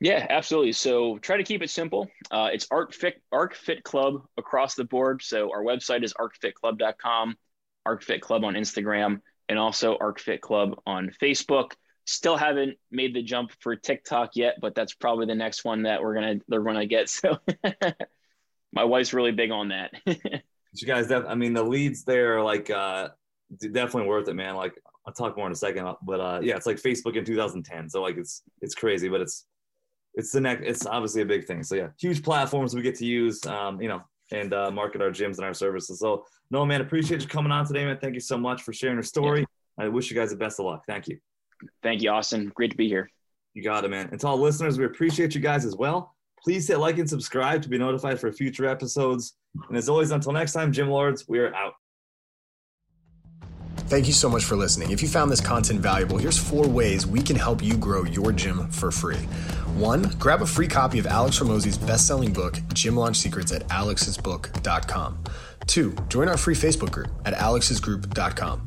[0.00, 0.72] Yeah, absolutely.
[0.72, 2.08] So try to keep it simple.
[2.30, 5.22] Uh, it's Arc Fit, Arc Fit Club across the board.
[5.22, 7.36] So our website is arcfitclub.com,
[7.84, 11.72] Arc Fit Club on Instagram, and also Arc Fit Club on Facebook.
[12.06, 16.02] Still haven't made the jump for TikTok yet, but that's probably the next one that
[16.02, 17.08] we're gonna they're gonna get.
[17.20, 17.38] So
[18.72, 19.92] my wife's really big on that.
[20.06, 23.08] you guys, def- I mean, the leads there are like uh,
[23.58, 24.54] definitely worth it, man.
[24.54, 24.74] Like
[25.06, 27.88] I'll talk more in a second, but uh, yeah, it's like Facebook in 2010.
[27.88, 29.46] So like it's it's crazy, but it's
[30.14, 30.66] it's the next.
[30.66, 31.62] It's obviously a big thing.
[31.62, 34.02] So yeah, huge platforms we get to use, um, you know,
[34.32, 35.98] and uh, market our gyms and our services.
[35.98, 37.98] So no, man, appreciate you coming on today, man.
[38.00, 39.40] Thank you so much for sharing your story.
[39.40, 39.84] Yeah.
[39.84, 40.82] I wish you guys the best of luck.
[40.86, 41.18] Thank you.
[41.82, 42.52] Thank you, Austin.
[42.54, 43.10] Great to be here.
[43.54, 44.08] You got it, man.
[44.10, 46.14] And to all listeners, we appreciate you guys as well.
[46.42, 49.34] Please hit like and subscribe to be notified for future episodes.
[49.68, 51.74] And as always, until next time, Gym Lords, we are out.
[53.90, 54.92] Thank you so much for listening.
[54.92, 58.30] If you found this content valuable, here's four ways we can help you grow your
[58.30, 59.16] gym for free.
[59.74, 65.18] One, grab a free copy of Alex Hormozi's best-selling book, Gym Launch Secrets at alexsbook.com.
[65.66, 68.66] Two, join our free Facebook group at alexsgroup.com.